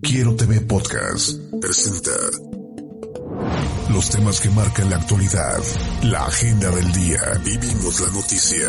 Quiero 0.00 0.36
TV 0.36 0.60
Podcast 0.60 1.38
presenta 1.60 2.10
los 3.90 4.10
temas 4.10 4.40
que 4.40 4.50
marcan 4.50 4.90
la 4.90 4.96
actualidad, 4.96 5.58
la 6.02 6.24
agenda 6.26 6.70
del 6.70 6.92
día. 6.92 7.20
Vivimos 7.44 8.00
la 8.00 8.12
noticia. 8.12 8.68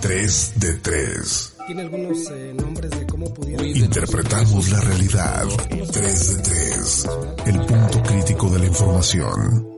3 0.00 0.52
de 0.56 0.74
3. 0.74 1.54
Tiene 1.66 1.82
algunos 1.82 2.30
eh, 2.30 2.54
nombres 2.54 2.90
de 2.90 3.06
cómo 3.06 3.32
pudieron... 3.34 3.66
Interpretamos 3.66 4.70
la 4.70 4.80
realidad. 4.80 5.44
3 5.92 6.36
de 6.36 6.42
3. 6.42 7.08
El 7.46 7.66
punto 7.66 8.02
crítico 8.02 8.50
de 8.50 8.58
la 8.58 8.66
información. 8.66 9.68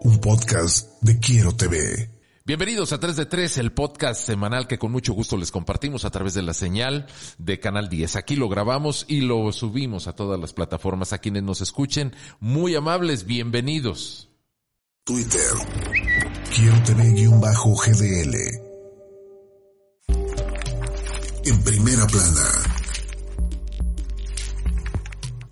Un 0.00 0.18
podcast 0.20 0.88
de 1.00 1.18
Quiero 1.18 1.54
TV. 1.54 2.17
Bienvenidos 2.48 2.94
a 2.94 2.98
3 2.98 3.14
de 3.14 3.26
3, 3.26 3.58
el 3.58 3.72
podcast 3.72 4.24
semanal 4.24 4.66
que 4.66 4.78
con 4.78 4.90
mucho 4.90 5.12
gusto 5.12 5.36
les 5.36 5.50
compartimos 5.50 6.06
a 6.06 6.10
través 6.10 6.32
de 6.32 6.40
la 6.40 6.54
señal 6.54 7.06
de 7.36 7.60
Canal 7.60 7.90
10. 7.90 8.16
Aquí 8.16 8.36
lo 8.36 8.48
grabamos 8.48 9.04
y 9.06 9.20
lo 9.20 9.52
subimos 9.52 10.08
a 10.08 10.14
todas 10.14 10.40
las 10.40 10.54
plataformas. 10.54 11.12
A 11.12 11.18
quienes 11.18 11.42
nos 11.42 11.60
escuchen, 11.60 12.14
muy 12.40 12.74
amables, 12.74 13.26
bienvenidos. 13.26 14.30
Twitter. 15.04 15.42
Quiero 16.56 16.82
TV-GDL. 16.84 18.34
En 21.44 21.64
primera 21.64 22.06
plana. 22.06 22.77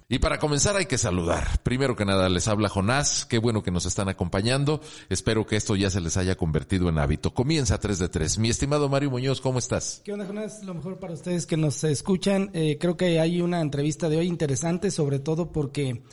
Y 0.09 0.21
para 0.21 0.39
comenzar 0.39 0.77
hay 0.77 0.87
que 0.87 0.99
saludar. 0.99 1.61
Primero 1.65 1.97
que 1.97 2.05
nada 2.05 2.29
les 2.29 2.47
habla 2.47 2.69
Jonás, 2.69 3.27
qué 3.27 3.39
bueno 3.39 3.65
que 3.65 3.73
nos 3.73 3.87
están 3.87 4.09
acompañando. 4.09 4.81
Espero 5.09 5.45
que 5.47 5.57
esto 5.57 5.75
ya 5.75 5.91
se 5.91 6.01
les 6.01 6.17
haya 6.17 6.37
convertido 6.37 6.89
en 6.89 6.99
hábito. 6.99 7.35
Comienza 7.35 7.81
3 7.81 7.99
de 7.99 8.09
3. 8.09 8.39
Mi 8.39 8.49
estimado 8.49 8.89
Mario 8.89 9.11
Muñoz, 9.11 9.41
¿cómo 9.41 9.59
estás? 9.59 10.03
¿Qué 10.05 10.13
onda 10.13 10.25
Jonás? 10.25 10.63
Lo 10.63 10.75
mejor 10.75 11.01
para 11.01 11.15
ustedes 11.15 11.45
que 11.45 11.57
nos 11.57 11.83
escuchan. 11.83 12.51
Eh, 12.53 12.79
creo 12.79 12.97
que 12.97 13.19
hay 13.19 13.41
una 13.41 13.61
entrevista 13.61 14.09
de 14.09 14.19
hoy 14.19 14.29
interesante, 14.29 14.93
sobre 14.93 15.19
todo 15.19 15.51
porque 15.51 16.05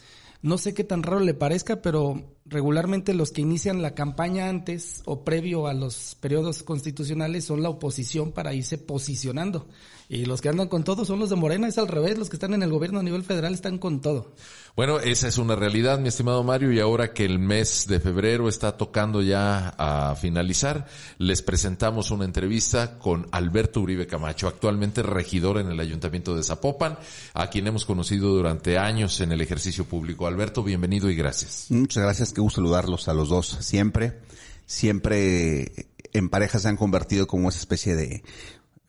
no 0.42 0.58
sé 0.58 0.74
qué 0.74 0.84
tan 0.84 1.04
raro 1.04 1.20
le 1.20 1.36
parezca, 1.36 1.84
pero 1.84 2.36
regularmente 2.46 3.14
los 3.14 3.32
que 3.32 3.42
inician 3.42 3.82
la 3.82 3.96
campaña 3.96 4.50
antes 4.50 5.02
o 5.06 5.24
previo 5.24 5.68
a 5.68 5.74
los 5.74 6.16
periodos 6.20 6.64
constitucionales 6.64 7.46
son 7.46 7.64
la 7.64 7.70
oposición 7.70 8.32
para 8.32 8.54
irse 8.54 8.78
posicionando. 8.78 9.68
Y 10.10 10.26
los 10.26 10.42
que 10.42 10.50
andan 10.50 10.68
con 10.68 10.84
todo 10.84 11.06
son 11.06 11.20
los 11.20 11.30
de 11.30 11.38
Morena, 11.38 11.68
es 11.68 11.78
al 11.78 11.88
revés, 11.88 12.18
los 12.18 12.30
que 12.30 12.36
están 12.36 12.54
en 12.54 12.62
el 12.62 12.70
gobierno 12.70 13.00
a 13.00 13.04
nivel 13.04 13.24
federal 13.24 13.54
están 13.54 13.78
con 13.78 14.02
todo. 14.02 14.34
Bueno, 14.76 15.00
esa 15.00 15.28
es 15.28 15.38
una 15.38 15.56
realidad, 15.56 16.00
mi 16.00 16.10
estimado 16.10 16.44
Mario, 16.44 16.72
y 16.72 16.80
ahora 16.80 17.14
que 17.14 17.26
el 17.26 17.40
mes 17.40 17.88
de 17.88 18.00
febrero 18.00 18.50
está 18.50 18.76
tocando 18.76 19.22
ya 19.22 19.70
a 19.78 20.16
finalizar, 20.16 20.88
les 21.20 21.42
presentamos 21.42 22.12
una 22.12 22.26
entrevista 22.26 23.00
con 23.00 23.28
Alberto 23.32 23.82
Uribe 23.82 24.06
Camacho, 24.06 24.48
actualmente 24.48 25.04
regidor 25.04 25.58
en 25.58 25.68
el 25.68 25.80
Ayuntamiento 25.80 26.36
de 26.36 26.44
Zapopan, 26.44 26.98
a 27.34 27.50
quien 27.50 27.68
hemos 27.68 27.86
conocido 27.86 28.30
durante 28.30 28.78
años 28.78 29.22
en 29.22 29.32
el 29.32 29.42
ejercicio 29.42 29.86
público. 29.86 30.28
Alberto, 30.28 30.64
bienvenido 30.64 31.10
y 31.10 31.16
gracias. 31.16 31.68
Muchas 31.70 32.04
gracias, 32.04 32.33
qué 32.34 32.42
gusto 32.42 32.62
saludarlos 32.62 33.08
a 33.08 33.14
los 33.14 33.30
dos 33.30 33.58
siempre. 33.62 34.20
Siempre 34.66 35.88
en 36.14 36.30
pareja 36.30 36.60
se 36.60 36.70
han 36.70 36.78
convertido 36.78 37.28
como 37.28 37.50
esa 37.50 37.60
especie 37.60 37.96
de 37.96 38.24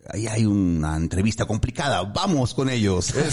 ahí 0.08 0.26
hay 0.26 0.44
una 0.44 0.96
entrevista 0.96 1.46
complicada, 1.46 2.02
vamos 2.02 2.54
con 2.54 2.68
ellos. 2.68 3.14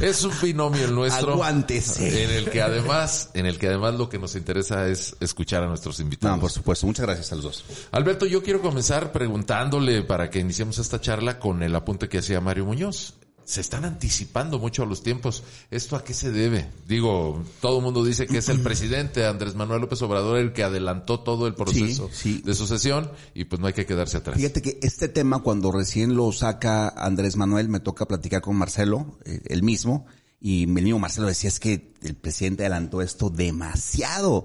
Es, 0.00 0.24
un 0.24 0.32
binomio 0.42 0.84
el 0.84 0.94
nuestro. 0.94 1.34
Aguántese. 1.34 2.24
En 2.24 2.30
el 2.30 2.50
que 2.50 2.62
además, 2.62 3.30
en 3.34 3.46
el 3.46 3.58
que 3.58 3.68
además 3.68 3.94
lo 3.94 4.08
que 4.08 4.18
nos 4.18 4.34
interesa 4.36 4.88
es 4.88 5.16
escuchar 5.20 5.62
a 5.62 5.66
nuestros 5.66 6.00
invitados. 6.00 6.36
No, 6.36 6.40
por 6.40 6.50
supuesto. 6.50 6.86
Muchas 6.86 7.06
gracias 7.06 7.32
a 7.32 7.36
los 7.36 7.44
dos. 7.44 7.64
Alberto, 7.92 8.26
yo 8.26 8.42
quiero 8.42 8.60
comenzar 8.60 9.12
preguntándole 9.12 10.02
para 10.02 10.30
que 10.30 10.40
iniciemos 10.40 10.78
esta 10.78 11.00
charla 11.00 11.38
con 11.38 11.62
el 11.62 11.74
apunte 11.74 12.08
que 12.08 12.18
hacía 12.18 12.40
Mario 12.40 12.66
Muñoz 12.66 13.14
se 13.46 13.60
están 13.60 13.84
anticipando 13.84 14.58
mucho 14.58 14.82
a 14.82 14.86
los 14.86 15.04
tiempos. 15.04 15.44
¿Esto 15.70 15.94
a 15.94 16.02
qué 16.02 16.12
se 16.12 16.32
debe? 16.32 16.68
Digo, 16.88 17.44
todo 17.60 17.78
el 17.78 17.84
mundo 17.84 18.04
dice 18.04 18.26
que 18.26 18.38
es 18.38 18.48
el 18.48 18.60
presidente 18.62 19.24
Andrés 19.24 19.54
Manuel 19.54 19.80
López 19.80 20.02
Obrador 20.02 20.38
el 20.38 20.52
que 20.52 20.64
adelantó 20.64 21.20
todo 21.20 21.46
el 21.46 21.54
proceso 21.54 22.10
de 22.24 22.54
sucesión 22.54 23.10
y 23.34 23.44
pues 23.44 23.60
no 23.60 23.68
hay 23.68 23.72
que 23.72 23.86
quedarse 23.86 24.16
atrás. 24.16 24.36
Fíjate 24.36 24.62
que 24.62 24.80
este 24.82 25.08
tema 25.08 25.38
cuando 25.38 25.70
recién 25.70 26.16
lo 26.16 26.32
saca 26.32 26.88
Andrés 26.88 27.36
Manuel 27.36 27.68
me 27.68 27.78
toca 27.78 28.06
platicar 28.06 28.42
con 28.42 28.56
Marcelo, 28.56 29.16
eh, 29.24 29.40
el 29.46 29.62
mismo, 29.62 30.06
y 30.40 30.64
el 30.64 30.68
mismo 30.68 30.98
Marcelo 30.98 31.28
decía 31.28 31.48
es 31.48 31.60
que 31.60 31.94
el 32.02 32.16
presidente 32.16 32.64
adelantó 32.64 33.00
esto 33.00 33.30
demasiado 33.30 34.44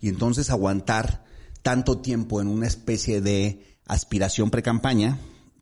y 0.00 0.08
entonces 0.08 0.50
aguantar 0.50 1.24
tanto 1.62 1.98
tiempo 1.98 2.40
en 2.40 2.48
una 2.48 2.66
especie 2.66 3.20
de 3.20 3.78
aspiración 3.86 4.50
pre-campaña, 4.50 5.18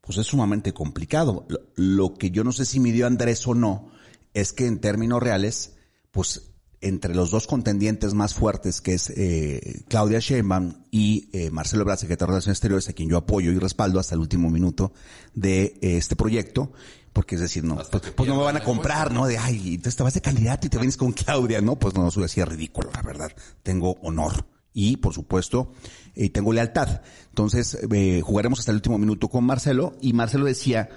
pues 0.09 0.17
es 0.17 0.27
sumamente 0.27 0.73
complicado. 0.73 1.47
Lo, 1.75 2.15
que 2.15 2.31
yo 2.31 2.43
no 2.43 2.51
sé 2.51 2.65
si 2.65 2.81
midió 2.81 3.07
Andrés 3.07 3.47
o 3.47 3.55
no, 3.55 3.91
es 4.33 4.55
que 4.55 4.65
en 4.65 4.81
términos 4.81 5.23
reales, 5.23 5.75
pues 6.13 6.55
entre 6.81 7.15
los 7.15 7.31
dos 7.31 7.47
contendientes 7.47 8.15
más 8.15 8.33
fuertes, 8.33 8.81
que 8.81 8.95
es 8.95 9.13
eh, 9.15 9.83
Claudia 9.87 10.19
Sheinbaum 10.19 10.87
y 10.91 11.29
eh, 11.35 11.51
Marcelo 11.51 11.83
Ebrard, 11.83 11.99
secretario 11.99 12.29
de 12.29 12.37
Relaciones 12.37 12.57
Exteriores, 12.57 12.89
a 12.89 12.95
quien 12.95 13.11
yo 13.11 13.19
apoyo 13.19 13.53
y 13.53 13.59
respaldo 13.59 14.01
hasta 14.01 14.15
el 14.15 14.23
último 14.23 14.49
minuto 14.49 14.95
de 15.35 15.79
eh, 15.83 15.99
este 15.99 16.17
proyecto, 16.17 16.73
porque 17.13 17.35
es 17.35 17.43
decir, 17.43 17.65
no, 17.65 17.75
pues, 17.75 17.89
pues, 18.17 18.29
no 18.31 18.37
me 18.37 18.45
van 18.45 18.57
a 18.57 18.65
comprar, 18.65 19.13
¿no? 19.13 19.27
De, 19.27 19.37
ay, 19.37 19.75
entonces 19.75 19.97
te 19.97 20.05
vas 20.05 20.15
de 20.15 20.23
candidato 20.23 20.69
y 20.69 20.71
te 20.71 20.79
vienes 20.79 20.97
con 20.97 21.13
Claudia, 21.13 21.61
¿no? 21.61 21.79
Pues 21.79 21.93
no, 21.95 22.11
soy 22.11 22.25
así 22.25 22.43
ridículo, 22.43 22.91
la 22.95 23.03
verdad. 23.03 23.31
Tengo 23.63 23.99
honor 24.01 24.47
y, 24.73 24.97
por 24.97 25.13
supuesto, 25.13 25.75
eh, 26.15 26.31
tengo 26.31 26.53
lealtad. 26.53 27.03
Entonces, 27.29 27.79
eh, 27.91 28.21
jugaremos 28.23 28.59
hasta 28.61 28.73
el 28.73 28.77
último 28.77 28.99
minuto 28.99 29.29
con 29.29 29.45
Marcelo 29.45 29.97
y 30.01 30.13
Marcelo 30.13 30.45
decía, 30.45 30.89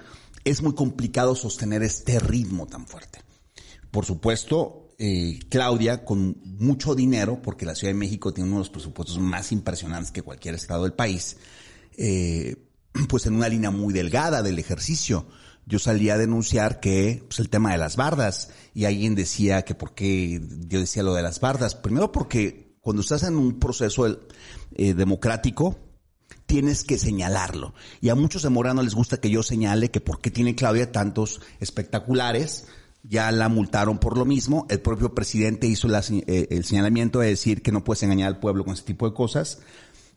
es 0.44 0.62
muy 0.62 0.74
complicado 0.74 1.36
sostener 1.36 1.84
este 1.84 2.20
ritmo 2.20 2.68
tan 2.68 2.88
fuerte. 2.88 3.20
Por 3.92 4.06
supuesto, 4.06 4.94
eh, 4.98 5.40
Claudia, 5.50 6.06
con 6.06 6.38
mucho 6.60 6.96
dinero, 6.96 7.42
porque 7.42 7.66
la 7.66 7.76
Ciudad 7.76 7.94
de 7.94 8.00
México 8.00 8.34
tiene 8.34 8.50
uno 8.50 8.58
de 8.58 8.62
los 8.62 8.70
presupuestos 8.70 9.20
más 9.20 9.52
impresionantes 9.52 10.12
que 10.12 10.22
cualquier 10.22 10.56
estado 10.56 10.84
del 10.84 10.94
país, 10.94 11.38
pues 13.10 13.26
en 13.26 13.34
una 13.34 13.50
línea 13.50 13.72
muy 13.72 13.94
delgada 13.94 14.42
del 14.42 14.60
ejercicio. 14.60 15.28
Yo 15.66 15.80
salí 15.80 16.10
a 16.10 16.18
denunciar 16.18 16.80
que 16.80 17.24
pues, 17.28 17.40
el 17.40 17.50
tema 17.50 17.72
de 17.72 17.78
las 17.78 17.96
bardas 17.96 18.50
y 18.74 18.86
alguien 18.86 19.16
decía 19.16 19.62
que 19.64 19.76
por 19.76 19.94
qué 19.94 20.42
yo 20.68 20.80
decía 20.80 21.04
lo 21.04 21.14
de 21.14 21.22
las 21.22 21.40
bardas. 21.40 21.76
Primero 21.76 22.12
porque 22.12 22.71
cuando 22.82 23.02
estás 23.02 23.24
en 23.24 23.38
un 23.38 23.60
proceso 23.60 24.08
eh, 24.76 24.94
democrático, 24.94 25.78
tienes 26.48 26.84
que 26.84 26.98
señalarlo. 26.98 27.74
Y 28.02 28.10
a 28.10 28.16
muchos 28.16 28.42
de 28.42 28.50
Morano 28.50 28.82
les 28.82 28.96
gusta 28.96 29.22
que 29.22 29.30
yo 29.30 29.44
señale 29.44 29.92
que 29.92 30.02
por 30.02 30.20
qué 30.20 30.32
tiene 30.32 30.56
Claudia 30.56 30.92
tantos 30.92 31.42
espectaculares. 31.60 32.68
Ya 33.04 33.32
la 33.32 33.50
multaron 33.50 34.00
por 34.00 34.18
lo 34.18 34.26
mismo. 34.26 34.68
El 34.70 34.82
propio 34.82 35.16
presidente 35.16 35.68
hizo 35.68 35.88
eh, 35.90 36.48
el 36.52 36.66
señalamiento 36.66 37.20
de 37.20 37.30
decir 37.30 37.62
que 37.62 37.72
no 37.72 37.84
puedes 37.84 38.04
engañar 38.04 38.28
al 38.28 38.40
pueblo 38.40 38.64
con 38.64 38.74
ese 38.74 38.84
tipo 38.84 39.08
de 39.08 39.16
cosas. 39.16 39.60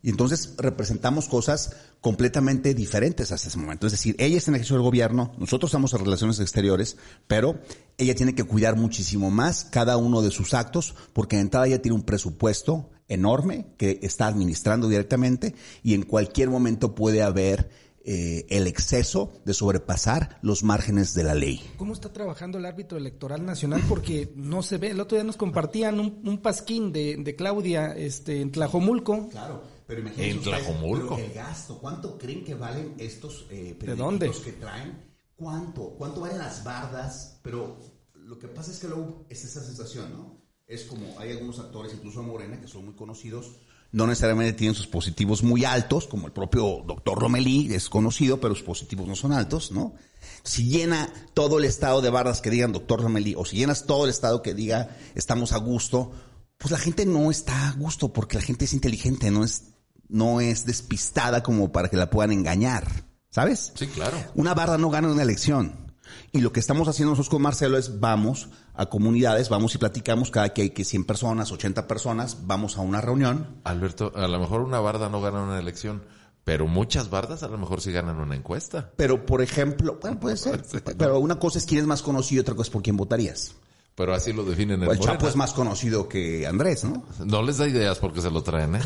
Y 0.04 0.10
entonces 0.10 0.53
representamos 0.59 1.28
cosas 1.28 1.76
completamente 2.03 2.75
diferentes 2.75 3.32
hasta 3.32 3.48
ese 3.48 3.56
momento. 3.56 3.87
Es 3.87 3.92
decir, 3.92 4.15
ella 4.19 4.37
está 4.37 4.50
en 4.50 4.56
el 4.56 4.59
ejercicio 4.59 4.76
del 4.76 4.84
gobierno, 4.84 5.32
nosotros 5.38 5.70
estamos 5.70 5.94
en 5.94 6.04
relaciones 6.04 6.41
exteriores, 6.41 6.98
pero 7.26 7.59
ella 7.97 8.15
tiene 8.15 8.34
que 8.34 8.44
cuidar 8.44 8.76
muchísimo 8.76 9.30
más 9.30 9.65
cada 9.65 9.97
uno 9.97 10.21
de 10.21 10.30
sus 10.30 10.53
actos, 10.53 10.95
porque 11.15 11.36
de 11.36 11.42
entrada 11.42 11.68
ella 11.68 11.80
tiene 11.80 11.97
un 11.97 12.03
presupuesto 12.03 12.91
enorme 13.09 13.65
que 13.78 13.98
está 14.03 14.27
administrando 14.27 14.91
directamente 14.91 15.54
y 15.83 15.95
en 15.95 16.03
cualquier 16.03 16.50
momento 16.50 16.95
puede 16.95 17.22
haber 17.22 17.71
eh, 18.04 18.45
el 18.50 18.66
exceso 18.66 19.33
de 19.47 19.54
sobrepasar 19.54 20.39
los 20.42 20.62
márgenes 20.65 21.15
de 21.15 21.24
la 21.24 21.34
ley. 21.34 21.62
¿Cómo 21.78 21.95
está 21.95 22.12
trabajando 22.12 22.59
el 22.59 22.66
árbitro 22.66 22.98
electoral 22.98 23.47
nacional? 23.47 23.83
Porque 23.89 24.30
no 24.36 24.62
se 24.62 24.77
ve. 24.77 24.91
El 24.91 25.00
otro 25.00 25.16
día 25.16 25.24
nos 25.24 25.39
compartían 25.39 25.98
un, 25.98 26.39
pasquín 26.42 26.92
de, 26.92 27.34
Claudia 27.39 27.97
este, 27.97 28.42
en 28.42 28.53
Tlajomulco. 28.53 29.30
Claro, 29.30 29.62
pero 29.86 30.01
imagínense 30.01 30.36
en 30.36 30.42
Tlajomulco. 30.42 31.19
el 31.19 31.33
gasto, 31.33 31.78
¿cuánto 31.78 32.19
creen 32.19 32.45
que 32.45 32.54
valen 32.54 32.95
estos 32.98 33.47
eh, 33.51 33.77
¿De 33.78 33.95
dónde? 33.95 34.31
que 34.31 34.53
traen? 34.53 35.15
¿Cuánto? 35.36 35.95
¿Cuánto 35.98 36.21
valen 36.21 36.39
las 36.39 36.65
bardas? 36.65 37.41
Pero 37.42 37.78
lo 38.15 38.39
que 38.39 38.48
pasa 38.48 38.71
es 38.71 38.78
que 38.78 38.89
luego 38.89 39.27
es 39.28 39.45
esa 39.45 39.63
sensación, 39.63 40.13
¿no? 40.13 40.42
Es 40.66 40.84
como 40.84 41.19
hay 41.19 41.33
algunos 41.33 41.59
actores, 41.59 41.92
incluso 41.92 42.22
Morena, 42.22 42.60
que 42.60 42.69
son 42.69 42.86
muy 42.86 42.95
conocidos, 42.95 43.57
no 43.95 44.09
necesariamente 44.09 44.54
tienen 44.54 44.75
sus 44.75 44.89
positivos 44.89 45.45
muy 45.45 45.65
altos, 45.65 46.09
como 46.09 46.27
el 46.27 46.33
propio 46.33 46.83
doctor 46.84 47.16
Romelí, 47.16 47.72
es 47.72 47.89
conocido, 47.89 48.41
pero 48.41 48.57
sus 48.57 48.65
positivos 48.65 49.07
no 49.07 49.15
son 49.15 49.33
altos, 49.33 49.71
¿no? 49.71 49.95
Si 50.42 50.69
llena 50.69 51.13
todo 51.33 51.59
el 51.59 51.65
estado 51.65 52.03
de 52.03 52.10
barras 52.10 52.41
que 52.41 52.51
digan 52.51 52.72
doctor 52.72 53.01
Romelí, 53.01 53.34
o 53.36 53.45
si 53.45 53.59
llenas 53.59 53.86
todo 53.86 54.04
el 54.04 54.10
estado 54.10 54.42
que 54.42 54.53
diga 54.53 54.97
estamos 55.15 55.53
a 55.53 55.59
gusto, 55.59 56.10
pues 56.59 56.72
la 56.72 56.78
gente 56.78 57.07
no 57.07 57.31
está 57.31 57.69
a 57.69 57.72
gusto 57.75 58.13
porque 58.13 58.36
la 58.36 58.42
gente 58.42 58.65
es 58.65 58.72
inteligente, 58.72 59.31
no 59.31 59.45
es, 59.45 59.73
no 60.09 60.41
es 60.41 60.66
despistada 60.66 61.42
como 61.42 61.72
para 61.72 61.89
que 61.89 61.97
la 61.97 62.10
puedan 62.10 62.33
engañar, 62.33 62.86
¿sabes? 63.30 63.72
Sí, 63.74 63.86
claro. 63.89 64.16
Una 64.34 64.54
barra 64.54 64.78
no 64.78 64.91
gana 64.91 65.10
una 65.10 65.22
elección. 65.22 65.84
Y 66.33 66.41
lo 66.41 66.53
que 66.53 66.60
estamos 66.60 66.89
haciendo 66.89 67.12
nosotros 67.12 67.30
con 67.30 67.42
Marcelo 67.42 67.78
es 67.78 68.01
vamos 68.01 68.48
a 68.74 68.86
comunidades, 68.86 69.48
vamos 69.48 69.74
y 69.74 69.78
platicamos 69.78 70.30
cada 70.30 70.53
que 70.53 70.62
hay 70.62 70.71
que 70.71 70.84
100 70.84 71.04
personas, 71.04 71.53
80 71.53 71.86
personas, 71.86 72.47
vamos 72.47 72.77
a 72.77 72.80
una 72.80 73.01
reunión. 73.01 73.60
Alberto, 73.65 74.12
a 74.15 74.28
lo 74.28 74.39
mejor 74.39 74.60
una 74.60 74.80
barda 74.80 75.09
no 75.09 75.21
gana 75.21 75.42
una 75.42 75.59
elección, 75.59 76.03
pero 76.45 76.66
muchas 76.66 77.09
bardas 77.09 77.42
a 77.42 77.48
lo 77.48 77.59
mejor 77.59 77.80
sí 77.80 77.92
ganan 77.92 78.16
una 78.18 78.36
encuesta. 78.36 78.91
Pero, 78.97 79.24
por 79.24 79.42
ejemplo, 79.42 79.98
bueno, 80.00 80.21
puede 80.21 80.36
ser. 80.36 80.62
Pero 80.98 81.18
una 81.18 81.39
cosa 81.39 81.59
es 81.59 81.66
quién 81.66 81.80
es 81.80 81.86
más 81.86 82.03
conocido 82.03 82.41
y 82.41 82.42
otra 82.42 82.54
cosa 82.54 82.68
es 82.68 82.72
por 82.72 82.83
quién 82.83 82.97
votarías. 82.97 83.54
Pero 83.95 84.13
así 84.13 84.33
lo 84.33 84.45
definen 84.45 84.83
en 84.83 84.83
el 84.83 84.97
Morena. 84.97 85.05
Chapo 85.13 85.29
es 85.29 85.37
más 85.37 85.53
conocido 85.53 86.09
que 86.09 86.47
Andrés, 86.49 86.83
¿no? 86.83 87.05
No 87.25 87.43
les 87.43 87.59
da 87.59 87.69
ideas 87.69 87.99
porque 87.99 88.21
se 88.21 88.31
lo 88.31 88.43
traen, 88.43 88.75
¿eh? 88.75 88.81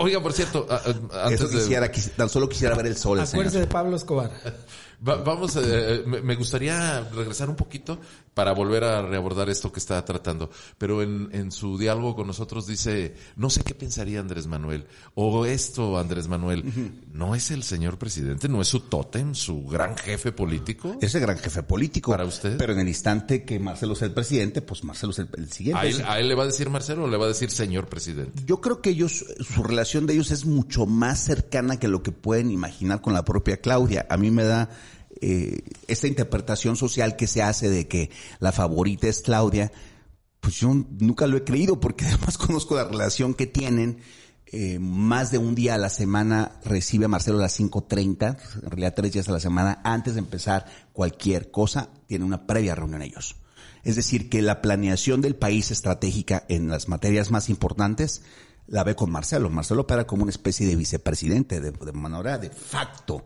Oiga, 0.00 0.20
por 0.20 0.32
cierto, 0.32 0.66
antes 1.12 1.40
Eso 1.40 1.48
quisiera, 1.48 1.86
de... 1.86 2.02
tan 2.16 2.28
solo 2.28 2.48
quisiera 2.48 2.74
ver 2.74 2.86
el 2.86 2.96
sol. 2.96 3.20
Acuérdese 3.20 3.60
de 3.60 3.66
Pablo 3.68 3.94
Escobar. 3.94 4.32
vamos, 5.00 5.56
eh, 5.56 6.04
me 6.06 6.34
gustaría 6.34 7.02
regresar 7.02 7.50
un 7.50 7.56
poquito 7.56 7.98
para 8.34 8.52
volver 8.52 8.84
a 8.84 9.02
reabordar 9.02 9.48
esto 9.48 9.72
que 9.72 9.80
está 9.80 10.04
tratando. 10.04 10.50
Pero 10.76 11.02
en, 11.02 11.28
en 11.32 11.52
su 11.52 11.78
diálogo 11.78 12.16
con 12.16 12.26
nosotros 12.26 12.66
dice, 12.66 13.14
no 13.36 13.48
sé 13.48 13.62
qué 13.62 13.74
pensaría 13.74 14.20
Andrés 14.20 14.46
Manuel. 14.46 14.86
O 15.14 15.46
esto, 15.46 15.98
Andrés 15.98 16.28
Manuel, 16.28 16.64
¿no 17.12 17.34
es 17.34 17.50
el 17.50 17.62
señor 17.62 17.98
presidente? 17.98 18.48
¿No 18.48 18.60
es 18.60 18.68
su 18.68 18.80
tótem, 18.80 19.34
su 19.34 19.66
gran 19.66 19.96
jefe 19.96 20.32
político? 20.32 20.98
Es 21.00 21.14
el 21.14 21.22
gran 21.22 21.38
jefe 21.38 21.62
político. 21.62 22.10
Para 22.10 22.24
usted. 22.24 22.56
Pero 22.58 22.72
en 22.72 22.80
el 22.80 22.88
instante 22.88 23.44
que 23.44 23.58
Marcelo 23.58 23.94
el 24.00 24.12
presidente, 24.16 24.62
pues 24.62 24.82
Marcelo 24.82 25.12
es 25.12 25.20
el, 25.20 25.52
siguiente. 25.52 26.02
¿A 26.04 26.18
él, 26.18 26.28
le 26.28 26.34
va 26.34 26.44
a 26.44 26.46
decir 26.46 26.70
Marcelo 26.70 27.04
o 27.04 27.06
le 27.06 27.18
va 27.18 27.26
a 27.26 27.28
decir 27.28 27.50
señor 27.50 27.86
presidente? 27.86 28.32
Yo 28.46 28.60
creo 28.62 28.80
que 28.80 28.90
ellos, 28.90 29.24
su 29.38 29.62
relación 29.62 30.06
de 30.06 30.14
ellos 30.14 30.30
es 30.30 30.46
mucho 30.46 30.86
más 30.86 31.20
cercana 31.20 31.78
que 31.78 31.86
lo 31.86 32.02
que 32.02 32.12
pueden 32.12 32.50
imaginar 32.50 33.02
con 33.02 33.12
la 33.12 33.24
propia 33.24 33.58
Claudia. 33.58 34.06
A 34.08 34.16
mí 34.16 34.30
me 34.30 34.42
da 34.42 34.70
eh, 35.20 35.60
esta 35.86 36.08
interpretación 36.08 36.76
social 36.76 37.14
que 37.16 37.26
se 37.26 37.42
hace 37.42 37.68
de 37.68 37.86
que 37.86 38.10
la 38.40 38.52
favorita 38.52 39.06
es 39.06 39.20
Claudia, 39.20 39.70
pues 40.40 40.56
yo 40.56 40.72
nunca 40.98 41.26
lo 41.26 41.36
he 41.36 41.44
creído 41.44 41.78
porque 41.78 42.04
además 42.06 42.38
conozco 42.38 42.74
la 42.74 42.84
relación 42.84 43.34
que 43.34 43.46
tienen. 43.46 43.98
Eh, 44.46 44.78
más 44.78 45.30
de 45.32 45.38
un 45.38 45.54
día 45.54 45.74
a 45.74 45.78
la 45.78 45.90
semana 45.90 46.52
recibe 46.64 47.04
a 47.04 47.08
Marcelo 47.08 47.38
a 47.38 47.42
las 47.42 47.60
5.30, 47.60 48.38
en 48.62 48.70
realidad 48.70 48.94
tres 48.96 49.12
días 49.12 49.28
a 49.28 49.32
la 49.32 49.40
semana, 49.40 49.80
antes 49.84 50.14
de 50.14 50.20
empezar 50.20 50.64
cualquier 50.92 51.50
cosa, 51.50 51.90
tiene 52.06 52.24
una 52.24 52.46
previa 52.46 52.74
reunión 52.74 53.02
ellos. 53.02 53.36
Es 53.86 53.94
decir, 53.94 54.28
que 54.28 54.42
la 54.42 54.62
planeación 54.62 55.20
del 55.20 55.36
país 55.36 55.70
estratégica 55.70 56.44
en 56.48 56.68
las 56.68 56.88
materias 56.88 57.30
más 57.30 57.48
importantes 57.48 58.22
la 58.66 58.82
ve 58.82 58.96
con 58.96 59.12
Marcelo. 59.12 59.48
Marcelo 59.48 59.82
opera 59.82 60.08
como 60.08 60.24
una 60.24 60.30
especie 60.30 60.66
de 60.66 60.74
vicepresidente, 60.74 61.60
de, 61.60 61.70
de 61.70 61.92
manera 61.92 62.36
de 62.36 62.50
facto 62.50 63.24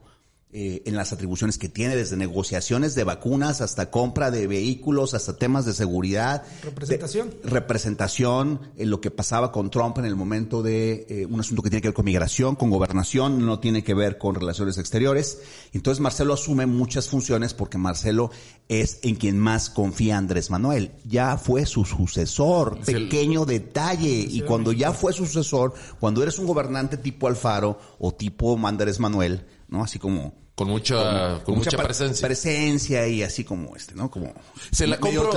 eh, 0.53 0.83
en 0.85 0.97
las 0.97 1.13
atribuciones 1.13 1.59
que 1.59 1.69
tiene, 1.69 1.95
desde 1.95 2.17
negociaciones 2.17 2.97
de 2.97 3.05
vacunas 3.05 3.61
hasta 3.61 3.89
compra 3.91 4.33
de 4.33 4.49
vehículos, 4.49 5.15
hasta 5.15 5.37
temas 5.37 5.65
de 5.65 5.73
seguridad. 5.73 6.43
Representación. 6.65 7.31
representación, 7.45 8.61
en 8.77 8.91
lo 8.91 9.01
que 9.01 9.13
pasaba 9.13 9.53
con 9.53 9.71
Trump 9.71 9.99
en 9.99 10.07
el 10.07 10.17
momento 10.17 10.63
de 10.65 11.07
eh, 11.09 11.27
un 11.27 11.39
asunto 11.39 11.63
que 11.63 11.71
tiene 11.71 11.83
que 11.83 11.89
ver 11.89 11.95
con 11.95 12.05
migración, 12.05 12.57
con 12.57 12.69
gobernación, 12.69 13.47
no 13.47 13.61
tiene 13.61 13.85
que 13.85 13.95
ver 13.95 14.19
con 14.19 14.35
relaciones 14.35 14.77
exteriores. 14.79 15.39
Entonces 15.73 16.01
Marcelo 16.01 16.35
asume 16.35 16.67
muchas 16.67 17.09
funciones 17.09 17.55
porque 17.55 17.79
Marcelo 17.79 18.33
es 18.69 18.99
en 19.03 19.15
quien 19.15 19.39
más 19.39 19.71
confía 19.71 20.19
Andrés 20.19 20.51
Manuel. 20.51 20.91
Ya 21.05 21.37
fue 21.37 21.65
su 21.65 21.85
sucesor, 21.85 22.81
pequeño 22.81 23.45
detalle. 23.45 24.27
Y 24.29 24.41
cuando 24.41 24.73
ya 24.73 24.93
fue 24.93 25.13
su 25.13 25.27
sucesor, 25.27 25.75
cuando 26.01 26.25
eres 26.25 26.41
un 26.41 26.47
gobernante 26.47 26.97
tipo 26.97 27.29
Alfaro 27.29 27.79
o 28.01 28.13
tipo 28.13 28.59
Andrés 28.67 28.99
Manuel, 28.99 29.45
¿no? 29.71 29.83
Así 29.83 29.99
como 29.99 30.35
con 30.55 30.69
mucha 30.69 31.43
con, 31.43 31.57
mucha, 31.57 31.79
presencia. 31.79 32.27
presencia 32.27 33.09
y 33.09 33.23
así 33.23 33.45
como 33.45 33.75
este 33.77 33.95
no 33.95 34.11
como 34.11 34.35
se 34.71 34.87
la 34.87 34.99
compró 34.99 35.31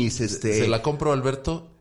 este 0.00 0.54
se 0.54 0.68
la 0.68 0.80
compró 0.80 1.12
Alberto 1.12 1.72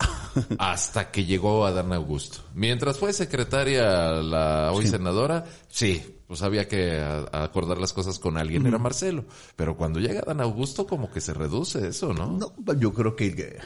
hasta 0.59 1.09
que 1.09 1.23
llegó 1.23 1.65
a 1.65 1.71
Dan 1.71 1.93
Augusto. 1.93 2.39
Mientras 2.53 2.97
fue 2.97 3.13
secretaria 3.13 4.11
la 4.21 4.71
hoy 4.73 4.85
senadora 4.85 5.45
sí 5.69 6.15
pues 6.27 6.41
había 6.41 6.67
que 6.67 6.99
acordar 7.31 7.77
las 7.77 7.93
cosas 7.93 8.19
con 8.19 8.37
alguien 8.37 8.67
era 8.67 8.77
Marcelo. 8.77 9.23
Pero 9.55 9.77
cuando 9.77 10.01
llega 10.01 10.23
Dan 10.27 10.41
Augusto 10.41 10.85
como 10.85 11.09
que 11.09 11.21
se 11.21 11.33
reduce 11.33 11.87
eso 11.87 12.13
no 12.13 12.27
no 12.27 12.53
yo 12.73 12.93
creo 12.93 13.15
que 13.15 13.59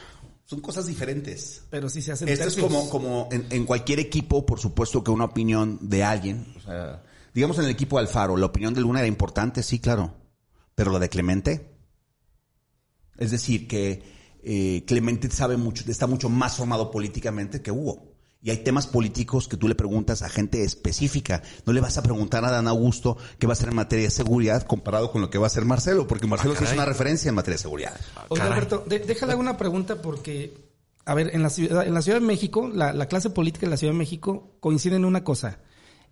son 0.46 0.60
cosas 0.60 0.86
diferentes. 0.86 1.64
Pero 1.70 1.90
sí 1.90 2.02
se 2.02 2.12
hacen 2.12 2.28
Esto 2.28 2.50
es 2.50 2.58
como, 2.58 2.90
como 2.90 3.30
en, 3.32 3.48
en, 3.52 3.66
cualquier 3.66 4.02
equipo, 4.02 4.46
por 4.46 4.60
supuesto 4.60 5.02
que 5.02 5.10
una 5.10 5.24
opinión 5.24 5.80
de 5.82 6.04
alguien, 6.04 6.54
o 6.58 6.60
sea, 6.60 7.02
Digamos 7.34 7.58
en 7.60 7.66
el 7.66 7.72
equipo 7.72 7.98
de 7.98 8.02
Alfaro, 8.02 8.36
la 8.38 8.48
opinión 8.48 8.74
de 8.74 8.82
Luna 8.82 9.00
era 9.00 9.08
importante, 9.08 9.64
sí, 9.64 9.80
claro. 9.80 10.14
Pero 10.76 10.92
la 10.92 11.00
de 11.00 11.10
Clemente. 11.10 11.72
Es 13.18 13.32
decir, 13.32 13.68
que 13.68 14.04
eh, 14.44 14.84
Clemente 14.86 15.30
sabe 15.32 15.58
mucho, 15.58 15.84
está 15.90 16.08
mucho 16.08 16.30
más 16.30 16.58
formado 16.58 16.92
políticamente 16.92 17.62
que 17.62 17.72
Hugo. 17.72 18.12
Y 18.44 18.50
hay 18.50 18.58
temas 18.58 18.88
políticos 18.88 19.48
que 19.48 19.56
tú 19.56 19.68
le 19.68 19.76
preguntas 19.76 20.24
a 20.24 20.30
gente 20.30 20.64
específica. 20.64 21.44
No 21.66 21.74
le 21.74 21.80
vas 21.80 22.00
a 22.00 22.04
preguntar 22.04 22.44
a 22.44 22.50
Dan 22.50 22.68
Augusto 22.68 23.16
qué 23.38 23.46
va 23.46 23.52
a 23.52 23.54
hacer 23.54 23.70
en 23.70 23.76
materia 23.76 24.06
de 24.06 24.12
seguridad 24.12 24.64
comparado 24.64 25.12
con 25.12 25.22
lo 25.22 25.30
que 25.30 25.38
va 25.38 25.46
a 25.46 25.48
hacer 25.48 25.64
Marcelo, 25.64 26.08
porque 26.08 26.26
Marcelo 26.26 26.56
ah, 26.60 26.64
es 26.64 26.74
una 26.74 26.86
referencia 26.86 27.30
en 27.30 27.36
materia 27.36 27.58
de 27.58 27.62
seguridad. 27.62 28.02
Oye, 28.30 28.42
Alberto, 28.42 28.84
déjale 28.88 29.36
una 29.36 29.58
pregunta 29.58 30.02
porque, 30.02 30.58
a 31.06 31.14
ver, 31.14 31.36
en 31.36 31.44
la 31.44 31.52
ciudad, 31.52 31.86
en 31.86 31.94
la 31.94 32.02
Ciudad 32.02 32.20
de 32.20 32.26
México, 32.26 32.68
la, 32.68 32.94
la 32.94 33.06
clase 33.06 33.30
política 33.30 33.68
de 33.68 33.72
la 33.72 33.78
Ciudad 33.78 33.94
de 33.94 34.00
México 34.00 34.58
coincide 34.60 34.96
en 34.96 35.06
una 35.06 35.24
cosa 35.24 35.60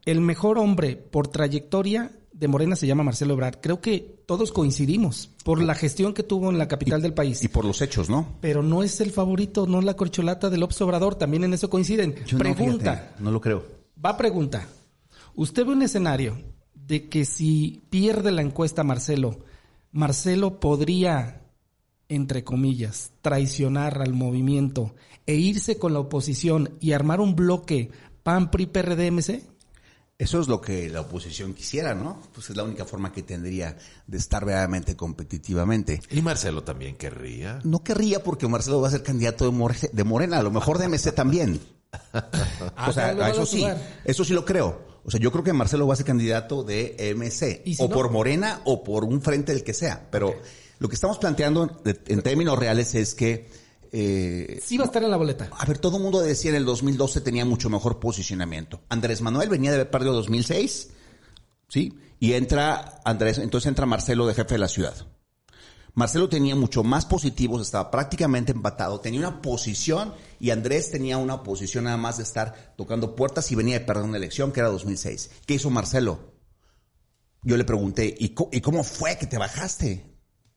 el 0.06 0.22
mejor 0.22 0.58
hombre 0.58 0.96
por 0.96 1.28
trayectoria 1.28 2.12
de 2.40 2.48
Morena 2.48 2.76
se 2.78 2.88
llama 2.88 3.04
Marcelo 3.04 3.34
Ebrard. 3.34 3.60
Creo 3.62 3.82
que 3.82 4.24
todos 4.26 4.54
coincidimos 4.54 5.30
por 5.44 5.62
la 5.62 5.76
gestión 5.76 6.14
que 6.14 6.24
tuvo 6.24 6.50
en 6.50 6.58
la 6.58 6.70
capital 6.70 7.02
del 7.02 7.14
país. 7.14 7.44
Y 7.44 7.50
por 7.50 7.66
los 7.66 7.82
hechos, 7.82 8.10
¿no? 8.10 8.38
Pero 8.40 8.64
no 8.64 8.82
es 8.82 9.02
el 9.02 9.12
favorito, 9.12 9.68
no 9.68 9.80
es 9.80 9.86
la 9.86 9.96
corcholata 9.96 10.50
del 10.50 10.62
López 10.62 10.80
Obrador, 10.82 11.16
también 11.16 11.44
en 11.44 11.54
eso 11.54 11.70
coinciden. 11.70 12.16
pregunta. 12.38 13.16
No, 13.20 13.26
no 13.26 13.32
lo 13.32 13.42
creo. 13.42 13.66
Va 14.04 14.16
pregunta. 14.16 14.68
¿Usted 15.36 15.66
ve 15.66 15.74
un 15.74 15.82
escenario 15.82 16.38
de 16.74 17.10
que 17.10 17.26
si 17.26 17.84
pierde 17.90 18.32
la 18.32 18.42
encuesta 18.42 18.84
Marcelo, 18.84 19.40
Marcelo 19.92 20.60
podría, 20.60 21.42
entre 22.08 22.46
comillas, 22.46 23.12
traicionar 23.22 24.02
al 24.02 24.14
movimiento 24.14 24.96
e 25.26 25.36
irse 25.36 25.78
con 25.78 25.92
la 25.94 26.00
oposición 26.00 26.78
y 26.80 26.94
armar 26.94 27.20
un 27.20 27.36
bloque 27.36 27.92
PAN-PRI-PRD-MC? 28.24 29.49
Eso 30.20 30.42
es 30.42 30.50
lo 30.50 30.60
que 30.60 30.90
la 30.90 31.00
oposición 31.00 31.54
quisiera, 31.54 31.96
¿no? 31.96 32.22
Pues 32.34 32.50
es 32.50 32.58
la 32.58 32.66
única 32.66 32.84
forma 32.84 33.14
que 33.14 33.24
tendría 33.24 33.78
de 34.06 34.18
estar 34.18 34.44
verdaderamente 34.44 34.98
competitivamente. 34.98 36.02
¿Y 36.12 36.22
Marcelo 36.22 36.62
también 36.62 36.98
querría? 36.98 37.62
No 37.64 37.86
querría 37.86 38.22
porque 38.22 38.46
Marcelo 38.50 38.82
va 38.82 38.90
a 38.90 38.92
ser 38.92 39.02
candidato 39.02 39.50
de, 39.50 40.04
Morena, 40.04 40.40
a 40.40 40.44
lo 40.44 40.52
mejor 40.52 40.78
de 40.78 40.90
MC 40.90 41.14
también. 41.14 41.62
o 42.86 42.92
sea, 42.92 43.30
eso 43.30 43.46
sí, 43.46 43.66
eso 44.04 44.26
sí 44.26 44.34
lo 44.34 44.44
creo. 44.44 44.90
O 45.06 45.10
sea, 45.10 45.22
yo 45.22 45.32
creo 45.32 45.46
que 45.46 45.54
Marcelo 45.54 45.88
va 45.88 45.94
a 45.94 45.98
ser 45.98 46.06
candidato 46.06 46.64
de 46.64 47.14
MC, 47.16 47.64
o 47.80 47.90
por 47.90 48.12
Morena 48.12 48.60
o 48.66 48.84
por 48.84 49.06
un 49.06 49.22
frente 49.22 49.54
del 49.54 49.64
que 49.64 49.74
sea. 49.74 50.10
Pero 50.12 50.36
lo 50.80 50.90
que 50.90 50.96
estamos 50.96 51.18
planteando 51.18 51.82
en 51.86 52.22
términos 52.24 52.60
reales 52.60 52.94
es 52.94 53.16
que 53.16 53.48
eh, 53.92 54.60
sí 54.64 54.78
va 54.78 54.84
a 54.84 54.88
estar 54.88 55.04
en 55.04 55.10
la 55.10 55.18
boleta. 55.18 55.50
A 55.52 55.66
ver, 55.66 55.80
todo 55.80 55.98
el 55.98 56.04
mundo 56.04 56.22
decía 56.22 56.52
en 56.52 56.58
el 56.58 56.66
2012 56.66 57.22
tenía 57.22 57.46
mucho 57.46 57.70
mejor 57.70 58.00
posicionamiento. 58.00 58.82
Andrés 58.90 59.22
Manuel 59.22 59.50
venía 59.50 59.72
de 59.72 59.78
haber 59.78 59.90
perdido 59.90 60.14
2006, 60.14 60.90
¿sí? 61.68 61.98
Y 62.20 62.34
entra 62.34 63.02
Andrés, 63.04 63.40
entonces 63.40 63.68
entra 63.68 63.86
Marcelo 63.86 64.28
de 64.28 64.34
jefe 64.36 64.56
de 64.56 64.60
la 64.60 64.68
ciudad. 64.68 64.94
Marcelo 65.96 66.30
tenía 66.30 66.56
mucho 66.56 66.84
más 66.84 67.06
positivos, 67.06 67.62
estaba 67.62 67.90
prácticamente 67.90 68.52
empatado, 68.52 69.00
tenía 69.00 69.20
una 69.20 69.42
posición 69.42 70.14
y 70.40 70.52
Andrés 70.52 70.92
tenía 70.92 71.18
una 71.18 71.44
posición 71.44 71.86
nada 71.86 71.98
más 71.98 72.18
de 72.18 72.24
estar 72.24 72.74
tocando 72.78 73.16
puertas 73.16 73.52
y 73.52 73.56
venía 73.56 73.80
de 73.80 73.86
perder 73.86 74.04
una 74.04 74.18
elección 74.18 74.52
que 74.52 74.60
era 74.60 74.70
2006. 74.70 75.32
¿Qué 75.46 75.56
hizo 75.56 75.70
Marcelo? 75.70 76.36
Yo 77.42 77.58
le 77.58 77.64
pregunté, 77.64 78.16
¿y 78.18 78.30
cómo 78.62 78.84
fue 78.84 79.18
que 79.18 79.26
te 79.26 79.38
bajaste? 79.38 80.09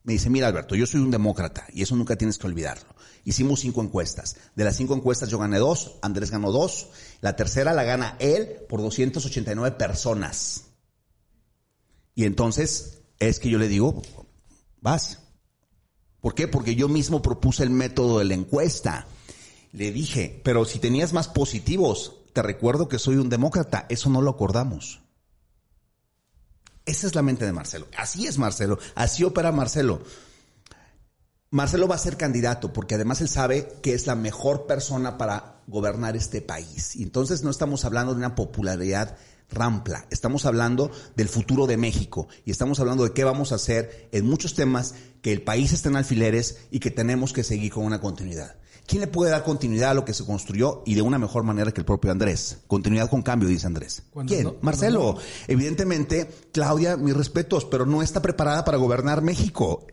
Me 0.04 0.14
dice, 0.14 0.30
mira 0.30 0.48
Alberto, 0.48 0.74
yo 0.74 0.86
soy 0.86 1.00
un 1.00 1.10
demócrata 1.10 1.66
y 1.72 1.82
eso 1.82 1.94
nunca 1.94 2.16
tienes 2.16 2.38
que 2.38 2.46
olvidarlo. 2.46 2.94
Hicimos 3.24 3.60
cinco 3.60 3.82
encuestas. 3.82 4.36
De 4.56 4.64
las 4.64 4.76
cinco 4.76 4.94
encuestas 4.94 5.28
yo 5.28 5.38
gané 5.38 5.58
dos, 5.58 5.98
Andrés 6.02 6.30
ganó 6.30 6.50
dos. 6.50 6.88
La 7.20 7.36
tercera 7.36 7.72
la 7.72 7.84
gana 7.84 8.16
él 8.18 8.58
por 8.68 8.82
289 8.82 9.76
personas. 9.76 10.64
Y 12.14 12.24
entonces 12.24 13.02
es 13.20 13.38
que 13.38 13.48
yo 13.48 13.58
le 13.58 13.68
digo, 13.68 14.02
vas. 14.80 15.20
¿Por 16.20 16.34
qué? 16.34 16.48
Porque 16.48 16.74
yo 16.74 16.88
mismo 16.88 17.22
propuse 17.22 17.62
el 17.62 17.70
método 17.70 18.18
de 18.18 18.24
la 18.24 18.34
encuesta. 18.34 19.06
Le 19.72 19.92
dije, 19.92 20.40
pero 20.44 20.64
si 20.64 20.80
tenías 20.80 21.12
más 21.12 21.28
positivos, 21.28 22.14
te 22.32 22.42
recuerdo 22.42 22.88
que 22.88 22.98
soy 22.98 23.16
un 23.16 23.28
demócrata. 23.28 23.86
Eso 23.88 24.10
no 24.10 24.20
lo 24.20 24.30
acordamos. 24.30 25.01
Esa 26.84 27.06
es 27.06 27.14
la 27.14 27.22
mente 27.22 27.44
de 27.44 27.52
Marcelo. 27.52 27.86
Así 27.96 28.26
es 28.26 28.38
Marcelo. 28.38 28.78
Así 28.94 29.24
opera 29.24 29.52
Marcelo. 29.52 30.02
Marcelo 31.50 31.86
va 31.86 31.96
a 31.96 31.98
ser 31.98 32.16
candidato 32.16 32.72
porque 32.72 32.94
además 32.94 33.20
él 33.20 33.28
sabe 33.28 33.68
que 33.82 33.92
es 33.92 34.06
la 34.06 34.14
mejor 34.14 34.66
persona 34.66 35.18
para 35.18 35.60
gobernar 35.66 36.16
este 36.16 36.40
país. 36.40 36.96
Y 36.96 37.02
entonces 37.02 37.42
no 37.42 37.50
estamos 37.50 37.84
hablando 37.84 38.12
de 38.12 38.18
una 38.18 38.34
popularidad 38.34 39.16
rampla, 39.50 40.06
estamos 40.10 40.46
hablando 40.46 40.90
del 41.14 41.28
futuro 41.28 41.66
de 41.66 41.76
México 41.76 42.26
y 42.46 42.50
estamos 42.50 42.80
hablando 42.80 43.04
de 43.04 43.12
qué 43.12 43.24
vamos 43.24 43.52
a 43.52 43.56
hacer 43.56 44.08
en 44.12 44.26
muchos 44.26 44.54
temas 44.54 44.94
que 45.22 45.32
el 45.32 45.42
país 45.42 45.72
está 45.72 45.88
en 45.88 45.96
alfileres 45.96 46.58
y 46.70 46.80
que 46.80 46.90
tenemos 46.90 47.32
que 47.32 47.44
seguir 47.44 47.72
con 47.72 47.84
una 47.84 48.00
continuidad. 48.00 48.56
¿Quién 48.86 49.00
le 49.00 49.06
puede 49.06 49.30
dar 49.30 49.44
continuidad 49.44 49.92
a 49.92 49.94
lo 49.94 50.04
que 50.04 50.12
se 50.12 50.26
construyó 50.26 50.82
y 50.84 50.94
de 50.96 51.02
una 51.02 51.18
mejor 51.18 51.44
manera 51.44 51.72
que 51.72 51.80
el 51.80 51.84
propio 51.84 52.10
Andrés? 52.10 52.58
Continuidad 52.66 53.08
con 53.08 53.22
cambio, 53.22 53.48
dice 53.48 53.66
Andrés. 53.66 54.02
¿Quién? 54.26 54.56
Marcelo. 54.60 55.16
Evidentemente, 55.46 56.28
Claudia, 56.52 56.96
mis 56.96 57.16
respetos, 57.16 57.64
pero 57.64 57.86
no 57.86 58.02
está 58.02 58.20
preparada 58.20 58.64
para 58.64 58.78
gobernar 58.78 59.22
México. 59.22 59.86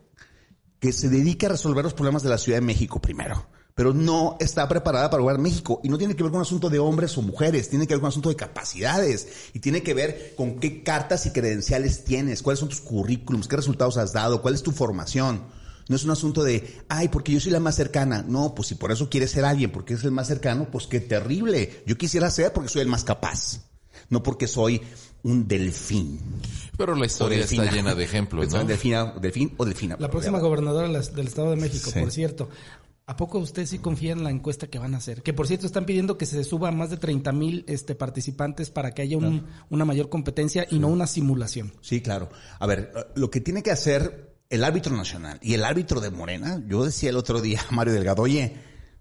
Que 0.79 0.91
se 0.91 1.09
dedique 1.09 1.45
a 1.45 1.49
resolver 1.49 1.83
los 1.83 1.93
problemas 1.93 2.23
de 2.23 2.29
la 2.29 2.37
Ciudad 2.37 2.57
de 2.57 2.65
México 2.65 2.99
primero. 2.99 3.45
Pero 3.79 3.93
no 3.93 4.35
está 4.41 4.67
preparada 4.67 5.09
para 5.09 5.23
gobernar 5.23 5.41
México. 5.41 5.79
Y 5.85 5.87
no 5.87 5.97
tiene 5.97 6.13
que 6.13 6.21
ver 6.21 6.33
con 6.33 6.41
un 6.41 6.45
asunto 6.45 6.69
de 6.69 6.79
hombres 6.79 7.17
o 7.17 7.21
mujeres, 7.21 7.69
tiene 7.69 7.87
que 7.87 7.93
ver 7.93 8.01
con 8.01 8.07
un 8.07 8.11
asunto 8.11 8.27
de 8.27 8.35
capacidades. 8.35 9.29
Y 9.53 9.59
tiene 9.59 9.81
que 9.81 9.93
ver 9.93 10.33
con 10.35 10.59
qué 10.59 10.83
cartas 10.83 11.25
y 11.25 11.31
credenciales 11.31 12.03
tienes, 12.03 12.41
cuáles 12.41 12.59
son 12.59 12.67
tus 12.67 12.81
currículums, 12.81 13.47
qué 13.47 13.55
resultados 13.55 13.95
has 13.95 14.11
dado, 14.11 14.41
cuál 14.41 14.53
es 14.53 14.63
tu 14.63 14.73
formación. 14.73 15.43
No 15.87 15.95
es 15.95 16.03
un 16.03 16.11
asunto 16.11 16.43
de, 16.43 16.81
ay, 16.89 17.07
porque 17.07 17.31
yo 17.31 17.39
soy 17.39 17.53
la 17.53 17.61
más 17.61 17.75
cercana. 17.75 18.21
No, 18.27 18.53
pues 18.53 18.67
si 18.67 18.75
por 18.75 18.91
eso 18.91 19.09
quieres 19.09 19.31
ser 19.31 19.45
alguien, 19.45 19.71
porque 19.71 19.93
es 19.93 20.03
el 20.03 20.11
más 20.11 20.27
cercano, 20.27 20.67
pues 20.69 20.85
qué 20.85 20.99
terrible. 20.99 21.81
Yo 21.85 21.97
quisiera 21.97 22.29
ser 22.31 22.51
porque 22.51 22.67
soy 22.67 22.81
el 22.81 22.89
más 22.89 23.05
capaz. 23.05 23.61
No 24.09 24.21
porque 24.21 24.47
soy 24.47 24.81
un 25.23 25.47
delfín. 25.47 26.19
Pero 26.77 26.95
la 26.95 27.05
historia 27.05 27.39
está 27.39 27.71
llena 27.71 27.95
de 27.95 28.03
ejemplos, 28.03 28.51
¿no? 28.51 28.63
Delfina, 28.63 29.13
delfín 29.21 29.53
o 29.57 29.65
delfina. 29.65 29.97
La 29.99 30.09
próxima 30.09 30.39
gobernadora 30.39 30.87
del 30.87 31.27
Estado 31.27 31.51
de 31.51 31.57
México, 31.57 31.91
por 31.91 32.11
cierto. 32.11 32.49
¿A 33.09 33.17
poco 33.17 33.39
usted 33.39 33.65
sí 33.65 33.79
confía 33.79 34.11
en 34.11 34.23
la 34.23 34.29
encuesta 34.29 34.67
que 34.67 34.77
van 34.77 34.93
a 34.93 34.97
hacer? 34.97 35.23
Que 35.23 35.33
por 35.33 35.47
cierto 35.47 35.65
están 35.65 35.87
pidiendo 35.87 36.15
que 36.15 36.27
se 36.27 36.43
suba 36.43 36.69
a 36.69 36.71
más 36.71 36.91
de 36.91 36.97
30 36.97 37.31
mil 37.31 37.65
este, 37.67 37.95
participantes 37.95 38.69
para 38.69 38.91
que 38.91 39.01
haya 39.01 39.17
una 39.17 39.83
mayor 39.85 40.09
competencia 40.09 40.67
y 40.69 40.77
no 40.77 40.89
una 40.89 41.07
simulación. 41.07 41.73
Sí, 41.81 42.01
claro. 42.01 42.29
A 42.59 42.67
ver, 42.67 42.93
lo 43.15 43.31
que 43.31 43.41
tiene 43.41 43.63
que 43.63 43.71
hacer 43.71 44.37
el 44.51 44.63
árbitro 44.63 44.95
nacional 44.95 45.39
y 45.41 45.55
el 45.55 45.63
árbitro 45.63 46.01
de 46.01 46.11
Morena, 46.11 46.61
yo 46.67 46.85
decía 46.85 47.09
el 47.09 47.17
otro 47.17 47.41
día 47.41 47.59
a 47.67 47.73
Mario 47.73 47.93
Delgado, 47.93 48.21
oye, 48.21 48.53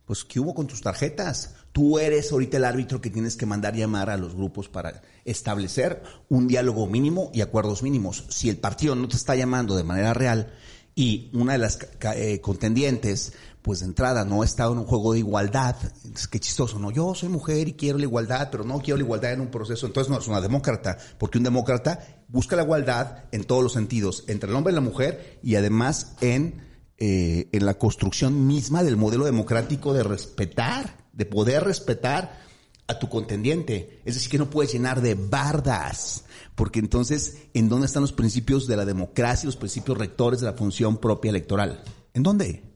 pues 0.07 0.25
¿qué 0.25 0.41
hubo 0.41 0.55
con 0.55 0.67
tus 0.67 0.81
tarjetas? 0.81 1.57
Tú 1.73 1.99
eres 1.99 2.33
ahorita 2.33 2.57
el 2.57 2.65
árbitro 2.65 3.03
que 3.03 3.11
tienes 3.11 3.37
que 3.37 3.45
mandar 3.45 3.77
llamar 3.77 4.09
a 4.09 4.17
los 4.17 4.35
grupos 4.35 4.71
para 4.71 5.03
establecer 5.27 6.03
un 6.31 6.49
diálogo 6.49 6.87
mínimo 6.87 7.31
y 7.35 7.43
acuerdos 7.43 7.83
mínimos. 7.83 8.25
Si 8.31 8.49
el 8.49 8.57
partido 8.57 8.95
no 8.95 9.07
te 9.07 9.17
está 9.17 9.37
llamando 9.37 9.77
de 9.77 9.85
manera 9.85 10.15
real 10.15 10.51
y 10.99 11.31
una 11.33 11.53
de 11.53 11.59
las 11.59 11.79
eh, 12.17 12.41
contendientes 12.41 13.33
pues 13.63 13.81
de 13.81 13.87
entrada 13.87 14.25
no 14.25 14.43
he 14.43 14.47
estado 14.47 14.73
en 14.73 14.81
un 14.81 14.85
juego 14.85 15.13
de 15.13 15.21
igualdad. 15.21 15.77
Es 16.13 16.27
que 16.27 16.41
chistoso, 16.41 16.81
¿no? 16.81 16.91
Yo 16.91 17.15
soy 17.15 17.29
mujer 17.29 17.69
y 17.69 17.75
quiero 17.75 17.99
la 17.99 18.05
igualdad, 18.05 18.49
pero 18.51 18.65
no 18.65 18.81
quiero 18.81 18.97
la 18.97 19.05
igualdad 19.05 19.35
en 19.35 19.43
un 19.43 19.47
proceso. 19.47 19.87
Entonces 19.87 20.11
no 20.11 20.19
es 20.19 20.27
una 20.27 20.41
demócrata, 20.41 20.99
porque 21.17 21.39
un 21.39 21.45
demócrata 21.45 22.25
busca 22.27 22.57
la 22.57 22.65
igualdad 22.65 23.27
en 23.31 23.45
todos 23.45 23.63
los 23.63 23.75
sentidos, 23.75 24.25
entre 24.27 24.51
el 24.51 24.57
hombre 24.57 24.73
y 24.73 24.75
la 24.75 24.81
mujer 24.81 25.39
y 25.41 25.55
además 25.55 26.17
en, 26.21 26.63
eh, 26.97 27.49
en 27.53 27.65
la 27.65 27.75
construcción 27.75 28.49
misma 28.49 28.83
del 28.83 28.97
modelo 28.97 29.25
democrático 29.25 29.95
de 29.95 30.03
respetar, 30.03 30.97
de 31.13 31.27
poder 31.27 31.63
respetar 31.63 32.41
a 32.89 32.99
tu 32.99 33.09
contendiente. 33.09 34.01
Es 34.05 34.15
decir, 34.15 34.31
que 34.31 34.39
no 34.39 34.51
puedes 34.51 34.73
llenar 34.73 35.01
de 35.01 35.15
bardas, 35.15 36.25
porque 36.57 36.81
entonces, 36.81 37.37
¿en 37.55 37.69
dónde 37.69 37.87
están 37.87 38.03
los 38.03 38.13
principios 38.13 38.67
de 38.67 38.77
la 38.77 38.85
democracia, 38.85 39.47
los 39.47 39.57
principios 39.57 39.97
rectores 39.97 40.41
de 40.41 40.47
la 40.47 40.55
función 40.55 40.97
propia 40.97 41.31
electoral? 41.31 41.83
¿En 42.15 42.23
dónde? 42.25 42.69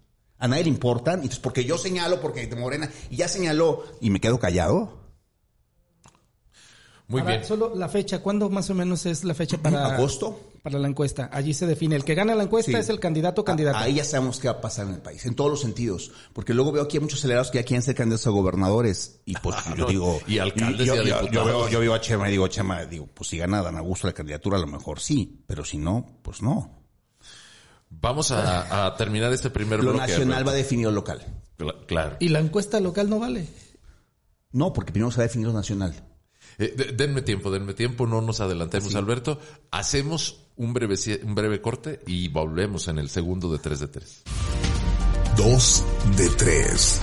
a 0.42 0.49
nadie 0.49 0.64
le 0.64 0.71
importan, 0.71 1.21
entonces 1.21 1.38
porque 1.38 1.64
yo 1.64 1.78
señalo, 1.78 2.21
porque 2.21 2.49
Morena, 2.57 2.90
y 3.11 3.16
ya 3.16 3.28
señaló, 3.28 3.85
y 4.00 4.11
me 4.11 4.21
quedo 4.21 4.40
callado. 4.40 5.01
Muy 7.12 7.23
bien. 7.23 7.45
Solo 7.45 7.75
la 7.75 7.88
fecha, 7.88 8.21
¿cuándo 8.21 8.49
más 8.49 8.71
o 8.71 8.75
menos 8.75 9.04
es 9.04 9.23
la 9.23 9.35
fecha 9.35 9.59
para 9.59 9.95
agosto? 9.95 10.52
Para 10.62 10.78
la 10.78 10.88
encuesta. 10.88 11.28
Allí 11.33 11.52
se 11.52 11.66
define. 11.66 11.95
El 11.97 12.04
que 12.04 12.14
gana 12.14 12.35
la 12.35 12.45
encuesta 12.45 12.78
es 12.78 12.88
el 12.88 12.99
candidato 12.99 13.42
o 13.42 13.45
candidata. 13.45 13.81
Ahí 13.81 13.95
ya 13.95 14.04
sabemos 14.04 14.38
qué 14.38 14.49
va 14.49 14.54
a 14.54 14.61
pasar 14.61 14.87
en 14.87 14.95
el 14.95 15.00
país, 15.02 15.26
en 15.26 15.35
todos 15.35 15.50
los 15.50 15.61
sentidos. 15.61 16.11
Porque 16.33 16.54
luego 16.54 16.73
veo 16.73 16.83
aquí 16.83 16.97
a 16.97 17.00
muchos 17.00 17.19
acelerados 17.19 17.50
que 17.50 17.59
ya 17.59 17.64
quieren 17.64 17.83
ser 17.83 17.95
candidatos 17.95 18.26
a 18.28 18.31
gobernadores. 18.31 19.21
Y 19.26 19.35
pues 19.35 19.57
yo 19.76 19.87
digo. 19.87 20.21
Y 20.26 20.38
alcaldes 20.38 20.87
yo, 20.87 20.95
y 20.95 21.09
yo, 21.09 21.28
yo, 21.28 21.45
veo, 21.45 21.69
yo 21.69 21.81
veo 21.81 21.95
a 21.95 22.00
Chema 22.00 22.28
y 22.28 22.33
digo, 22.33 22.49
Chema, 22.49 22.85
digo, 22.87 23.09
pues 23.12 23.28
si 23.28 23.37
gana 23.37 23.62
Dan 23.62 23.76
Augusto 23.76 24.07
la 24.07 24.14
candidatura, 24.14 24.57
a 24.57 24.61
lo 24.61 24.66
mejor 24.66 25.00
sí. 25.00 25.45
Pero 25.47 25.64
si 25.64 25.76
no, 25.76 26.19
pues 26.23 26.40
no. 26.40 26.83
Vamos 27.90 28.31
a, 28.31 28.95
terminar 28.97 29.33
este 29.33 29.50
primer 29.50 29.81
bloque. 29.81 29.99
Lo 29.99 30.07
nacional 30.07 30.47
va 30.47 30.52
a 30.52 30.54
definir 30.54 30.87
lo 30.87 30.92
local. 30.92 31.21
Claro. 31.87 32.16
¿Y 32.21 32.31
la 32.31 32.38
encuesta 32.38 32.81
local 32.81 33.11
no 33.11 33.19
vale? 33.19 33.47
No, 34.52 34.73
porque 34.73 34.92
primero 34.92 35.11
se 35.11 35.19
va 35.19 35.25
a 35.25 35.26
definir 35.26 35.49
lo 35.49 35.52
nacional. 35.52 35.95
Eh, 36.59 36.94
denme 36.97 37.23
tiempo, 37.23 37.50
denme 37.50 37.75
tiempo, 37.75 38.06
no 38.06 38.21
nos 38.21 38.40
adelantemos, 38.40 38.94
Alberto. 38.94 39.40
Hacemos 39.71 40.44
un 40.56 40.73
breve, 40.73 40.97
un 41.25 41.35
breve 41.35 41.61
corte 41.61 42.00
y 42.06 42.28
volvemos 42.28 42.88
en 42.88 42.99
el 42.99 43.09
segundo 43.09 43.50
de 43.52 43.59
3 43.59 43.80
de 43.80 43.88
3. 43.88 44.23
2 45.37 45.85
de 46.16 46.28
3. 46.28 47.02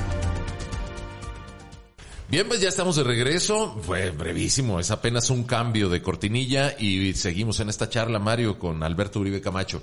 Bien, 2.30 2.48
pues 2.48 2.62
ya 2.62 2.70
estamos 2.70 2.96
de 2.96 3.04
regreso. 3.04 3.76
Fue 3.82 4.12
brevísimo, 4.12 4.80
es 4.80 4.92
apenas 4.92 5.32
un 5.32 5.46
cambio 5.46 5.90
de 5.90 6.04
cortinilla 6.04 6.76
y 6.78 7.16
seguimos 7.16 7.60
en 7.60 7.70
esta 7.70 7.90
charla, 7.90 8.20
Mario, 8.20 8.60
con 8.60 8.84
Alberto 8.84 9.20
Uribe 9.20 9.42
Camacho. 9.42 9.82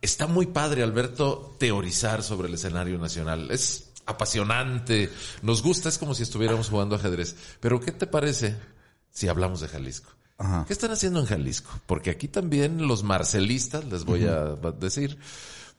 Está 0.00 0.28
muy 0.28 0.46
padre, 0.46 0.84
Alberto, 0.84 1.56
teorizar 1.58 2.22
sobre 2.22 2.46
el 2.46 2.54
escenario 2.54 2.98
nacional. 2.98 3.50
Es 3.50 3.90
apasionante, 4.06 5.10
nos 5.42 5.60
gusta, 5.60 5.88
es 5.88 5.98
como 5.98 6.14
si 6.14 6.22
estuviéramos 6.22 6.68
jugando 6.68 6.94
ajedrez. 6.94 7.34
Pero 7.58 7.80
¿qué 7.80 7.90
te 7.90 8.06
parece 8.06 8.54
si 9.18 9.26
hablamos 9.26 9.60
de 9.60 9.66
Jalisco? 9.66 10.12
¿Qué 10.68 10.72
están 10.72 10.92
haciendo 10.92 11.18
en 11.18 11.26
Jalisco? 11.26 11.68
Porque 11.86 12.10
aquí 12.10 12.28
también 12.28 12.86
los 12.86 13.02
marcelistas, 13.02 13.84
les 13.86 14.04
voy 14.04 14.26
a 14.26 14.54
decir, 14.78 15.18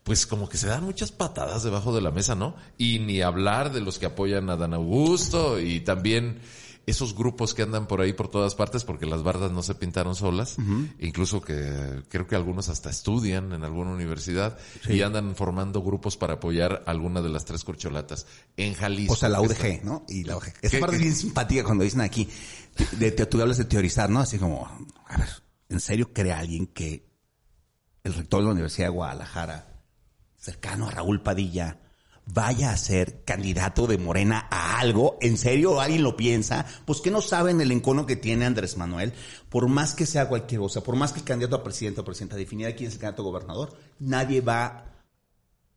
pues 0.03 0.27
como 0.27 0.49
que 0.49 0.57
se 0.57 0.67
dan 0.67 0.83
muchas 0.83 1.13
patadas 1.13 1.63
debajo 1.63 1.95
de 1.95 2.01
la 2.01 2.11
mesa, 2.11 2.35
¿no? 2.35 2.57
Y 2.77 2.99
ni 2.99 3.21
hablar 3.21 3.71
de 3.71 3.79
los 3.79 3.97
que 3.97 4.07
apoyan 4.07 4.49
a 4.49 4.57
Dan 4.57 4.73
Augusto 4.73 5.57
y 5.57 5.79
también 5.79 6.41
esos 6.89 7.15
grupos 7.15 7.53
que 7.53 7.61
andan 7.61 7.87
por 7.87 8.01
ahí 8.01 8.13
por 8.13 8.29
todas 8.29 8.55
partes 8.55 8.83
porque 8.83 9.05
las 9.05 9.23
bardas 9.23 9.51
no 9.51 9.63
se 9.63 9.75
pintaron 9.75 10.15
solas, 10.15 10.57
incluso 10.99 11.41
que 11.41 12.03
creo 12.09 12.27
que 12.27 12.35
algunos 12.35 12.69
hasta 12.69 12.89
estudian 12.89 13.53
en 13.53 13.63
alguna 13.63 13.91
universidad 13.91 14.57
y 14.87 15.01
andan 15.01 15.35
formando 15.35 15.81
grupos 15.81 16.17
para 16.17 16.35
apoyar 16.35 16.83
alguna 16.85 17.21
de 17.21 17.29
las 17.29 17.45
tres 17.45 17.63
corcholatas 17.63 18.25
en 18.57 18.73
Jalisco. 18.73 19.13
O 19.13 19.15
sea, 19.15 19.29
la 19.29 19.41
UDG, 19.41 19.83
¿no? 19.83 20.05
Y 20.07 20.23
la 20.23 20.37
UDG. 20.37 20.53
Esa 20.61 20.79
parte 20.79 20.95
es 20.95 21.01
bien 21.01 21.15
simpática 21.15 21.63
cuando 21.63 21.83
dicen 21.83 22.01
aquí, 22.01 22.27
de, 22.97 23.11
de, 23.11 23.25
tú 23.25 23.41
hablas 23.41 23.57
de 23.57 23.65
teorizar, 23.65 24.09
¿no? 24.09 24.19
Así 24.19 24.37
como, 24.37 24.65
a 25.07 25.17
ver, 25.17 25.29
¿en 25.69 25.79
serio 25.79 26.11
cree 26.13 26.33
alguien 26.33 26.67
que 26.67 27.09
el 28.03 28.13
rector 28.13 28.41
de 28.41 28.45
la 28.45 28.51
Universidad 28.53 28.87
de 28.87 28.93
Guadalajara 28.93 29.83
cercano 30.37 30.87
a 30.87 30.91
Raúl 30.91 31.21
Padilla 31.21 31.79
vaya 32.33 32.71
a 32.71 32.77
ser 32.77 33.23
candidato 33.23 33.87
de 33.87 33.97
Morena 33.97 34.47
a 34.51 34.79
algo, 34.79 35.17
¿en 35.21 35.37
serio 35.37 35.81
alguien 35.81 36.03
lo 36.03 36.15
piensa? 36.15 36.65
Pues 36.85 37.01
que 37.01 37.11
no 37.11 37.21
saben 37.21 37.59
el 37.61 37.71
encono 37.71 38.05
que 38.05 38.15
tiene 38.15 38.45
Andrés 38.45 38.77
Manuel, 38.77 39.13
por 39.49 39.67
más 39.67 39.93
que 39.93 40.05
sea 40.05 40.27
cualquier 40.27 40.61
cosa, 40.61 40.81
por 40.81 40.95
más 40.95 41.11
que 41.11 41.19
el 41.19 41.25
candidato 41.25 41.55
a 41.55 41.63
presidente 41.63 42.01
o 42.01 42.05
presidenta 42.05 42.35
definiera 42.35 42.75
quién 42.75 42.89
es 42.89 42.95
el 42.95 43.01
candidato 43.01 43.23
a 43.23 43.31
gobernador, 43.31 43.77
nadie 43.99 44.41
va 44.41 44.85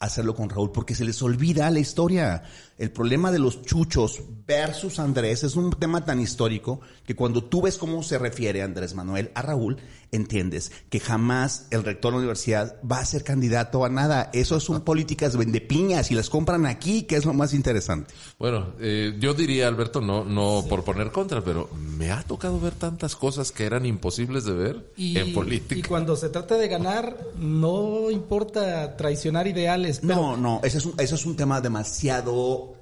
hacerlo 0.03 0.35
con 0.35 0.51
Raúl 0.51 0.73
porque 0.73 0.95
se 0.95 1.05
les 1.05 1.23
olvida 1.23 1.71
la 1.71 1.79
historia. 1.79 2.43
El 2.77 2.91
problema 2.91 3.31
de 3.31 3.39
los 3.39 3.63
chuchos 3.63 4.21
versus 4.47 4.99
Andrés 4.99 5.45
es 5.45 5.55
un 5.55 5.71
tema 5.71 6.05
tan 6.05 6.21
histórico 6.21 6.81
que 7.07 7.15
cuando 7.15 7.45
tú 7.45 7.63
ves 7.63 7.79
cómo 7.79 8.03
se 8.03 8.19
refiere 8.19 8.63
Andrés 8.63 8.95
Manuel 8.95 9.31
a 9.35 9.43
Raúl, 9.43 9.77
entiendes 10.11 10.73
que 10.91 10.99
jamás 10.99 11.69
el 11.71 11.85
rector 11.85 12.11
de 12.11 12.17
la 12.17 12.19
universidad 12.19 12.77
va 12.83 12.99
a 12.99 13.05
ser 13.05 13.23
candidato 13.23 13.85
a 13.85 13.89
nada. 13.89 14.31
Eso 14.33 14.59
son 14.59 14.83
políticas 14.83 15.39
de 15.39 15.61
piñas 15.61 16.11
y 16.11 16.15
las 16.15 16.29
compran 16.29 16.67
aquí, 16.67 17.03
que 17.03 17.17
es 17.17 17.25
lo 17.25 17.33
más 17.33 17.55
interesante. 17.55 18.13
Bueno, 18.39 18.75
eh, 18.81 19.17
yo 19.21 19.35
diría, 19.35 19.69
Alberto, 19.69 20.01
no, 20.01 20.25
no 20.25 20.65
por 20.69 20.83
poner 20.83 21.13
contra, 21.13 21.43
pero 21.43 21.71
me 21.75 22.11
ha 22.11 22.23
tocado 22.25 22.59
ver 22.59 22.73
tantas 22.73 23.15
cosas 23.15 23.53
que 23.53 23.65
eran 23.65 23.87
imposibles 23.87 24.45
de 24.45 24.53
ver 24.53 24.93
en 24.97 25.33
política. 25.33 25.79
Y 25.79 25.83
cuando 25.83 26.17
se 26.17 26.31
trata 26.31 26.57
de 26.57 26.67
ganar, 26.67 27.17
no 27.39 28.11
importa 28.11 28.97
traicionar 28.97 29.47
ideales. 29.47 29.92
No, 30.03 30.37
no, 30.37 30.61
ese 30.63 30.79
es 30.79 30.87
un, 30.87 30.95
ese 30.99 31.15
es 31.15 31.27
un 31.27 31.37
tema 31.37 31.61
demasiado 31.61 32.75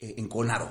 eh, 0.00 0.14
enconado. 0.18 0.68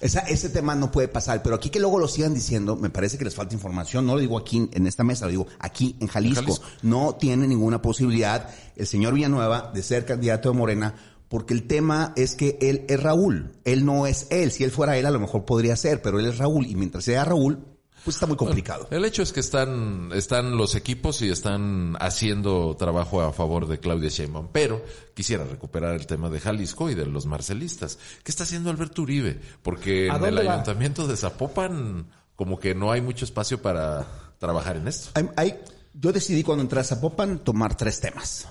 Esa, 0.00 0.20
ese 0.20 0.48
tema 0.48 0.74
no 0.74 0.90
puede 0.90 1.08
pasar, 1.08 1.42
pero 1.42 1.54
aquí 1.54 1.70
que 1.70 1.78
luego 1.78 1.98
lo 1.98 2.08
sigan 2.08 2.34
diciendo, 2.34 2.74
me 2.74 2.90
parece 2.90 3.18
que 3.18 3.24
les 3.24 3.34
falta 3.34 3.54
información, 3.54 4.06
no 4.06 4.14
lo 4.14 4.20
digo 4.20 4.36
aquí 4.36 4.68
en 4.72 4.86
esta 4.86 5.04
mesa, 5.04 5.26
lo 5.26 5.30
digo 5.30 5.46
aquí 5.58 5.96
en 6.00 6.08
Jalisco. 6.08 6.58
No 6.82 7.14
tiene 7.14 7.46
ninguna 7.46 7.80
posibilidad 7.80 8.48
el 8.76 8.86
señor 8.86 9.14
Villanueva 9.14 9.70
de 9.72 9.82
ser 9.82 10.04
candidato 10.04 10.50
de 10.50 10.58
Morena 10.58 10.94
porque 11.30 11.54
el 11.54 11.68
tema 11.68 12.12
es 12.16 12.34
que 12.34 12.58
él 12.60 12.84
es 12.88 13.00
Raúl, 13.00 13.52
él 13.64 13.84
no 13.84 14.08
es 14.08 14.26
él. 14.30 14.50
Si 14.50 14.64
él 14.64 14.72
fuera 14.72 14.98
él, 14.98 15.06
a 15.06 15.12
lo 15.12 15.20
mejor 15.20 15.44
podría 15.44 15.76
ser, 15.76 16.02
pero 16.02 16.18
él 16.18 16.26
es 16.26 16.38
Raúl 16.38 16.66
y 16.66 16.74
mientras 16.74 17.04
sea 17.04 17.24
Raúl, 17.24 17.69
pues 18.04 18.16
está 18.16 18.26
muy 18.26 18.36
complicado. 18.36 18.88
El 18.90 19.04
hecho 19.04 19.22
es 19.22 19.32
que 19.32 19.40
están, 19.40 20.10
están 20.14 20.56
los 20.56 20.74
equipos 20.74 21.22
y 21.22 21.28
están 21.28 21.96
haciendo 22.00 22.76
trabajo 22.76 23.22
a 23.22 23.32
favor 23.32 23.66
de 23.68 23.78
Claudia 23.78 24.08
Sheinbaum, 24.08 24.48
pero 24.52 24.84
quisiera 25.14 25.44
recuperar 25.44 25.94
el 25.94 26.06
tema 26.06 26.30
de 26.30 26.40
Jalisco 26.40 26.90
y 26.90 26.94
de 26.94 27.06
los 27.06 27.26
marcelistas. 27.26 27.98
¿Qué 28.22 28.30
está 28.30 28.44
haciendo 28.44 28.70
Alberto 28.70 29.02
Uribe? 29.02 29.40
Porque 29.62 30.08
en 30.08 30.24
el 30.24 30.38
ayuntamiento 30.38 31.06
de 31.06 31.16
Zapopan 31.16 32.10
como 32.40 32.58
que 32.58 32.74
no 32.74 32.90
hay 32.90 33.02
mucho 33.02 33.26
espacio 33.26 33.60
para 33.60 34.06
trabajar 34.38 34.76
en 34.76 34.88
esto. 34.88 35.10
Hay, 35.36 35.60
yo 35.92 36.10
decidí 36.10 36.42
cuando 36.42 36.62
entré 36.62 36.80
a 36.80 36.84
Zapopan 36.84 37.40
tomar 37.40 37.76
tres 37.76 38.00
temas, 38.00 38.48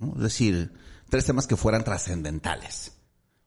es 0.00 0.20
decir, 0.20 0.72
tres 1.08 1.24
temas 1.24 1.46
que 1.46 1.56
fueran 1.56 1.84
trascendentales. 1.84 2.92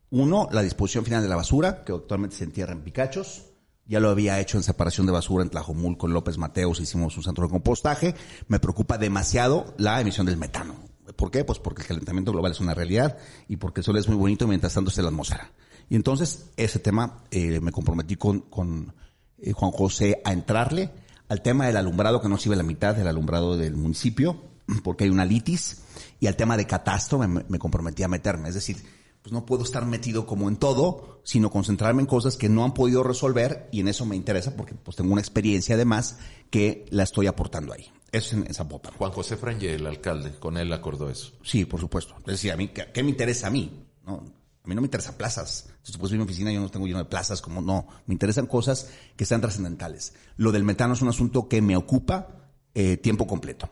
Uno, 0.09 0.47
la 0.51 0.61
disposición 0.61 1.03
final 1.03 1.21
de 1.21 1.27
la 1.27 1.35
basura, 1.35 1.83
que 1.83 1.91
actualmente 1.91 2.37
se 2.37 2.45
entierra 2.45 2.71
en 2.71 2.83
Picachos. 2.83 3.50
Ya 3.85 3.99
lo 3.99 4.09
había 4.09 4.39
hecho 4.39 4.57
en 4.57 4.63
separación 4.63 5.05
de 5.05 5.11
basura 5.11 5.43
en 5.43 5.49
Tlajomul 5.49 5.97
con 5.97 6.13
López 6.13 6.37
Mateos, 6.37 6.79
hicimos 6.79 7.17
un 7.17 7.23
centro 7.23 7.45
de 7.45 7.51
compostaje. 7.51 8.15
Me 8.47 8.59
preocupa 8.59 8.97
demasiado 8.97 9.73
la 9.77 9.99
emisión 9.99 10.25
del 10.25 10.37
metano. 10.37 10.75
¿Por 11.15 11.31
qué? 11.31 11.43
Pues 11.43 11.59
porque 11.59 11.81
el 11.81 11.87
calentamiento 11.87 12.31
global 12.31 12.51
es 12.51 12.59
una 12.59 12.73
realidad 12.73 13.17
y 13.47 13.57
porque 13.57 13.81
el 13.81 13.85
sol 13.85 13.97
es 13.97 14.07
muy 14.07 14.17
bonito 14.17 14.47
mientras 14.47 14.73
tanto 14.73 14.89
está 14.89 15.01
la 15.01 15.09
atmósfera. 15.09 15.51
Y 15.89 15.95
entonces 15.95 16.45
ese 16.55 16.79
tema 16.79 17.23
eh, 17.31 17.59
me 17.59 17.71
comprometí 17.71 18.15
con, 18.15 18.41
con 18.41 18.93
eh, 19.39 19.51
Juan 19.51 19.71
José 19.71 20.21
a 20.23 20.31
entrarle 20.31 20.89
al 21.27 21.41
tema 21.41 21.67
del 21.67 21.77
alumbrado 21.77 22.21
que 22.21 22.29
no 22.29 22.37
sirve 22.37 22.55
la 22.55 22.63
mitad 22.63 22.95
del 22.95 23.07
alumbrado 23.07 23.57
del 23.57 23.75
municipio 23.75 24.41
porque 24.83 25.03
hay 25.03 25.09
una 25.09 25.25
litis 25.25 25.81
y 26.19 26.27
al 26.27 26.35
tema 26.35 26.55
de 26.55 26.65
catastro 26.65 27.19
me, 27.19 27.27
me 27.27 27.59
comprometí 27.59 28.03
a 28.03 28.07
meterme. 28.07 28.49
Es 28.49 28.55
decir, 28.55 28.77
pues 29.21 29.31
no 29.31 29.45
puedo 29.45 29.63
estar 29.63 29.85
metido 29.85 30.25
como 30.25 30.49
en 30.49 30.55
todo, 30.55 31.21
sino 31.23 31.51
concentrarme 31.51 32.01
en 32.01 32.07
cosas 32.07 32.37
que 32.37 32.49
no 32.49 32.63
han 32.63 32.73
podido 32.73 33.03
resolver 33.03 33.69
y 33.71 33.79
en 33.79 33.87
eso 33.87 34.05
me 34.05 34.15
interesa 34.15 34.55
porque 34.55 34.73
pues 34.73 34.97
tengo 34.97 35.11
una 35.11 35.21
experiencia 35.21 35.75
además 35.75 36.17
que 36.49 36.85
la 36.89 37.03
estoy 37.03 37.27
aportando 37.27 37.73
ahí. 37.73 37.91
Eso 38.11 38.35
es 38.35 38.45
en 38.45 38.53
Zapopan. 38.53 38.93
Juan 38.93 39.11
José 39.11 39.37
Franje, 39.37 39.75
el 39.75 39.87
alcalde, 39.87 40.31
con 40.37 40.57
él 40.57 40.73
acordó 40.73 41.09
eso. 41.09 41.31
Sí, 41.43 41.65
por 41.65 41.79
supuesto. 41.79 42.15
Es 42.19 42.33
decir, 42.33 42.51
a 42.51 42.57
mí, 42.57 42.67
¿qué, 42.67 43.03
me 43.03 43.09
interesa 43.09 43.47
a 43.47 43.51
mí? 43.51 43.85
No, 44.05 44.15
a 44.63 44.67
mí 44.67 44.75
no 44.75 44.81
me 44.81 44.87
interesan 44.87 45.15
plazas. 45.15 45.69
Si 45.81 45.93
tú 45.93 46.09
mi 46.09 46.19
oficina, 46.19 46.51
yo 46.51 46.59
no 46.59 46.69
tengo 46.69 46.87
lleno 46.87 46.99
de 46.99 47.05
plazas, 47.05 47.41
como 47.41 47.61
no. 47.61 47.87
Me 48.07 48.13
interesan 48.13 48.47
cosas 48.47 48.89
que 49.15 49.25
sean 49.25 49.39
trascendentales. 49.39 50.13
Lo 50.35 50.51
del 50.51 50.65
metano 50.65 50.93
es 50.93 51.01
un 51.01 51.07
asunto 51.07 51.47
que 51.47 51.61
me 51.61 51.77
ocupa 51.77 52.51
eh, 52.73 52.97
tiempo 52.97 53.27
completo. 53.27 53.69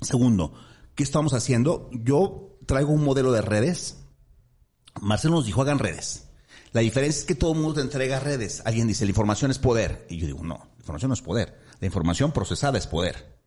Segundo, 0.00 0.54
¿qué 0.94 1.02
estamos 1.02 1.34
haciendo? 1.34 1.90
Yo 1.92 2.56
traigo 2.64 2.92
un 2.92 3.04
modelo 3.04 3.32
de 3.32 3.42
redes 3.42 4.07
Marcelo 5.02 5.36
nos 5.36 5.46
dijo, 5.46 5.62
hagan 5.62 5.78
redes. 5.78 6.24
La 6.72 6.80
diferencia 6.80 7.20
es 7.20 7.24
que 7.24 7.34
todo 7.34 7.52
el 7.52 7.58
mundo 7.58 7.74
te 7.74 7.80
entrega 7.80 8.20
redes. 8.20 8.62
Alguien 8.64 8.88
dice, 8.88 9.04
la 9.04 9.10
información 9.10 9.50
es 9.50 9.58
poder. 9.58 10.06
Y 10.10 10.18
yo 10.18 10.26
digo, 10.26 10.42
no, 10.42 10.58
la 10.58 10.78
información 10.80 11.08
no 11.08 11.14
es 11.14 11.22
poder. 11.22 11.58
La 11.80 11.86
información 11.86 12.32
procesada 12.32 12.78
es 12.78 12.86
poder. 12.86 13.38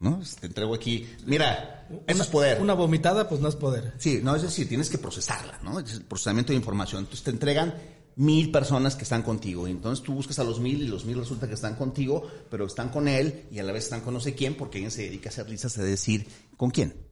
¿No? 0.00 0.20
Te 0.40 0.46
entrego 0.46 0.76
aquí, 0.76 1.08
mira, 1.26 1.88
eso 2.06 2.22
es 2.22 2.28
poder. 2.28 2.62
Una 2.62 2.74
vomitada, 2.74 3.28
pues 3.28 3.40
no 3.40 3.48
es 3.48 3.56
poder. 3.56 3.94
Sí, 3.98 4.20
no, 4.22 4.36
es 4.36 4.42
decir, 4.42 4.68
tienes 4.68 4.90
que 4.90 4.98
procesarla, 4.98 5.58
¿no? 5.64 5.80
Es 5.80 5.92
el 5.92 6.02
procesamiento 6.02 6.52
de 6.52 6.56
información. 6.56 7.00
Entonces 7.00 7.24
te 7.24 7.30
entregan 7.32 7.74
mil 8.14 8.52
personas 8.52 8.94
que 8.94 9.02
están 9.02 9.22
contigo. 9.22 9.66
Y 9.66 9.72
entonces 9.72 10.04
tú 10.04 10.12
buscas 10.14 10.38
a 10.38 10.44
los 10.44 10.60
mil 10.60 10.82
y 10.82 10.86
los 10.86 11.04
mil 11.04 11.18
resulta 11.18 11.48
que 11.48 11.54
están 11.54 11.74
contigo, 11.74 12.28
pero 12.48 12.66
están 12.66 12.90
con 12.90 13.08
él 13.08 13.46
y 13.50 13.58
a 13.58 13.64
la 13.64 13.72
vez 13.72 13.84
están 13.84 14.02
con 14.02 14.14
no 14.14 14.20
sé 14.20 14.34
quién 14.34 14.56
porque 14.56 14.78
alguien 14.78 14.90
se 14.92 15.02
dedica 15.02 15.30
a 15.30 15.32
hacer 15.32 15.48
listas 15.48 15.76
de 15.76 15.84
decir 15.84 16.28
con 16.56 16.70
quién. 16.70 17.07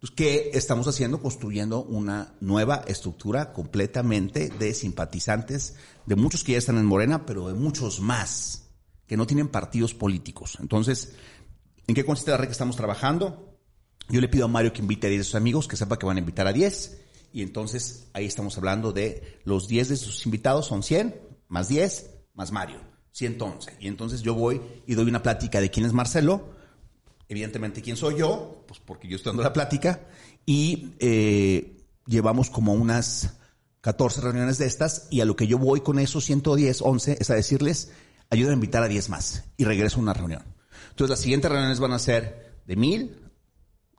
Pues, 0.00 0.12
¿qué 0.12 0.50
estamos 0.54 0.86
haciendo? 0.86 1.20
Construyendo 1.20 1.82
una 1.82 2.34
nueva 2.40 2.84
estructura 2.86 3.52
completamente 3.52 4.48
de 4.48 4.72
simpatizantes, 4.72 5.74
de 6.06 6.14
muchos 6.14 6.44
que 6.44 6.52
ya 6.52 6.58
están 6.58 6.78
en 6.78 6.86
Morena, 6.86 7.26
pero 7.26 7.48
de 7.48 7.54
muchos 7.54 8.00
más, 8.00 8.68
que 9.08 9.16
no 9.16 9.26
tienen 9.26 9.48
partidos 9.48 9.94
políticos. 9.94 10.56
Entonces, 10.60 11.14
¿en 11.88 11.96
qué 11.96 12.04
consiste 12.04 12.30
la 12.30 12.36
red 12.36 12.46
que 12.46 12.52
estamos 12.52 12.76
trabajando? 12.76 13.58
Yo 14.08 14.20
le 14.20 14.28
pido 14.28 14.44
a 14.44 14.48
Mario 14.48 14.72
que 14.72 14.82
invite 14.82 15.08
a 15.08 15.10
10 15.10 15.20
de 15.20 15.24
sus 15.24 15.34
amigos, 15.34 15.66
que 15.66 15.76
sepa 15.76 15.98
que 15.98 16.06
van 16.06 16.16
a 16.16 16.20
invitar 16.20 16.46
a 16.46 16.52
10, 16.52 17.00
y 17.32 17.42
entonces 17.42 18.06
ahí 18.12 18.24
estamos 18.24 18.56
hablando 18.56 18.92
de 18.92 19.40
los 19.44 19.66
10 19.66 19.88
de 19.88 19.96
sus 19.96 20.24
invitados, 20.26 20.66
son 20.66 20.84
100, 20.84 21.20
más 21.48 21.68
10, 21.68 22.10
más 22.34 22.52
Mario, 22.52 22.78
111. 23.10 23.78
Y 23.80 23.88
entonces 23.88 24.22
yo 24.22 24.34
voy 24.34 24.60
y 24.86 24.94
doy 24.94 25.08
una 25.08 25.24
plática 25.24 25.60
de 25.60 25.72
quién 25.72 25.84
es 25.84 25.92
Marcelo, 25.92 26.56
evidentemente, 27.28 27.82
¿quién 27.82 27.96
soy 27.96 28.18
yo? 28.18 28.64
Pues 28.66 28.80
porque 28.80 29.08
yo 29.08 29.16
estoy 29.16 29.30
dando 29.30 29.42
la 29.42 29.52
plática 29.52 30.00
y 30.46 30.94
eh, 30.98 31.76
llevamos 32.06 32.50
como 32.50 32.72
unas 32.72 33.34
14 33.82 34.20
reuniones 34.20 34.58
de 34.58 34.66
estas 34.66 35.06
y 35.10 35.20
a 35.20 35.24
lo 35.24 35.36
que 35.36 35.46
yo 35.46 35.58
voy 35.58 35.80
con 35.80 35.98
esos 35.98 36.24
110, 36.24 36.82
11 36.82 37.18
es 37.20 37.30
a 37.30 37.34
decirles, 37.34 37.90
ayuda 38.30 38.50
a 38.50 38.54
invitar 38.54 38.82
a 38.82 38.88
10 38.88 39.08
más 39.10 39.44
y 39.56 39.64
regreso 39.64 39.98
a 39.98 40.02
una 40.02 40.14
reunión. 40.14 40.42
Entonces 40.90 41.10
las 41.10 41.20
siguientes 41.20 41.50
reuniones 41.50 41.80
van 41.80 41.92
a 41.92 41.98
ser 41.98 42.60
de 42.66 42.76
1000, 42.76 43.28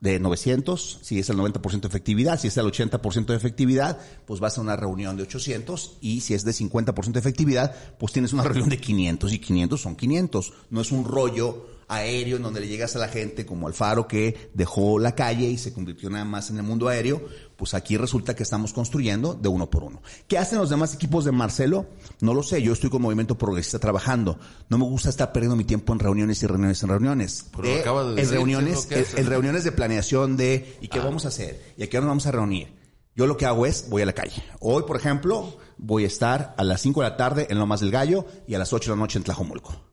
de 0.00 0.18
900, 0.18 1.00
si 1.02 1.18
es 1.18 1.28
el 1.28 1.36
90% 1.36 1.80
de 1.80 1.88
efectividad, 1.88 2.38
si 2.38 2.48
es 2.48 2.56
el 2.56 2.66
80% 2.66 3.26
de 3.26 3.36
efectividad, 3.36 3.98
pues 4.26 4.40
vas 4.40 4.58
a 4.58 4.60
una 4.60 4.76
reunión 4.76 5.16
de 5.16 5.24
800 5.24 5.98
y 6.00 6.20
si 6.22 6.34
es 6.34 6.44
de 6.44 6.52
50% 6.52 7.12
de 7.12 7.18
efectividad, 7.18 7.74
pues 7.98 8.12
tienes 8.12 8.32
una 8.32 8.42
reunión 8.44 8.70
de 8.70 8.78
500 8.78 9.32
y 9.32 9.38
500 9.38 9.80
son 9.80 9.96
500. 9.96 10.52
No 10.70 10.80
es 10.80 10.90
un 10.90 11.04
rollo 11.04 11.66
aéreo 11.90 12.36
en 12.36 12.42
donde 12.44 12.60
le 12.60 12.68
llegas 12.68 12.94
a 12.94 13.00
la 13.00 13.08
gente 13.08 13.44
como 13.44 13.66
Alfaro 13.66 14.06
que 14.06 14.50
dejó 14.54 14.98
la 14.98 15.14
calle 15.14 15.46
y 15.50 15.58
se 15.58 15.72
convirtió 15.72 16.08
nada 16.08 16.24
más 16.24 16.48
en 16.48 16.56
el 16.56 16.62
mundo 16.62 16.88
aéreo, 16.88 17.20
pues 17.56 17.74
aquí 17.74 17.96
resulta 17.96 18.34
que 18.34 18.44
estamos 18.44 18.72
construyendo 18.72 19.34
de 19.34 19.48
uno 19.48 19.68
por 19.68 19.82
uno. 19.82 20.00
¿Qué 20.28 20.38
hacen 20.38 20.58
los 20.58 20.70
demás 20.70 20.94
equipos 20.94 21.24
de 21.24 21.32
Marcelo? 21.32 21.88
No 22.20 22.32
lo 22.32 22.44
sé, 22.44 22.62
yo 22.62 22.72
estoy 22.72 22.90
con 22.90 23.02
Movimiento 23.02 23.36
Progresista 23.36 23.80
trabajando. 23.80 24.38
No 24.68 24.78
me 24.78 24.84
gusta 24.84 25.08
estar 25.08 25.32
perdiendo 25.32 25.56
mi 25.56 25.64
tiempo 25.64 25.92
en 25.92 25.98
reuniones 25.98 26.42
y 26.42 26.46
reuniones 26.46 26.82
en 26.82 26.88
reuniones. 26.88 27.46
Eh, 27.64 27.82
en 27.84 28.30
reuniones, 28.30 28.88
en, 28.90 29.26
reuniones 29.26 29.64
de 29.64 29.72
planeación 29.72 30.36
de 30.36 30.78
¿y 30.80 30.88
qué 30.88 31.00
ah. 31.00 31.04
vamos 31.04 31.24
a 31.24 31.28
hacer? 31.28 31.60
¿Y 31.76 31.82
a 31.82 31.90
qué 31.90 31.98
hora 31.98 32.06
nos 32.06 32.12
vamos 32.12 32.26
a 32.26 32.32
reunir? 32.32 32.78
Yo 33.16 33.26
lo 33.26 33.36
que 33.36 33.46
hago 33.46 33.66
es, 33.66 33.90
voy 33.90 34.02
a 34.02 34.06
la 34.06 34.12
calle. 34.12 34.42
Hoy, 34.60 34.84
por 34.86 34.96
ejemplo, 34.96 35.58
voy 35.76 36.04
a 36.04 36.06
estar 36.06 36.54
a 36.56 36.62
las 36.62 36.80
5 36.80 37.02
de 37.02 37.08
la 37.08 37.16
tarde 37.16 37.48
en 37.50 37.58
Lomas 37.58 37.80
del 37.80 37.90
Gallo 37.90 38.24
y 38.46 38.54
a 38.54 38.58
las 38.60 38.72
8 38.72 38.92
de 38.92 38.96
la 38.96 39.00
noche 39.00 39.18
en 39.18 39.24
Tlajomulco 39.24 39.89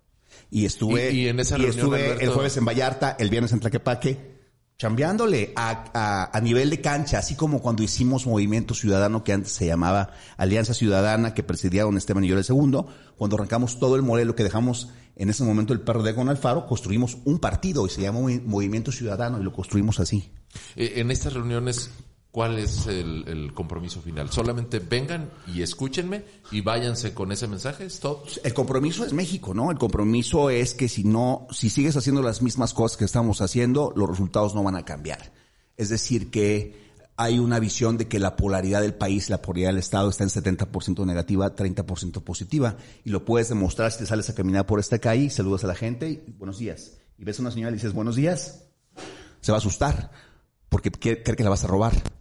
y 0.50 0.66
estuve, 0.66 1.12
y, 1.12 1.28
en 1.28 1.40
esa 1.40 1.58
estuve 1.58 2.24
el 2.24 2.30
jueves 2.30 2.58
en 2.58 2.66
Vallarta, 2.66 3.16
el 3.20 3.30
viernes 3.30 3.52
en 3.52 3.60
Tlaquepaque, 3.60 4.38
chambeándole 4.78 5.54
a, 5.56 6.30
a, 6.32 6.42
nivel 6.42 6.70
de 6.70 6.82
cancha, 6.82 7.18
así 7.18 7.36
como 7.36 7.62
cuando 7.62 7.82
hicimos 7.82 8.28
Movimiento 8.28 8.76
Ciudadano, 8.76 9.24
que 9.24 9.34
antes 9.34 9.52
se 9.52 9.66
llamaba 9.66 10.12
Alianza 10.38 10.74
Ciudadana, 10.74 11.34
que 11.34 11.42
presidía 11.42 11.84
don 11.84 11.98
Esteban 11.98 12.24
y 12.24 12.28
yo 12.28 12.38
el 12.38 12.44
segundo, 12.44 12.88
cuando 13.18 13.38
arrancamos 13.38 13.80
todo 13.80 13.96
el 13.96 14.04
modelo 14.04 14.36
que 14.36 14.44
dejamos 14.44 14.90
en 15.16 15.30
ese 15.30 15.44
momento 15.44 15.74
el 15.74 15.82
PRD 15.82 16.14
con 16.14 16.30
Alfaro, 16.30 16.68
construimos 16.68 17.18
un 17.26 17.40
partido 17.40 17.88
y 17.88 17.90
se 17.90 18.02
llamó 18.02 18.30
Movimiento 18.46 18.92
Ciudadano 18.92 19.40
y 19.40 19.44
lo 19.44 19.52
construimos 19.52 20.00
así. 20.00 20.32
Eh, 20.76 20.94
en 20.98 21.10
estas 21.10 21.34
reuniones, 21.34 21.90
¿Cuál 22.38 22.60
es 22.60 22.86
el, 22.86 23.52
compromiso 23.56 24.00
final? 24.00 24.30
Solamente 24.30 24.78
vengan 24.78 25.32
y 25.48 25.64
escúchenme 25.64 26.24
y 26.52 26.62
váyanse 26.62 27.12
con 27.16 27.32
ese 27.32 27.48
mensaje. 27.48 27.86
¿Stop? 27.86 28.28
El 28.44 28.54
compromiso 28.54 29.04
es 29.04 29.12
México, 29.12 29.56
¿no? 29.56 29.72
El 29.72 29.80
compromiso 29.80 30.52
es 30.52 30.76
que 30.76 30.88
si 30.88 31.04
no, 31.04 31.48
si 31.50 31.72
sigues 31.72 31.98
haciendo 31.98 32.22
las 32.22 32.44
mismas 32.44 32.76
cosas 32.76 32.96
que 32.96 33.06
estamos 33.06 33.42
haciendo, 33.42 33.92
los 33.96 34.08
resultados 34.08 34.54
no 34.54 34.62
van 34.62 34.76
a 34.76 34.86
cambiar. 34.86 35.34
Es 35.78 35.90
decir, 35.90 36.30
que 36.30 36.76
hay 37.16 37.40
una 37.40 37.58
visión 37.58 37.98
de 37.98 38.08
que 38.08 38.20
la 38.20 38.36
polaridad 38.36 38.82
del 38.82 38.94
país, 38.94 39.32
la 39.32 39.42
polaridad 39.42 39.70
del 39.70 39.80
Estado 39.80 40.08
está 40.08 40.24
en 40.24 40.30
70% 40.30 41.08
negativa, 41.08 41.56
30% 41.56 42.22
positiva. 42.22 42.78
Y 43.04 43.10
lo 43.10 43.26
puedes 43.26 43.50
demostrar 43.50 43.92
si 43.92 43.98
te 43.98 44.06
sales 44.06 44.30
a 44.30 44.36
caminar 44.36 44.68
por 44.68 44.80
esta 44.80 45.00
calle, 45.00 45.32
saludas 45.32 45.64
a 45.64 45.68
la 45.68 45.76
gente 45.76 46.08
y 46.28 46.34
buenos 46.34 46.60
días. 46.60 47.00
Y 47.18 47.24
ves 47.24 47.40
a 47.40 47.42
una 47.42 47.50
señora 47.50 47.72
y 47.72 47.78
dices 47.78 47.94
buenos 47.94 48.16
días, 48.16 48.68
se 49.42 49.52
va 49.52 49.58
a 49.58 49.58
asustar 49.58 50.12
porque 50.70 50.92
cree 50.92 51.24
que 51.24 51.44
la 51.44 51.50
vas 51.50 51.64
a 51.64 51.68
robar 51.68 52.17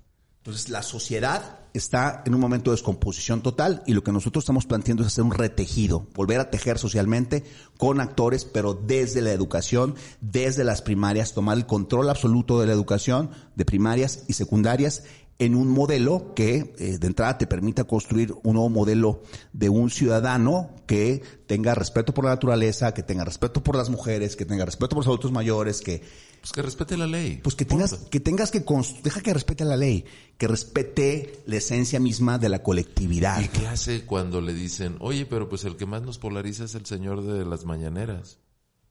entonces, 0.46 0.68
la 0.68 0.84
sociedad 0.84 1.58
está 1.74 2.22
en 2.24 2.32
un 2.32 2.40
momento 2.40 2.70
de 2.70 2.76
descomposición 2.76 3.42
total 3.42 3.82
y 3.84 3.94
lo 3.94 4.04
que 4.04 4.12
nosotros 4.12 4.44
estamos 4.44 4.64
planteando 4.64 5.02
es 5.02 5.08
hacer 5.08 5.24
un 5.24 5.32
retejido, 5.32 6.06
volver 6.14 6.38
a 6.38 6.50
tejer 6.50 6.78
socialmente 6.78 7.42
con 7.78 8.00
actores, 8.00 8.44
pero 8.44 8.72
desde 8.72 9.22
la 9.22 9.32
educación, 9.32 9.96
desde 10.20 10.62
las 10.62 10.82
primarias, 10.82 11.34
tomar 11.34 11.56
el 11.56 11.66
control 11.66 12.08
absoluto 12.08 12.60
de 12.60 12.68
la 12.68 12.74
educación 12.74 13.30
de 13.56 13.64
primarias 13.64 14.22
y 14.28 14.34
secundarias 14.34 15.02
en 15.38 15.54
un 15.54 15.68
modelo 15.68 16.32
que 16.34 16.74
eh, 16.78 16.98
de 16.98 17.06
entrada 17.06 17.38
te 17.38 17.46
permita 17.46 17.84
construir 17.84 18.32
un 18.42 18.54
nuevo 18.54 18.70
modelo 18.70 19.22
de 19.52 19.68
un 19.68 19.90
ciudadano 19.90 20.70
que 20.86 21.22
tenga 21.46 21.74
respeto 21.74 22.14
por 22.14 22.24
la 22.24 22.30
naturaleza, 22.30 22.94
que 22.94 23.02
tenga 23.02 23.24
respeto 23.24 23.62
por 23.62 23.76
las 23.76 23.90
mujeres, 23.90 24.36
que 24.36 24.46
tenga 24.46 24.64
respeto 24.64 24.90
por 24.90 24.98
los 24.98 25.06
adultos 25.06 25.32
mayores, 25.32 25.80
que 25.82 26.02
pues 26.46 26.52
que 26.52 26.62
respete 26.62 26.96
la 26.96 27.06
ley. 27.06 27.40
Pues 27.42 27.56
que 27.56 27.64
tengas, 27.64 27.94
que 27.94 28.20
tengas 28.20 28.52
que, 28.52 28.64
deja 29.02 29.20
que 29.20 29.34
respete 29.34 29.64
la 29.64 29.76
ley, 29.76 30.04
que 30.38 30.46
respete 30.46 31.42
la 31.46 31.56
esencia 31.56 31.98
misma 31.98 32.38
de 32.38 32.48
la 32.48 32.62
colectividad. 32.62 33.40
¿Y 33.42 33.48
qué 33.48 33.66
hace 33.66 34.04
cuando 34.04 34.40
le 34.40 34.54
dicen, 34.54 34.96
oye, 35.00 35.26
pero 35.26 35.48
pues 35.48 35.64
el 35.64 35.76
que 35.76 35.86
más 35.86 36.02
nos 36.02 36.18
polariza 36.18 36.64
es 36.64 36.76
el 36.76 36.86
señor 36.86 37.24
de 37.24 37.44
las 37.44 37.64
mañaneras? 37.64 38.38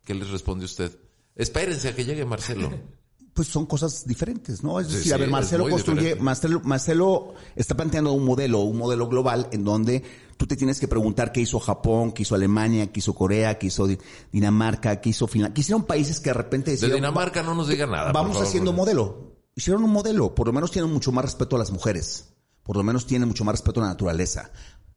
¿Qué 0.03 0.13
les 0.13 0.29
responde 0.31 0.65
usted? 0.65 0.91
Espérense 1.35 1.87
a 1.87 1.95
que 1.95 2.03
llegue 2.03 2.25
Marcelo. 2.25 2.71
pues 3.35 3.49
son 3.49 3.65
cosas 3.67 4.07
diferentes, 4.07 4.63
¿no? 4.63 4.79
Es 4.79 4.87
Sí, 4.87 4.93
decir, 4.95 5.13
a 5.13 5.17
ver, 5.17 5.29
Marcelo 5.29 5.67
construye. 5.69 6.15
Marcelo, 6.15 6.61
Marcelo 6.63 7.33
está 7.55 7.75
planteando 7.75 8.13
un 8.13 8.23
modelo, 8.23 8.61
un 8.61 8.77
modelo 8.77 9.09
global 9.09 9.49
en 9.51 9.65
donde 9.65 10.01
tú 10.37 10.47
te 10.47 10.55
tienes 10.55 10.79
que 10.79 10.87
preguntar 10.87 11.33
qué 11.33 11.41
hizo 11.41 11.59
Japón, 11.59 12.13
qué 12.13 12.21
hizo 12.23 12.33
Alemania, 12.33 12.91
qué 12.93 12.99
hizo 13.01 13.13
Corea, 13.13 13.59
qué 13.59 13.67
hizo 13.67 13.87
Di- 13.87 13.97
Dinamarca, 14.31 15.01
qué 15.01 15.09
hizo 15.09 15.27
Finlandia, 15.27 15.53
que 15.53 15.61
hicieron 15.61 15.83
países 15.83 16.19
que 16.21 16.29
de 16.29 16.33
repente 16.33 16.71
De 16.71 16.77
decían, 16.77 16.93
Dinamarca 16.95 17.43
no 17.43 17.53
nos 17.53 17.67
diga 17.67 17.85
nada. 17.85 18.13
vamos 18.13 18.33
favor. 18.33 18.47
haciendo 18.47 18.71
modelo. 18.71 19.35
Hicieron 19.53 19.83
un 19.83 19.91
modelo, 19.91 20.33
por 20.33 20.47
lo 20.47 20.53
menos 20.53 20.71
tienen 20.71 20.91
mucho 20.91 21.11
más 21.11 21.25
respeto 21.25 21.57
a 21.57 21.59
las 21.59 21.71
mujeres, 21.71 22.29
por 22.63 22.77
lo 22.77 22.83
menos 22.83 23.05
tienen 23.05 23.27
mucho 23.27 23.43
más 23.43 23.53
respeto 23.53 23.81
a 23.81 23.83
la 23.83 23.89
naturaleza, 23.89 24.51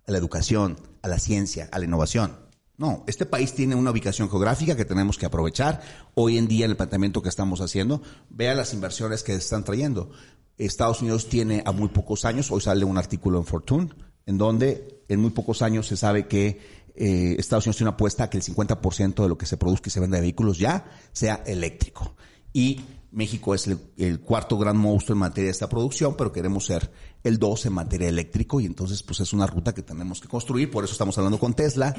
a 0.07 0.13
la 0.13 0.17
educación, 0.19 0.79
a 1.03 1.09
la 1.09 1.19
ciencia, 1.19 1.69
a 1.73 1.79
la 1.81 1.85
innovación. 1.87 2.37
No, 2.79 3.03
este 3.09 3.27
país 3.27 3.53
tiene 3.55 3.75
una 3.75 3.91
ubicación 3.91 4.31
geográfica 4.31 4.77
que 4.77 4.85
tenemos 4.85 5.19
que 5.19 5.27
aprovechar. 5.27 5.83
Hoy 6.15 6.39
en 6.39 6.47
día, 6.47 6.65
en 6.65 6.71
el 6.71 6.77
planteamiento 6.77 7.21
que 7.21 7.29
estamos 7.29 7.61
haciendo, 7.61 8.01
vea 8.31 8.55
las 8.55 8.73
inversiones 8.73 9.25
que 9.25 9.35
están 9.35 9.65
trayendo. 9.65 10.11
Estados 10.57 11.03
Unidos 11.03 11.29
tiene 11.29 11.63
a 11.67 11.73
muy 11.73 11.89
pocos 11.89 12.25
años, 12.25 12.53
hoy 12.53 12.61
sale 12.61 12.85
un 12.85 12.97
artículo 12.97 13.39
en 13.39 13.47
Fortune, 13.47 13.91
en 14.27 14.39
donde 14.39 15.03
en 15.09 15.21
muy 15.21 15.31
pocos 15.31 15.61
años 15.63 15.89
se 15.89 15.97
sabe 15.97 16.29
que 16.29 16.61
eh, 16.95 17.35
Estados 17.37 17.67
Unidos 17.67 17.79
tiene 17.79 17.91
una 17.91 17.97
apuesta 17.97 18.25
a 18.25 18.31
que 18.31 18.39
el 18.39 18.45
50% 18.45 19.23
de 19.23 19.29
lo 19.29 19.37
que 19.37 19.47
se 19.47 19.57
produzca 19.57 19.89
y 19.89 19.91
se 19.91 20.01
venda 20.01 20.17
de 20.17 20.23
vehículos 20.23 20.57
ya 20.57 20.85
sea 21.13 21.43
eléctrico. 21.47 22.15
Y 22.53 22.81
México 23.11 23.55
es 23.57 23.67
el, 23.97 24.21
cuarto 24.21 24.57
gran 24.57 24.77
monstruo 24.77 25.15
en 25.15 25.21
materia 25.21 25.47
de 25.47 25.53
esta 25.53 25.69
producción, 25.69 26.17
pero 26.17 26.31
queremos 26.31 26.67
ser 26.67 26.91
el 27.25 27.41
2 27.41 27.67
en 27.67 27.73
materia 27.73 28.09
eléctrico 28.09 28.61
y 28.61 28.67
entonces 28.67 29.03
pues 29.03 29.19
es 29.19 29.33
una 29.33 29.49
ruta 29.49 29.75
que 29.75 29.83
tenemos 29.83 30.21
que 30.21 30.29
construir, 30.29 30.71
por 30.71 30.85
eso 30.85 30.93
estamos 30.93 31.19
hablando 31.19 31.39
con 31.41 31.55
Tesla. 31.55 31.95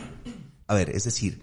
A 0.69 0.75
ver, 0.75 0.91
es 0.91 1.03
decir, 1.03 1.41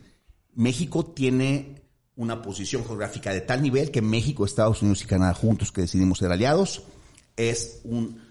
México 0.55 1.05
tiene 1.05 1.83
una 2.15 2.43
posición 2.43 2.85
geográfica 2.85 3.33
de 3.33 3.41
tal 3.41 3.61
nivel 3.61 3.91
que 3.91 4.01
México, 4.01 4.45
Estados 4.45 4.83
Unidos 4.83 5.03
y 5.03 5.07
Canadá 5.07 5.35
juntos 5.35 5.73
que 5.73 5.81
decidimos 5.81 6.19
ser 6.19 6.31
aliados 6.31 6.85
es 7.37 7.81
un 7.83 8.25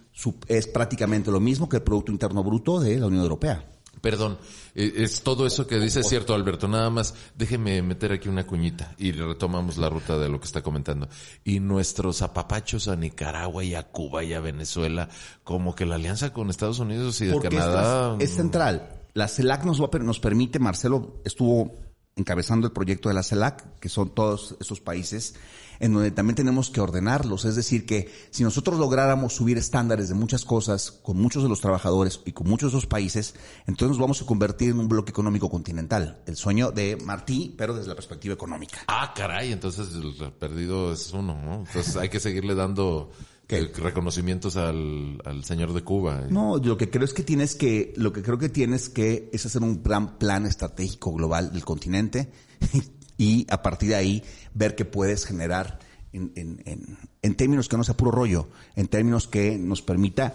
es 0.48 0.68
prácticamente 0.68 1.30
lo 1.30 1.42
mismo 1.42 1.68
que 1.68 1.76
el 1.76 1.84
producto 1.84 2.14
interno 2.14 2.42
bruto 2.46 2.80
de 2.80 2.98
la 2.98 3.08
Unión 3.08 3.24
Europea. 3.24 3.66
Perdón, 4.00 4.38
eh, 4.74 4.94
es 4.96 5.22
todo 5.22 5.46
eso 5.46 5.68
que 5.68 5.80
dice 5.80 6.00
es 6.00 6.08
cierto, 6.08 6.34
Alberto. 6.34 6.70
Nada 6.70 6.90
más, 6.90 7.14
déjeme 7.36 7.82
meter 7.82 8.14
aquí 8.14 8.30
una 8.30 8.48
cuñita 8.48 8.96
y 8.98 9.12
retomamos 9.12 9.78
la 9.78 9.90
ruta 9.90 10.18
de 10.18 10.30
lo 10.30 10.40
que 10.40 10.46
está 10.46 10.62
comentando. 10.62 11.10
Y 11.44 11.60
nuestros 11.60 12.22
apapachos 12.22 12.88
a 12.88 12.96
Nicaragua 12.96 13.66
y 13.66 13.76
a 13.76 13.84
Cuba 13.84 14.24
y 14.24 14.34
a 14.34 14.40
Venezuela, 14.40 15.10
como 15.44 15.76
que 15.76 15.86
la 15.86 15.96
alianza 15.96 16.32
con 16.32 16.50
Estados 16.50 16.80
Unidos 16.80 17.20
y 17.20 17.26
de 17.26 17.34
Porque 17.34 17.50
Canadá. 17.50 18.16
es, 18.20 18.30
es 18.30 18.38
central. 18.38 19.05
La 19.16 19.30
CELAC 19.30 19.64
nos, 19.64 19.82
va 19.82 19.88
nos 20.00 20.20
permite, 20.20 20.60
Marcelo 20.60 21.22
estuvo 21.24 21.80
encabezando 22.18 22.68
el 22.68 22.74
proyecto 22.74 23.08
de 23.08 23.16
la 23.16 23.24
CELAC, 23.24 23.80
que 23.80 23.88
son 23.88 24.14
todos 24.14 24.58
esos 24.60 24.82
países, 24.82 25.36
en 25.80 25.94
donde 25.94 26.12
también 26.12 26.36
tenemos 26.36 26.70
que 26.70 26.82
ordenarlos. 26.82 27.46
Es 27.46 27.56
decir, 27.56 27.86
que 27.86 28.12
si 28.32 28.44
nosotros 28.44 28.78
lográramos 28.78 29.34
subir 29.34 29.58
estándares 29.58 30.10
de 30.10 30.16
muchas 30.16 30.44
cosas 30.44 30.92
con 30.92 31.16
muchos 31.16 31.44
de 31.44 31.48
los 31.48 31.62
trabajadores 31.62 32.20
y 32.26 32.34
con 32.34 32.50
muchos 32.50 32.74
de 32.74 32.78
esos 32.78 32.90
países, 32.90 33.36
entonces 33.68 33.88
nos 33.88 34.00
vamos 34.00 34.22
a 34.22 34.26
convertir 34.26 34.72
en 34.72 34.80
un 34.80 34.90
bloque 34.90 35.12
económico 35.12 35.50
continental. 35.50 36.22
El 36.26 36.36
sueño 36.36 36.72
de 36.72 36.98
Martí, 36.98 37.56
pero 37.58 37.74
desde 37.74 37.88
la 37.88 37.96
perspectiva 37.96 38.34
económica. 38.34 38.80
Ah, 38.88 39.14
caray, 39.16 39.54
entonces 39.54 39.96
el 39.96 40.34
perdido 40.34 40.92
es 40.92 41.14
uno, 41.14 41.42
¿no? 41.42 41.60
Entonces 41.66 41.96
hay 41.96 42.10
que 42.10 42.20
seguirle 42.20 42.54
dando 42.54 43.12
¿Qué? 43.48 43.72
reconocimientos 43.76 44.58
al, 44.58 45.22
al 45.24 45.44
señor 45.44 45.74
de 45.74 45.84
Cuba. 45.84 46.26
No, 46.30 46.58
lo 46.58 46.78
que 46.78 46.90
creo 46.90 47.06
es 47.06 47.14
que 47.14 47.24
tienes 47.24 47.56
que, 47.56 47.94
lo 47.96 48.12
que 48.12 48.24
creo 48.24 48.38
que 48.38 48.50
tienes 48.50 48.90
que 48.90 49.30
es 49.32 49.46
hacer 49.46 49.62
un 49.62 49.84
gran 49.84 50.18
plan 50.18 50.46
estratégico 50.46 51.14
global 51.14 51.54
del 51.54 51.64
continente 51.64 52.32
y 53.18 53.46
a 53.50 53.62
partir 53.62 53.90
de 53.90 53.96
ahí 53.96 54.24
ver 54.54 54.76
qué 54.76 54.86
puedes 54.86 55.26
generar 55.26 55.80
en, 56.12 56.32
en, 56.36 56.64
en, 56.66 56.98
en 57.22 57.36
términos 57.36 57.70
que 57.70 57.78
no 57.78 57.84
sea 57.84 57.98
puro 57.98 58.12
rollo, 58.12 58.48
en 58.76 58.88
términos 58.88 59.28
que 59.28 59.58
nos 59.58 59.82
permita 59.82 60.34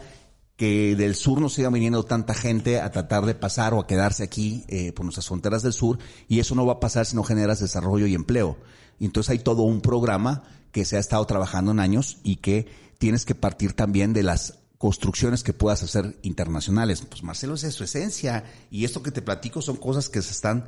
que 0.61 0.95
del 0.95 1.15
sur 1.15 1.41
no 1.41 1.49
siga 1.49 1.71
viniendo 1.71 2.03
tanta 2.03 2.35
gente 2.35 2.81
a 2.81 2.91
tratar 2.91 3.25
de 3.25 3.35
pasar 3.35 3.73
o 3.73 3.81
a 3.81 3.87
quedarse 3.87 4.23
aquí 4.23 4.63
eh, 4.69 4.93
por 4.93 5.07
nuestras 5.07 5.27
fronteras 5.27 5.63
del 5.63 5.73
sur 5.73 5.99
y 6.29 6.39
eso 6.39 6.55
no 6.55 6.67
va 6.67 6.75
a 6.75 6.81
pasar 6.81 7.07
si 7.07 7.17
no 7.17 7.25
generas 7.25 7.61
desarrollo 7.61 8.07
y 8.07 8.15
empleo. 8.15 8.59
Y 8.99 9.07
entonces 9.07 9.31
hay 9.31 9.39
todo 9.39 9.63
un 9.63 9.81
programa 9.81 10.43
que 10.71 10.85
se 10.85 10.99
ha 10.99 11.01
estado 11.01 11.25
trabajando 11.25 11.73
en 11.73 11.81
años 11.81 12.19
y 12.23 12.37
que 12.37 12.67
tienes 13.01 13.25
que 13.25 13.35
partir 13.35 13.73
también 13.73 14.13
de 14.13 14.23
las 14.23 14.59
construcciones 14.77 15.43
que 15.43 15.55
puedas 15.55 15.83
hacer 15.83 16.19
internacionales. 16.21 17.01
Pues 17.01 17.23
Marcelo 17.23 17.55
esa 17.55 17.67
es 17.67 17.75
su 17.75 17.83
esencia 17.83 18.45
y 18.71 18.85
esto 18.85 19.03
que 19.03 19.11
te 19.11 19.23
platico 19.23 19.63
son 19.63 19.77
cosas 19.77 20.11
que 20.11 20.21
se 20.21 20.33
están 20.33 20.67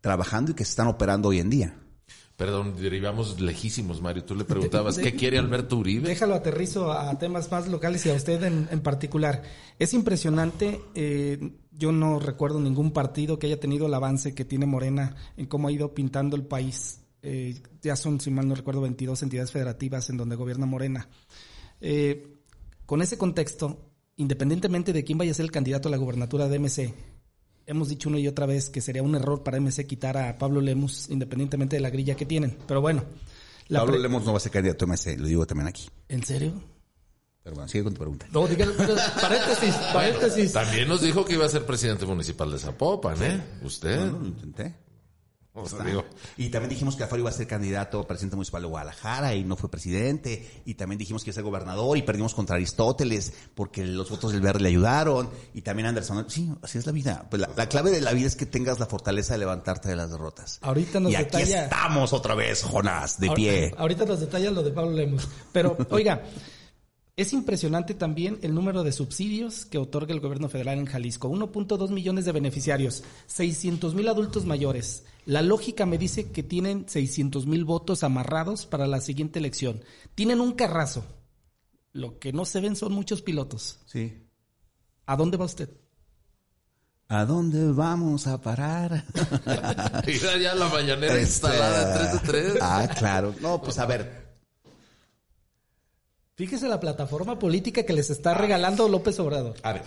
trabajando 0.00 0.52
y 0.52 0.54
que 0.54 0.64
se 0.64 0.70
están 0.70 0.86
operando 0.86 1.28
hoy 1.28 1.40
en 1.40 1.50
día. 1.50 1.76
Perdón, 2.38 2.74
derivamos 2.74 3.38
lejísimos, 3.38 4.00
Mario. 4.00 4.24
Tú 4.24 4.34
le 4.34 4.44
preguntabas, 4.46 4.96
¿qué 4.96 5.14
quiere 5.14 5.38
Alberto 5.38 5.76
Uribe? 5.76 6.08
Déjalo 6.08 6.34
aterrizo 6.34 6.90
a 6.90 7.18
temas 7.18 7.50
más 7.50 7.68
locales 7.68 8.06
y 8.06 8.10
a 8.10 8.14
usted 8.14 8.42
en, 8.44 8.66
en 8.70 8.80
particular. 8.80 9.42
Es 9.78 9.92
impresionante, 9.92 10.80
eh, 10.94 11.52
yo 11.70 11.92
no 11.92 12.18
recuerdo 12.18 12.60
ningún 12.60 12.92
partido 12.92 13.38
que 13.38 13.48
haya 13.48 13.60
tenido 13.60 13.86
el 13.88 13.94
avance 13.94 14.34
que 14.34 14.46
tiene 14.46 14.64
Morena 14.64 15.16
en 15.36 15.44
cómo 15.44 15.68
ha 15.68 15.72
ido 15.72 15.92
pintando 15.92 16.34
el 16.34 16.46
país. 16.46 17.04
Eh, 17.26 17.58
ya 17.80 17.96
son, 17.96 18.20
si 18.20 18.30
mal 18.30 18.46
no 18.46 18.54
recuerdo, 18.54 18.82
22 18.82 19.22
entidades 19.22 19.50
federativas 19.50 20.10
en 20.10 20.18
donde 20.18 20.36
gobierna 20.36 20.66
Morena. 20.66 21.08
Eh, 21.80 22.38
con 22.86 23.02
ese 23.02 23.18
contexto, 23.18 23.92
independientemente 24.16 24.92
de 24.92 25.04
quién 25.04 25.18
vaya 25.18 25.32
a 25.32 25.34
ser 25.34 25.44
el 25.44 25.52
candidato 25.52 25.88
a 25.88 25.90
la 25.90 25.96
gubernatura 25.96 26.48
de 26.48 26.58
MC, 26.58 26.94
hemos 27.66 27.88
dicho 27.88 28.08
una 28.08 28.18
y 28.18 28.28
otra 28.28 28.46
vez 28.46 28.70
que 28.70 28.80
sería 28.80 29.02
un 29.02 29.14
error 29.14 29.42
para 29.42 29.58
MC 29.60 29.86
quitar 29.86 30.16
a 30.16 30.38
Pablo 30.38 30.60
Lemus, 30.60 31.08
independientemente 31.10 31.76
de 31.76 31.80
la 31.80 31.90
grilla 31.90 32.14
que 32.14 32.26
tienen. 32.26 32.56
Pero 32.66 32.80
bueno. 32.80 33.04
la 33.68 33.80
Pablo 33.80 33.98
Lemos 33.98 34.24
no 34.24 34.32
va 34.32 34.38
a 34.38 34.40
ser 34.40 34.52
candidato 34.52 34.84
a 34.84 34.88
MC, 34.88 35.18
lo 35.18 35.26
digo 35.26 35.46
también 35.46 35.68
aquí. 35.68 35.88
¿En 36.08 36.22
serio? 36.24 36.52
Pero 37.42 37.56
bueno, 37.56 37.68
sigue 37.68 37.84
con 37.84 37.92
tu 37.92 37.98
pregunta. 37.98 38.26
No, 38.32 38.46
diga, 38.46 38.66
paréntesis, 39.20 39.74
paréntesis. 39.92 40.52
También 40.52 40.88
nos 40.88 41.02
dijo 41.02 41.26
que 41.26 41.34
iba 41.34 41.44
a 41.44 41.48
ser 41.48 41.66
presidente 41.66 42.06
municipal 42.06 42.50
de 42.50 42.58
Zapopan, 42.58 43.22
¿eh? 43.22 43.42
Usted. 43.62 43.98
No, 43.98 44.18
lo 44.18 44.26
intenté. 44.28 44.74
O 45.56 45.68
sea, 45.68 45.84
digo, 45.84 46.04
Y 46.36 46.48
también 46.48 46.68
dijimos 46.70 46.96
que 46.96 47.04
Alfaro 47.04 47.20
iba 47.20 47.30
a 47.30 47.32
ser 47.32 47.46
candidato 47.46 48.00
a 48.00 48.06
presidente 48.08 48.34
municipal 48.34 48.62
de 48.62 48.66
Guadalajara 48.68 49.36
y 49.36 49.44
no 49.44 49.56
fue 49.56 49.70
presidente. 49.70 50.62
Y 50.64 50.74
también 50.74 50.98
dijimos 50.98 51.22
que 51.22 51.30
iba 51.30 51.34
a 51.34 51.36
ser 51.36 51.44
gobernador 51.44 51.96
y 51.96 52.02
perdimos 52.02 52.34
contra 52.34 52.56
Aristóteles 52.56 53.32
porque 53.54 53.84
los 53.84 54.10
votos 54.10 54.32
del 54.32 54.40
verde 54.40 54.60
le 54.64 54.68
ayudaron. 54.70 55.30
Y 55.54 55.62
también 55.62 55.86
Anderson. 55.86 56.26
Sí, 56.28 56.52
así 56.60 56.78
es 56.78 56.86
la 56.86 56.92
vida. 56.92 57.26
Pues 57.30 57.40
la, 57.40 57.48
la 57.56 57.68
clave 57.68 57.92
de 57.92 58.00
la 58.00 58.12
vida 58.12 58.26
es 58.26 58.34
que 58.34 58.46
tengas 58.46 58.80
la 58.80 58.86
fortaleza 58.86 59.34
de 59.34 59.38
levantarte 59.38 59.88
de 59.88 59.94
las 59.96 60.10
derrotas. 60.10 60.58
Ahorita 60.62 60.98
nos 60.98 61.12
y 61.12 61.14
aquí 61.14 61.36
detalla- 61.36 61.64
estamos 61.64 62.12
otra 62.12 62.34
vez, 62.34 62.62
Jonás, 62.64 63.20
de 63.20 63.30
pie. 63.30 63.72
Ahorita 63.78 64.04
nos 64.06 64.18
detalla 64.18 64.50
lo 64.50 64.62
de 64.64 64.72
Pablo 64.72 64.90
Lemos. 64.90 65.28
Pero, 65.52 65.76
oiga, 65.90 66.20
es 67.16 67.32
impresionante 67.32 67.94
también 67.94 68.38
el 68.42 68.54
número 68.54 68.82
de 68.82 68.90
subsidios 68.90 69.66
que 69.66 69.78
otorga 69.78 70.12
el 70.12 70.20
gobierno 70.20 70.48
federal 70.48 70.78
en 70.78 70.86
Jalisco. 70.86 71.28
1.2 71.28 71.90
millones 71.90 72.24
de 72.24 72.32
beneficiarios, 72.32 73.04
600 73.26 73.94
mil 73.94 74.08
adultos 74.08 74.46
mayores. 74.46 75.04
La 75.24 75.40
lógica 75.40 75.86
me 75.86 75.96
dice 75.96 76.32
que 76.32 76.42
tienen 76.42 76.88
600 76.88 77.46
mil 77.46 77.64
votos 77.64 78.02
amarrados 78.02 78.66
para 78.66 78.88
la 78.88 79.00
siguiente 79.00 79.38
elección. 79.38 79.80
Tienen 80.16 80.40
un 80.40 80.52
carrazo. 80.52 81.04
Lo 81.92 82.18
que 82.18 82.32
no 82.32 82.44
se 82.44 82.60
ven 82.60 82.74
son 82.74 82.92
muchos 82.92 83.22
pilotos. 83.22 83.78
Sí. 83.86 84.26
¿A 85.06 85.16
dónde 85.16 85.36
va 85.36 85.44
usted? 85.44 85.70
¿A 87.06 87.24
dónde 87.26 87.70
vamos 87.70 88.26
a 88.26 88.40
parar? 88.40 89.04
mira 90.06 90.36
ya 90.38 90.54
la 90.56 90.68
mañanera 90.68 91.14
Este, 91.14 91.46
instalada 91.46 91.92
en 91.92 91.98
3 92.00 92.12
de 92.12 92.50
3. 92.50 92.58
Ah, 92.60 92.88
claro. 92.98 93.34
No, 93.40 93.62
pues 93.62 93.78
a 93.78 93.86
ver. 93.86 94.23
Fíjese 96.36 96.68
la 96.68 96.80
plataforma 96.80 97.38
política 97.38 97.84
que 97.84 97.92
les 97.92 98.10
está 98.10 98.34
regalando 98.34 98.88
López 98.88 99.18
Obrador. 99.20 99.56
A 99.62 99.72
ver. 99.72 99.82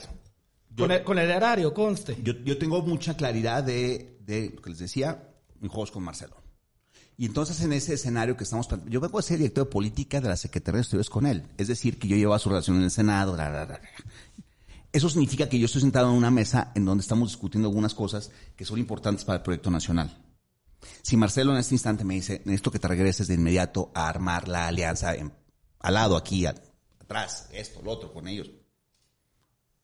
Con 0.78 0.92
el, 0.92 1.04
con 1.04 1.18
el 1.20 1.30
erario, 1.32 1.74
conste. 1.74 2.16
Yo, 2.24 2.34
yo 2.46 2.58
tengo 2.58 2.82
mucha 2.84 3.18
claridad 3.18 3.64
de, 3.64 4.20
de 4.22 4.52
lo 4.56 4.62
que 4.62 4.70
les 4.70 4.80
decía, 4.80 5.28
en 5.62 5.68
juegos 5.70 5.92
con 5.92 6.04
Marcelo. 6.04 6.36
Y 7.18 7.26
entonces 7.26 7.60
en 7.62 7.74
ese 7.74 7.96
escenario 7.96 8.38
que 8.38 8.44
estamos 8.44 8.68
plan- 8.68 8.84
yo 8.88 9.02
vengo 9.02 9.18
a 9.18 9.24
ser 9.24 9.40
director 9.40 9.66
de 9.66 9.72
política 9.72 10.22
de 10.22 10.30
la 10.30 10.38
Secretaría 10.38 10.78
de 10.78 10.82
Estudios 10.84 11.10
con 11.10 11.26
él. 11.26 11.44
Es 11.58 11.68
decir, 11.68 11.98
que 11.98 12.08
yo 12.08 12.16
llevo 12.16 12.36
a 12.36 12.40
su 12.40 12.48
relación 12.50 12.78
en 12.78 12.84
el 12.84 12.92
Senado. 12.92 13.34
bla, 13.34 13.50
bla, 13.50 13.66
bla. 13.66 13.82
Eso 14.94 15.10
significa 15.10 15.50
que 15.50 15.58
yo 15.60 15.66
estoy 15.66 15.82
sentado 15.82 16.10
en 16.12 16.16
una 16.16 16.30
mesa 16.32 16.72
en 16.76 16.86
donde 16.86 17.02
estamos 17.02 17.30
discutiendo 17.30 17.68
algunas 17.68 17.94
cosas 17.96 18.32
que 18.56 18.64
son 18.66 18.78
importantes 18.80 19.26
para 19.26 19.38
el 19.38 19.44
proyecto 19.44 19.72
nacional. 19.72 20.16
Si 21.02 21.18
Marcelo 21.18 21.52
en 21.54 21.58
este 21.58 21.74
instante 21.76 22.04
me 22.04 22.14
dice, 22.14 22.42
necesito 22.46 22.70
que 22.72 22.80
te 22.80 22.88
regreses 22.88 23.28
de 23.28 23.34
inmediato 23.34 23.92
a 23.96 24.08
armar 24.08 24.48
la 24.48 24.68
alianza 24.68 25.16
en- 25.16 25.34
al 25.88 25.94
lado, 25.94 26.18
aquí, 26.18 26.46
atrás, 26.46 27.48
esto, 27.54 27.82
lo 27.82 27.92
otro, 27.92 28.12
con 28.12 28.28
ellos, 28.28 28.52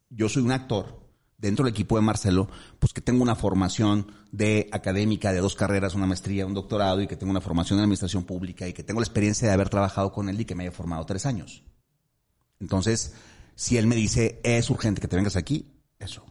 yo 0.10 0.28
soy 0.28 0.44
un 0.44 0.52
actor 0.52 1.00
dentro 1.38 1.63
del 1.63 1.74
equipo 1.74 1.96
de 1.96 2.02
Marcelo, 2.02 2.50
pues 2.80 2.94
que 2.94 3.02
tengo 3.02 3.24
una 3.24 3.36
formación 3.36 4.12
de 4.32 4.70
académica 4.72 5.32
de 5.32 5.39
dos 5.39 5.56
carreras, 5.56 5.96
una 5.96 6.06
maestría, 6.06 6.46
un 6.46 6.54
doctorado 6.54 7.02
y 7.02 7.08
que 7.08 7.16
tengo 7.16 7.32
una 7.32 7.42
formación 7.42 7.80
en 7.80 7.84
administración 7.84 8.24
pública 8.24 8.68
y 8.68 8.74
que 8.74 8.84
tengo 8.84 9.00
la 9.00 9.06
experiencia 9.06 9.48
de 9.48 9.54
haber 9.54 9.70
trabajado 9.70 10.12
con 10.12 10.30
él 10.30 10.39
y 10.39 10.46
que 10.46 10.56
me 10.56 10.63
haya 10.63 10.72
formado 10.72 11.06
tres 11.06 11.26
años. 11.26 11.63
Entonces, 12.60 13.13
si 13.56 13.78
él 13.78 13.88
me 13.88 13.96
dice, 13.96 14.42
es 14.44 14.70
urgente 14.70 15.02
que 15.02 15.08
te 15.08 15.16
vengas 15.16 15.36
aquí, 15.36 15.72
eso. 16.00 16.26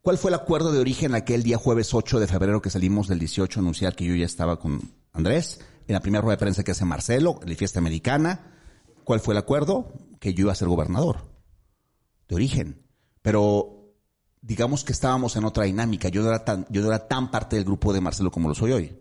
¿Cuál 0.00 0.18
fue 0.18 0.30
el 0.30 0.34
acuerdo 0.34 0.72
de 0.72 0.80
origen 0.80 1.14
aquel 1.14 1.42
día 1.42 1.58
jueves 1.58 1.94
8 1.94 2.18
de 2.18 2.26
febrero 2.26 2.60
que 2.60 2.70
salimos 2.70 3.08
del 3.08 3.18
18 3.18 3.58
a 3.58 3.62
anunciar 3.62 3.94
que 3.94 4.04
yo 4.04 4.14
ya 4.14 4.26
estaba 4.26 4.58
con 4.58 4.80
Andrés? 5.12 5.60
en 5.88 5.94
la 5.94 6.00
primera 6.00 6.22
rueda 6.22 6.36
de 6.36 6.40
prensa 6.40 6.64
que 6.64 6.72
hace 6.72 6.84
Marcelo, 6.84 7.40
en 7.42 7.50
la 7.50 7.56
fiesta 7.56 7.78
americana. 7.78 8.40
¿Cuál 9.04 9.20
fue 9.20 9.34
el 9.34 9.38
acuerdo? 9.38 9.92
Que 10.20 10.34
yo 10.34 10.42
iba 10.42 10.52
a 10.52 10.56
ser 10.56 10.68
gobernador 10.68 11.32
de 12.28 12.34
origen. 12.34 12.82
Pero 13.22 13.94
digamos 14.40 14.84
que 14.84 14.92
estábamos 14.92 15.36
en 15.36 15.44
otra 15.44 15.64
dinámica. 15.64 16.08
Yo 16.08 16.22
no 16.22 16.28
era 16.28 16.44
tan, 16.44 16.66
yo 16.70 16.82
no 16.82 16.88
era 16.88 17.06
tan 17.08 17.30
parte 17.30 17.56
del 17.56 17.64
grupo 17.64 17.92
de 17.92 18.00
Marcelo 18.00 18.30
como 18.30 18.48
lo 18.48 18.54
soy 18.54 18.72
hoy. 18.72 18.98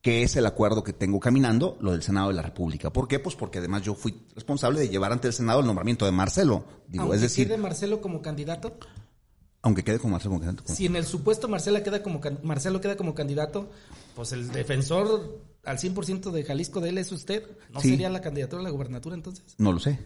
Que 0.00 0.22
es 0.22 0.36
el 0.36 0.46
acuerdo 0.46 0.82
que 0.82 0.94
tengo 0.94 1.20
caminando, 1.20 1.76
lo 1.80 1.92
del 1.92 2.02
Senado 2.02 2.28
de 2.28 2.34
la 2.34 2.42
República. 2.42 2.90
¿Por 2.90 3.06
qué? 3.06 3.18
Pues 3.18 3.36
porque 3.36 3.58
además 3.58 3.82
yo 3.82 3.94
fui 3.94 4.26
responsable 4.34 4.80
de 4.80 4.88
llevar 4.88 5.12
ante 5.12 5.28
el 5.28 5.34
Senado 5.34 5.60
el 5.60 5.66
nombramiento 5.66 6.06
de 6.06 6.12
Marcelo. 6.12 6.64
Digo, 6.88 7.02
Aunque 7.02 7.16
es 7.16 7.22
decir, 7.22 7.48
quede 7.48 7.58
Marcelo 7.58 8.00
como 8.00 8.22
candidato, 8.22 8.78
aunque 9.60 9.84
quede 9.84 9.98
con 9.98 10.10
Marcelo 10.10 10.30
como 10.36 10.46
candidato. 10.46 10.72
si 10.74 10.86
en 10.86 10.96
el 10.96 11.04
supuesto 11.04 11.48
queda 11.84 12.02
como 12.02 12.20
Marcelo 12.42 12.80
queda 12.80 12.96
como 12.96 13.14
candidato, 13.14 13.70
pues 14.16 14.32
el 14.32 14.50
defensor 14.52 15.42
al 15.64 15.78
100% 15.78 16.30
de 16.30 16.44
Jalisco 16.44 16.80
de 16.80 16.90
él 16.90 16.98
es 16.98 17.12
usted. 17.12 17.44
¿No 17.72 17.80
Sí. 17.80 17.90
sería 17.90 18.10
la 18.10 18.20
candidatura 18.20 18.60
a 18.60 18.64
la 18.64 18.70
gubernatura 18.70 19.14
entonces? 19.14 19.44
No 19.58 19.72
lo 19.72 19.78
sé. 19.78 19.98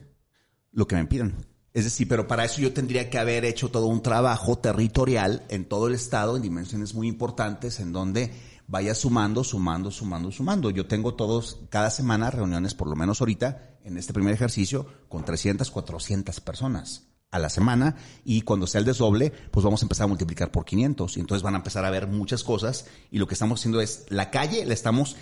Lo 0.72 0.86
que 0.86 0.96
me 0.96 1.06
piden. 1.06 1.34
Es 1.72 1.84
decir, 1.84 2.06
pero 2.08 2.26
para 2.28 2.44
eso 2.44 2.60
yo 2.60 2.72
tendría 2.72 3.10
que 3.10 3.18
haber 3.18 3.44
hecho 3.44 3.68
todo 3.68 3.86
un 3.86 4.02
trabajo 4.02 4.56
territorial 4.58 5.42
en 5.48 5.64
todo 5.64 5.88
el 5.88 5.94
estado, 5.94 6.36
en 6.36 6.42
dimensiones 6.42 6.94
muy 6.94 7.08
importantes, 7.08 7.80
en 7.80 7.92
donde 7.92 8.32
vaya 8.68 8.94
sumando, 8.94 9.42
sumando, 9.42 9.90
sumando, 9.90 10.30
sumando. 10.30 10.70
Yo 10.70 10.86
tengo 10.86 11.14
todos, 11.14 11.58
cada 11.70 11.90
semana 11.90 12.30
reuniones, 12.30 12.74
por 12.74 12.88
lo 12.88 12.94
menos 12.96 13.20
ahorita, 13.20 13.78
en 13.84 13.98
este 13.98 14.12
primer 14.12 14.32
ejercicio, 14.34 14.86
con 15.08 15.24
300, 15.24 15.70
400 15.70 16.40
personas 16.40 17.08
a 17.30 17.40
la 17.40 17.50
semana 17.50 17.96
y 18.24 18.42
cuando 18.42 18.68
sea 18.68 18.78
el 18.78 18.84
desdoble, 18.84 19.32
pues 19.50 19.64
vamos 19.64 19.82
a 19.82 19.86
empezar 19.86 20.04
a 20.04 20.08
multiplicar 20.08 20.52
por 20.52 20.64
500 20.64 21.16
y 21.16 21.20
entonces 21.20 21.42
van 21.42 21.54
a 21.54 21.58
empezar 21.58 21.84
a 21.84 21.90
ver 21.90 22.06
muchas 22.06 22.44
cosas 22.44 22.86
y 23.10 23.18
lo 23.18 23.26
que 23.26 23.34
estamos 23.34 23.58
haciendo 23.58 23.80
es 23.80 24.06
la 24.08 24.30
calle 24.30 24.64
la 24.64 24.72
estamos 24.72 25.16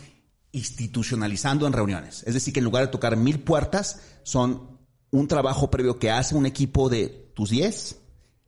institucionalizando 0.53 1.67
en 1.67 1.73
reuniones. 1.73 2.23
Es 2.27 2.35
decir, 2.35 2.53
que 2.53 2.61
en 2.61 2.65
lugar 2.65 2.85
de 2.85 2.93
tocar 2.93 3.17
mil 3.17 3.41
puertas, 3.41 4.01
son 4.23 4.79
un 5.11 5.29
trabajo 5.29 5.71
previo 5.71 5.99
que 5.99 6.11
hace 6.11 6.35
un 6.35 6.47
equipo 6.47 6.89
de 6.89 7.33
tus 7.35 7.51
10 7.51 7.97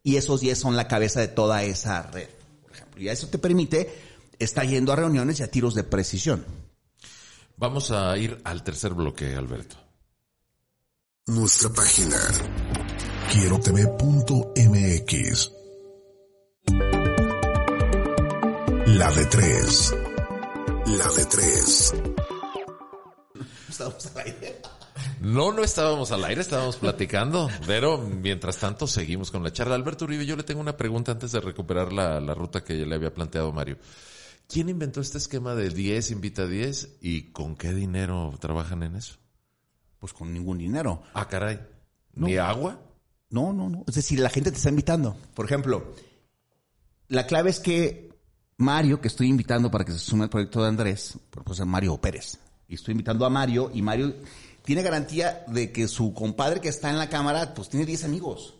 y 0.02 0.16
esos 0.16 0.40
10 0.40 0.58
son 0.58 0.76
la 0.76 0.86
cabeza 0.86 1.20
de 1.20 1.28
toda 1.28 1.62
esa 1.64 2.02
red, 2.02 2.28
por 2.62 2.72
ejemplo. 2.72 3.02
Y 3.02 3.08
eso 3.08 3.28
te 3.28 3.38
permite 3.38 3.92
estar 4.38 4.66
yendo 4.66 4.92
a 4.92 4.96
reuniones 4.96 5.40
y 5.40 5.42
a 5.42 5.50
tiros 5.50 5.74
de 5.74 5.84
precisión. 5.84 6.44
Vamos 7.56 7.90
a 7.90 8.16
ir 8.18 8.40
al 8.44 8.62
tercer 8.62 8.94
bloque, 8.94 9.34
Alberto. 9.34 9.76
Nuestra 11.26 11.70
página 11.70 12.18
quiero 13.32 13.58
tv.mx. 13.58 15.52
La 18.86 19.10
de 19.10 19.24
tres. 19.26 19.94
La 20.86 21.08
de 21.08 21.24
tres. 21.24 21.94
Estamos 23.68 24.06
al 24.06 24.26
aire. 24.26 24.60
No, 25.20 25.52
no 25.52 25.64
estábamos 25.64 26.12
al 26.12 26.24
aire, 26.24 26.42
estábamos 26.42 26.76
platicando, 26.76 27.48
pero 27.66 27.98
mientras 27.98 28.58
tanto 28.58 28.86
seguimos 28.86 29.30
con 29.30 29.42
la 29.42 29.52
charla. 29.52 29.74
Alberto 29.74 30.04
Uribe, 30.04 30.26
yo 30.26 30.36
le 30.36 30.42
tengo 30.42 30.60
una 30.60 30.76
pregunta 30.76 31.12
antes 31.12 31.32
de 31.32 31.40
recuperar 31.40 31.92
la, 31.92 32.20
la 32.20 32.34
ruta 32.34 32.62
que 32.62 32.74
le 32.74 32.94
había 32.94 33.14
planteado 33.14 33.50
Mario. 33.50 33.78
¿Quién 34.46 34.68
inventó 34.68 35.00
este 35.00 35.18
esquema 35.18 35.54
de 35.54 35.70
10 35.70 36.10
invita 36.10 36.42
a 36.42 36.46
10 36.46 36.98
y 37.00 37.32
con 37.32 37.56
qué 37.56 37.72
dinero 37.72 38.34
trabajan 38.38 38.82
en 38.82 38.96
eso? 38.96 39.14
Pues 39.98 40.12
con 40.12 40.32
ningún 40.34 40.58
dinero. 40.58 41.02
Ah, 41.14 41.26
caray. 41.26 41.60
¿Ni 42.12 42.36
agua? 42.36 42.78
No, 43.30 43.52
no, 43.52 43.70
no. 43.70 43.84
Es 43.88 43.94
decir, 43.94 44.20
la 44.20 44.28
gente 44.28 44.50
te 44.50 44.58
está 44.58 44.68
invitando. 44.68 45.16
Por 45.34 45.46
ejemplo, 45.46 45.94
la 47.08 47.26
clave 47.26 47.50
es 47.50 47.58
que 47.58 48.13
Mario, 48.56 49.00
que 49.00 49.08
estoy 49.08 49.28
invitando 49.28 49.70
para 49.70 49.84
que 49.84 49.92
se 49.92 49.98
sume 49.98 50.24
al 50.24 50.30
proyecto 50.30 50.62
de 50.62 50.68
Andrés, 50.68 51.18
pues 51.30 51.58
es 51.58 51.66
Mario 51.66 51.96
Pérez. 51.96 52.38
Y 52.68 52.74
estoy 52.76 52.92
invitando 52.92 53.26
a 53.26 53.30
Mario 53.30 53.70
y 53.74 53.82
Mario 53.82 54.14
tiene 54.64 54.82
garantía 54.82 55.44
de 55.48 55.72
que 55.72 55.88
su 55.88 56.14
compadre 56.14 56.60
que 56.60 56.68
está 56.68 56.88
en 56.88 56.98
la 56.98 57.08
cámara, 57.08 57.54
pues 57.54 57.68
tiene 57.68 57.84
10 57.84 58.04
amigos. 58.04 58.54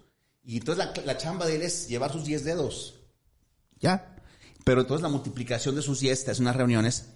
Y 0.45 0.59
entonces 0.59 0.85
la, 1.05 1.17
chamba 1.17 1.47
de 1.47 1.57
él 1.57 1.63
es 1.63 1.89
llevar 1.89 2.13
sus 2.13 2.25
10 2.25 2.45
dedos. 2.45 3.01
¿Ya? 3.81 4.17
Pero 4.65 4.83
entonces 4.83 5.03
la 5.03 5.09
multiplicación 5.09 5.75
de 5.75 5.83
sus 5.83 6.01
10, 6.01 6.25
te 6.25 6.31
hace 6.31 6.43
unas 6.43 6.57
reuniones. 6.57 7.07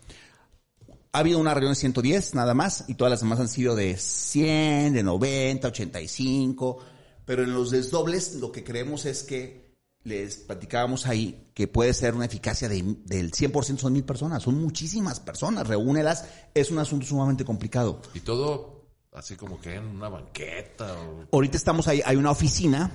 Ha 1.12 1.18
habido 1.18 1.38
una 1.38 1.52
reunión 1.52 1.72
de 1.72 1.80
110 1.80 2.34
nada 2.34 2.54
más 2.54 2.84
y 2.88 2.94
todas 2.94 3.10
las 3.10 3.20
demás 3.20 3.40
han 3.40 3.48
sido 3.48 3.74
de 3.74 3.96
100, 3.96 4.94
de 4.94 5.02
90, 5.02 5.68
85. 5.68 6.78
Pero 7.26 7.42
en 7.42 7.52
los 7.52 7.70
desdobles 7.70 8.36
lo 8.36 8.52
que 8.52 8.64
creemos 8.64 9.04
es 9.04 9.22
que 9.22 9.67
les 10.09 10.37
platicábamos 10.38 11.07
ahí 11.07 11.51
que 11.55 11.68
puede 11.68 11.94
ser 11.94 12.14
una 12.14 12.25
eficacia 12.25 12.68
de- 12.68 12.97
del 13.05 13.31
100% 13.33 13.79
son 13.79 13.92
mil 13.92 14.05
personas, 14.05 14.42
son 14.42 14.61
muchísimas 14.61 15.21
personas, 15.21 15.66
reúnelas, 15.66 16.25
es 16.55 16.71
un 16.71 16.79
asunto 16.79 17.07
sumamente 17.07 17.44
complicado. 17.44 18.01
Y 18.14 18.21
todo 18.21 18.88
así 19.12 19.37
como 19.37 19.61
que 19.61 19.75
en 19.75 19.85
una 19.87 20.09
banqueta 20.09 20.94
o... 21.01 21.27
Ahorita 21.33 21.57
estamos 21.57 21.88
ahí, 21.88 22.01
hay 22.05 22.16
una 22.16 22.31
oficina 22.31 22.90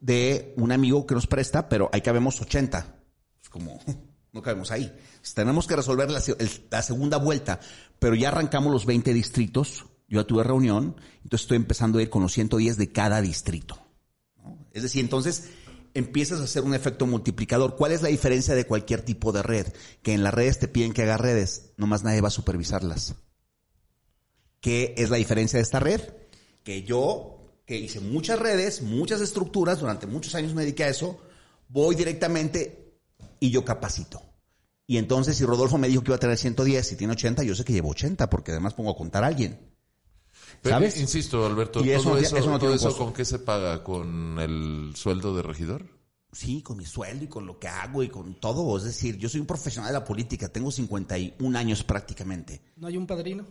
de 0.00 0.54
un 0.56 0.72
amigo 0.72 1.06
que 1.06 1.14
nos 1.14 1.26
presta, 1.26 1.68
pero 1.68 1.88
ahí 1.92 2.00
cabemos 2.02 2.40
80. 2.40 2.96
Es 3.42 3.48
como, 3.48 3.80
no 4.32 4.42
cabemos 4.42 4.70
ahí. 4.70 4.92
Tenemos 5.34 5.66
que 5.66 5.76
resolver 5.76 6.10
la, 6.10 6.22
la 6.70 6.82
segunda 6.82 7.16
vuelta, 7.16 7.60
pero 7.98 8.14
ya 8.14 8.28
arrancamos 8.28 8.70
los 8.72 8.84
20 8.86 9.14
distritos. 9.14 9.86
Yo 10.06 10.20
ya 10.20 10.26
tuve 10.26 10.44
reunión, 10.44 10.96
entonces 11.22 11.42
estoy 11.44 11.56
empezando 11.56 11.98
a 11.98 12.02
ir 12.02 12.10
con 12.10 12.20
los 12.22 12.32
110 12.34 12.76
de 12.76 12.92
cada 12.92 13.22
distrito. 13.22 13.78
¿no? 14.36 14.58
Es 14.72 14.82
decir, 14.82 15.02
entonces 15.02 15.48
empiezas 15.94 16.40
a 16.40 16.44
hacer 16.44 16.62
un 16.62 16.74
efecto 16.74 17.06
multiplicador. 17.06 17.76
¿Cuál 17.76 17.92
es 17.92 18.02
la 18.02 18.08
diferencia 18.08 18.54
de 18.54 18.66
cualquier 18.66 19.02
tipo 19.02 19.32
de 19.32 19.42
red? 19.42 19.66
Que 20.02 20.12
en 20.12 20.22
las 20.22 20.34
redes 20.34 20.58
te 20.58 20.68
piden 20.68 20.92
que 20.92 21.02
hagas 21.02 21.20
redes, 21.20 21.72
nomás 21.76 22.04
nadie 22.04 22.20
va 22.20 22.28
a 22.28 22.32
supervisarlas. 22.32 23.14
¿Qué 24.60 24.94
es 24.96 25.10
la 25.10 25.16
diferencia 25.16 25.58
de 25.58 25.62
esta 25.62 25.80
red? 25.80 26.00
Que 26.62 26.82
yo, 26.82 27.60
que 27.66 27.76
hice 27.76 28.00
muchas 28.00 28.38
redes, 28.38 28.82
muchas 28.82 29.20
estructuras, 29.20 29.80
durante 29.80 30.06
muchos 30.06 30.34
años 30.34 30.54
me 30.54 30.62
dediqué 30.62 30.84
a 30.84 30.88
eso, 30.88 31.20
voy 31.68 31.94
directamente 31.94 32.98
y 33.40 33.50
yo 33.50 33.64
capacito. 33.64 34.22
Y 34.86 34.98
entonces, 34.98 35.36
si 35.36 35.44
Rodolfo 35.44 35.78
me 35.78 35.88
dijo 35.88 36.02
que 36.02 36.10
iba 36.10 36.16
a 36.16 36.20
tener 36.20 36.36
110 36.36 36.92
y 36.92 36.96
tiene 36.96 37.12
80, 37.12 37.42
yo 37.42 37.54
sé 37.54 37.64
que 37.64 37.72
llevo 37.72 37.90
80, 37.90 38.28
porque 38.28 38.50
además 38.50 38.74
pongo 38.74 38.90
a 38.90 38.96
contar 38.96 39.24
a 39.24 39.28
alguien. 39.28 39.73
Pero, 40.64 40.76
¿Sabes? 40.76 40.98
Insisto, 40.98 41.46
Alberto, 41.46 41.84
Y 41.84 41.90
eso 41.90 42.02
todo 42.04 42.14
no- 42.14 42.18
eso, 42.20 42.36
eso 42.36 42.50
no 42.50 42.58
todo 42.58 42.74
eso 42.74 42.88
costo. 42.88 43.04
¿con 43.04 43.12
qué 43.12 43.24
se 43.24 43.38
paga? 43.38 43.84
¿Con 43.84 44.38
el 44.40 44.92
sueldo 44.96 45.36
de 45.36 45.42
regidor? 45.42 45.86
Sí, 46.32 46.62
con 46.62 46.76
mi 46.78 46.84
sueldo 46.86 47.24
y 47.24 47.28
con 47.28 47.46
lo 47.46 47.58
que 47.60 47.68
hago 47.68 48.02
y 48.02 48.08
con 48.08 48.40
todo. 48.40 48.76
Es 48.76 48.82
decir, 48.84 49.16
yo 49.18 49.28
soy 49.28 49.40
un 49.40 49.46
profesional 49.46 49.92
de 49.92 49.98
la 50.00 50.04
política, 50.04 50.48
tengo 50.48 50.72
51 50.72 51.54
años 51.56 51.84
prácticamente. 51.84 52.60
¿No 52.76 52.88
hay 52.88 52.96
un 52.96 53.06
padrino? 53.06 53.44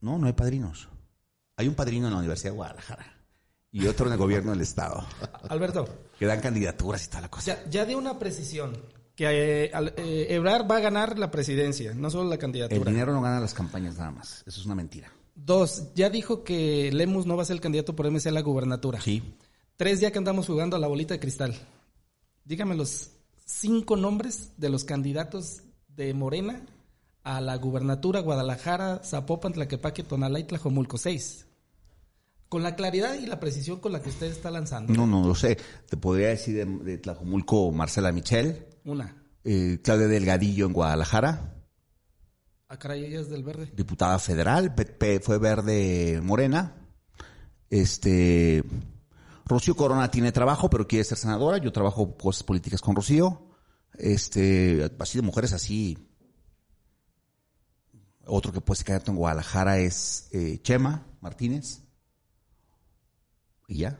No, 0.00 0.18
no 0.18 0.26
hay 0.26 0.32
padrinos. 0.32 0.88
Hay 1.56 1.68
un 1.68 1.74
padrino 1.74 2.06
en 2.08 2.12
la 2.14 2.18
Universidad 2.18 2.50
de 2.52 2.56
Guadalajara 2.56 3.14
y 3.70 3.86
otro 3.86 4.06
en 4.06 4.12
el 4.12 4.18
gobierno 4.18 4.50
del 4.52 4.62
Estado, 4.62 5.06
Alberto, 5.50 5.86
que 6.18 6.24
dan 6.26 6.40
candidaturas 6.40 7.04
y 7.04 7.08
toda 7.08 7.20
la 7.20 7.30
cosa. 7.30 7.44
ya, 7.64 7.70
ya 7.70 7.84
de 7.84 7.94
una 7.94 8.18
precisión 8.18 8.72
que 9.14 9.64
eh, 9.66 9.70
al- 9.74 9.92
eh, 9.98 10.28
Ebrard 10.30 10.70
va 10.70 10.76
a 10.76 10.80
ganar 10.80 11.18
la 11.18 11.30
presidencia, 11.30 11.92
no 11.94 12.08
solo 12.10 12.28
la 12.28 12.36
El 12.36 12.40
candidatura. 12.40 12.90
dinero 12.90 13.12
no 13.12 13.20
gana 13.20 13.38
las 13.40 13.52
campañas 13.54 13.98
nada 13.98 14.12
más. 14.12 14.42
Eso 14.46 14.60
es 14.60 14.66
una 14.66 14.74
mentira. 14.76 15.12
Dos, 15.40 15.94
ya 15.94 16.10
dijo 16.10 16.42
que 16.42 16.90
Lemus 16.92 17.24
no 17.24 17.36
va 17.36 17.42
a 17.42 17.46
ser 17.46 17.54
el 17.54 17.60
candidato 17.60 17.94
por 17.94 18.10
MC 18.10 18.26
a 18.26 18.32
la 18.32 18.40
gubernatura. 18.42 19.00
Sí. 19.00 19.22
Tres, 19.76 20.00
ya 20.00 20.10
que 20.10 20.18
andamos 20.18 20.46
jugando 20.48 20.74
a 20.76 20.80
la 20.80 20.88
bolita 20.88 21.14
de 21.14 21.20
cristal. 21.20 21.54
Dígame 22.44 22.74
los 22.74 23.10
cinco 23.46 23.96
nombres 23.96 24.50
de 24.56 24.68
los 24.68 24.84
candidatos 24.84 25.62
de 25.88 26.12
Morena 26.12 26.66
a 27.22 27.40
la 27.40 27.56
gubernatura 27.56 28.20
Guadalajara, 28.20 29.00
Zapopan, 29.04 29.52
Tlaquepaque, 29.52 30.02
Tonalá 30.02 30.40
y 30.40 30.44
Tlajomulco. 30.44 30.98
Seis. 30.98 31.46
Con 32.48 32.62
la 32.62 32.74
claridad 32.74 33.14
y 33.14 33.26
la 33.26 33.38
precisión 33.38 33.78
con 33.78 33.92
la 33.92 34.02
que 34.02 34.08
usted 34.08 34.26
está 34.26 34.50
lanzando. 34.50 34.92
No, 34.92 35.06
no 35.06 35.26
lo 35.26 35.34
sé. 35.34 35.56
Te 35.88 35.96
podría 35.96 36.28
decir 36.28 36.56
de, 36.56 36.64
de 36.84 36.98
Tlajomulco 36.98 37.70
Marcela 37.70 38.10
Michel, 38.10 38.66
Una. 38.84 39.22
eh, 39.44 39.78
Claudia 39.84 40.08
Delgadillo 40.08 40.66
en 40.66 40.72
Guadalajara, 40.72 41.57
A 42.68 42.76
caray, 42.78 43.04
ella 43.04 43.20
es 43.20 43.30
del 43.30 43.42
verde. 43.42 43.70
diputada 43.74 44.18
federal, 44.18 44.74
fue 45.20 45.38
verde 45.38 46.20
morena. 46.22 46.74
Este 47.70 48.62
Rocío 49.46 49.74
Corona 49.74 50.10
tiene 50.10 50.32
trabajo, 50.32 50.68
pero 50.68 50.86
quiere 50.86 51.04
ser 51.04 51.16
senadora. 51.18 51.58
Yo 51.58 51.72
trabajo 51.72 52.16
cosas 52.16 52.42
políticas 52.42 52.80
con 52.82 52.94
Rocío. 52.94 53.46
Este, 53.94 54.90
así 54.98 55.18
de 55.18 55.22
mujeres 55.22 55.52
así. 55.54 55.96
Otro 58.26 58.52
que 58.52 58.60
puede 58.60 58.76
ser 58.76 58.86
candidato 58.86 59.10
en 59.12 59.16
Guadalajara 59.16 59.78
es 59.78 60.28
eh, 60.32 60.60
Chema 60.62 61.06
Martínez. 61.22 61.82
Y 63.66 63.78
ya. 63.78 63.98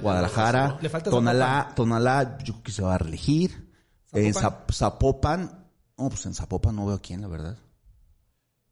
Guadalajara, 0.00 0.78
Le 0.80 0.88
falta 0.88 1.10
Tonalá, 1.10 1.72
Tonalá, 1.74 2.38
yo 2.38 2.54
creo 2.54 2.62
que 2.62 2.72
se 2.72 2.82
va 2.82 2.94
a 2.94 2.98
reelegir. 2.98 3.70
En 4.12 4.32
Zapopan. 4.34 4.68
Zap- 4.68 4.72
Zapopan, 4.72 5.59
no, 6.00 6.08
pues 6.08 6.24
en 6.26 6.34
Zapopan 6.34 6.74
no 6.76 6.86
veo 6.86 6.96
a 6.96 7.00
quién, 7.00 7.20
la 7.20 7.28
verdad. 7.28 7.58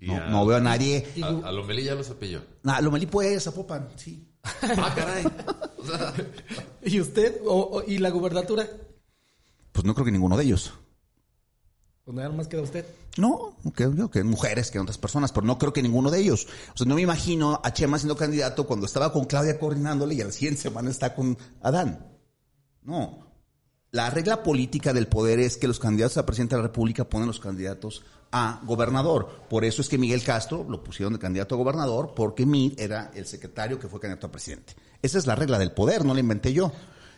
Y 0.01 0.07
No, 0.07 0.17
a- 0.17 0.27
no 0.31 0.47
veo 0.47 0.57
a 0.57 0.61
nadie. 0.61 1.07
A, 1.23 1.27
a 1.49 1.53
Lomelí 1.53 1.85
ya 1.85 1.95
lo 1.95 2.05
cepilló. 2.05 2.43
Nah, 2.63 2.81
Lomelí 2.81 3.07
puede 3.07 3.33
ir 3.33 3.39
a 3.39 3.41
Zapopan, 3.41 3.89
sí. 3.97 4.29
Ah, 4.63 4.93
caray. 4.95 5.25
O 5.79 5.85
sea, 5.87 6.13
¿Y 6.85 7.01
usted? 7.01 7.41
O- 7.47 7.79
o- 7.79 7.83
¿Y 7.87 7.99
la 7.99 8.11
gubernatura? 8.11 8.69
Pues 9.73 9.85
no 9.85 9.95
creo 9.95 10.05
que 10.05 10.11
ninguno 10.13 10.37
de 10.37 10.45
ellos. 10.45 10.73
Pues 12.05 12.17
nada 12.17 12.31
más 12.31 12.49
queda 12.49 12.63
usted. 12.63 12.85
No, 13.17 13.57
que, 13.77 13.89
que 14.13 14.25
mujeres, 14.25 14.71
que 14.71 14.79
otras 14.79 14.99
personas, 14.99 15.31
pero 15.33 15.47
no 15.47 15.59
creo 15.59 15.73
que 15.73 15.83
ninguno 15.83 16.11
de 16.11 16.21
ellos. 16.21 16.47
O 16.75 16.77
sea, 16.77 16.87
no 16.87 16.95
me 16.95 17.03
imagino 17.03 17.61
a 17.63 17.73
Chema 17.73 17.99
siendo 17.99 18.17
candidato 18.17 18.67
cuando 18.67 18.87
estaba 18.87 19.13
con 19.13 19.25
Claudia 19.27 19.59
coordinándole 19.59 20.15
y 20.15 20.21
a 20.21 20.25
la 20.25 20.33
siguiente 20.33 20.61
semana 20.63 20.91
está 20.91 21.15
con 21.15 21.37
Adán. 21.63 22.07
No. 22.83 23.28
La 23.91 24.11
regla 24.11 24.43
política 24.43 24.93
del 24.93 25.07
poder 25.09 25.39
es 25.41 25.57
que 25.57 25.67
los 25.67 25.79
candidatos 25.79 26.19
a 26.19 26.27
presidente 26.27 26.55
de 26.55 26.63
la 26.63 26.69
República 26.69 27.09
ponen 27.09 27.27
los 27.27 27.41
candidatos 27.41 28.05
a 28.31 28.61
gobernador. 28.67 29.45
Por 29.49 29.65
eso 29.65 29.81
es 29.81 29.89
que 29.89 29.97
Miguel 29.97 30.23
Castro 30.23 30.67
lo 30.69 30.85
pusieron 30.85 31.15
de 31.15 31.19
candidato 31.19 31.55
a 31.55 31.59
gobernador, 31.59 32.13
porque 32.15 32.45
Mid 32.45 32.79
era 32.79 33.11
el 33.15 33.25
secretario 33.27 33.79
que 33.79 33.89
fue 33.89 33.99
candidato 34.01 34.27
a 34.27 34.31
presidente. 34.33 34.75
Esa 35.01 35.17
es 35.19 35.27
la 35.27 35.35
regla 35.35 35.59
del 35.59 35.73
poder, 35.73 36.05
no 36.05 36.13
la 36.13 36.21
inventé 36.21 36.53
yo. 36.53 36.71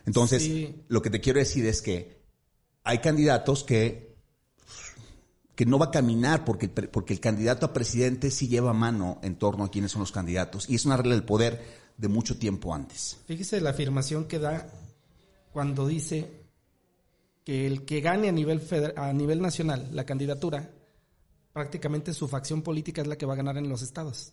Entonces, 0.07 0.43
Sí. 0.43 0.85
lo 0.89 1.03
que 1.03 1.11
te 1.11 1.21
quiero 1.21 1.41
decir 1.41 1.67
es 1.67 1.83
que 1.83 2.21
hay 2.85 2.99
candidatos 2.99 3.65
que 3.65 4.09
que 5.57 5.67
no 5.67 5.79
va 5.79 5.87
a 5.87 5.91
caminar 5.91 6.47
porque 6.47 6.69
porque 6.71 7.13
el 7.13 7.21
candidato 7.21 7.67
a 7.67 7.73
presidente 7.75 8.31
sí 8.31 8.49
lleva 8.49 8.73
mano 8.73 9.19
en 9.23 9.37
torno 9.37 9.65
a 9.65 9.71
quiénes 9.71 9.91
son 9.93 10.01
los 10.01 10.11
candidatos. 10.11 10.71
Y 10.71 10.75
es 10.77 10.87
una 10.87 10.97
regla 10.97 11.13
del 11.15 11.25
poder 11.25 11.61
de 11.99 12.09
mucho 12.09 12.39
tiempo 12.39 12.75
antes. 12.75 13.19
Fíjese 13.27 13.61
la 13.61 13.71
afirmación 13.71 14.25
que 14.25 14.39
da 14.39 14.67
cuando 15.53 15.87
dice 15.87 16.40
que 17.45 17.67
el 17.67 17.85
que 17.85 18.01
gane 18.01 18.29
a 18.29 18.33
nivel 18.33 18.61
feder- 18.61 18.95
a 18.97 19.13
nivel 19.13 19.41
nacional 19.41 19.89
la 19.93 20.05
candidatura, 20.05 20.71
prácticamente 21.53 22.15
su 22.15 22.29
facción 22.29 22.63
política 22.63 23.03
es 23.03 23.09
la 23.09 23.17
que 23.17 23.27
va 23.27 23.35
a 23.35 23.37
ganar 23.37 23.57
en 23.57 23.69
los 23.69 23.83
estados. 23.83 24.33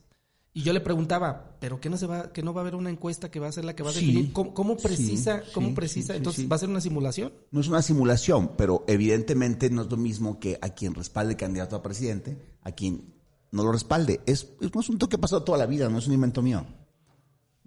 Y 0.53 0.63
yo 0.63 0.73
le 0.73 0.81
preguntaba, 0.81 1.55
¿pero 1.59 1.79
qué 1.79 1.87
no 1.89 1.97
se 1.97 2.07
va, 2.07 2.31
que 2.33 2.41
no 2.41 2.51
va 2.53 2.61
a 2.61 2.63
haber 2.63 2.73
una 2.75 2.89
encuesta 2.89 3.29
que 3.29 3.39
va 3.39 3.47
a 3.47 3.51
ser 3.51 3.63
la 3.63 3.75
que 3.75 3.83
va 3.83 3.91
a 3.91 3.93
Sí, 3.93 4.07
definir 4.07 4.33
cómo, 4.33 4.53
cómo 4.55 4.77
precisa, 4.77 5.43
sí, 5.45 5.51
cómo 5.53 5.75
precisa? 5.75 6.13
sí, 6.13 6.17
Entonces. 6.17 6.51
¿va 6.51 6.55
a 6.55 6.59
ser 6.59 6.69
una 6.69 6.81
simulación? 6.81 7.31
No 7.51 7.61
es 7.61 7.67
una 7.67 7.81
simulación, 7.83 8.51
pero 8.57 8.83
evidentemente 8.87 9.69
no 9.69 9.83
es 9.83 9.89
lo 9.91 9.97
mismo 9.97 10.39
que 10.39 10.57
a 10.61 10.69
quien 10.69 10.95
respalde 10.95 11.35
candidato 11.35 11.75
a 11.75 11.83
presidente, 11.83 12.37
a 12.63 12.71
quien 12.71 13.13
no 13.51 13.63
lo 13.63 13.71
respalde. 13.71 14.21
Es, 14.25 14.47
es 14.59 14.71
un 14.73 14.79
asunto 14.79 15.07
que 15.07 15.17
ha 15.17 15.19
pasado 15.19 15.43
toda 15.43 15.59
la 15.59 15.67
vida, 15.67 15.89
no 15.89 15.99
es 15.99 16.07
un 16.07 16.13
invento 16.13 16.41
mío. 16.41 16.65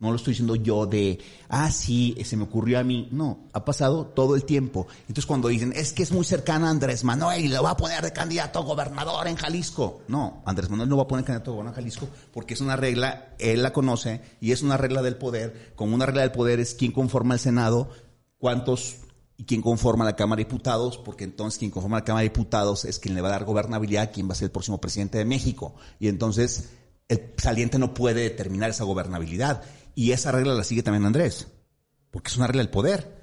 No 0.00 0.10
lo 0.10 0.16
estoy 0.16 0.32
diciendo 0.32 0.56
yo 0.56 0.86
de, 0.86 1.18
ah, 1.50 1.70
sí, 1.70 2.16
se 2.24 2.34
me 2.34 2.44
ocurrió 2.44 2.78
a 2.78 2.82
mí. 2.82 3.08
No, 3.12 3.40
ha 3.52 3.64
pasado 3.66 4.06
todo 4.06 4.34
el 4.34 4.44
tiempo. 4.44 4.86
Entonces 5.02 5.26
cuando 5.26 5.48
dicen, 5.48 5.74
es 5.76 5.92
que 5.92 6.02
es 6.02 6.10
muy 6.10 6.24
cercana 6.24 6.68
a 6.68 6.70
Andrés 6.70 7.04
Manuel 7.04 7.44
y 7.44 7.48
lo 7.48 7.62
va 7.62 7.72
a 7.72 7.76
poner 7.76 8.02
de 8.02 8.10
candidato 8.10 8.60
a 8.60 8.62
gobernador 8.62 9.28
en 9.28 9.36
Jalisco. 9.36 10.00
No, 10.08 10.42
Andrés 10.46 10.70
Manuel 10.70 10.88
no 10.88 10.96
va 10.96 11.02
a 11.02 11.06
poner 11.06 11.26
candidato 11.26 11.50
a 11.50 11.54
gobernador 11.54 11.78
en 11.78 11.84
Jalisco 11.84 12.08
porque 12.32 12.54
es 12.54 12.62
una 12.62 12.76
regla, 12.76 13.34
él 13.38 13.62
la 13.62 13.74
conoce 13.74 14.22
y 14.40 14.52
es 14.52 14.62
una 14.62 14.78
regla 14.78 15.02
del 15.02 15.16
poder. 15.16 15.72
Como 15.76 15.94
una 15.94 16.06
regla 16.06 16.22
del 16.22 16.32
poder 16.32 16.60
es 16.60 16.74
quién 16.74 16.92
conforma 16.92 17.34
el 17.34 17.40
Senado, 17.40 17.90
cuántos 18.38 18.96
y 19.36 19.44
quién 19.44 19.60
conforma 19.60 20.04
la 20.04 20.16
Cámara 20.16 20.38
de 20.38 20.44
Diputados, 20.44 20.96
porque 20.96 21.24
entonces 21.24 21.58
quien 21.58 21.70
conforma 21.70 21.98
la 21.98 22.04
Cámara 22.04 22.22
de 22.22 22.30
Diputados 22.30 22.86
es 22.86 22.98
quien 22.98 23.14
le 23.14 23.20
va 23.20 23.28
a 23.28 23.32
dar 23.32 23.44
gobernabilidad 23.44 24.04
a 24.04 24.10
quien 24.10 24.28
va 24.28 24.32
a 24.32 24.36
ser 24.36 24.46
el 24.46 24.50
próximo 24.50 24.80
presidente 24.80 25.18
de 25.18 25.26
México. 25.26 25.74
Y 25.98 26.08
entonces 26.08 26.70
el 27.10 27.32
saliente 27.36 27.78
no 27.78 27.92
puede 27.92 28.22
determinar 28.22 28.70
esa 28.70 28.84
gobernabilidad. 28.84 29.62
Y 29.94 30.12
esa 30.12 30.32
regla 30.32 30.54
la 30.54 30.64
sigue 30.64 30.82
también 30.82 31.04
Andrés, 31.04 31.48
porque 32.10 32.28
es 32.28 32.36
una 32.36 32.46
regla 32.46 32.62
del 32.62 32.70
poder. 32.70 33.20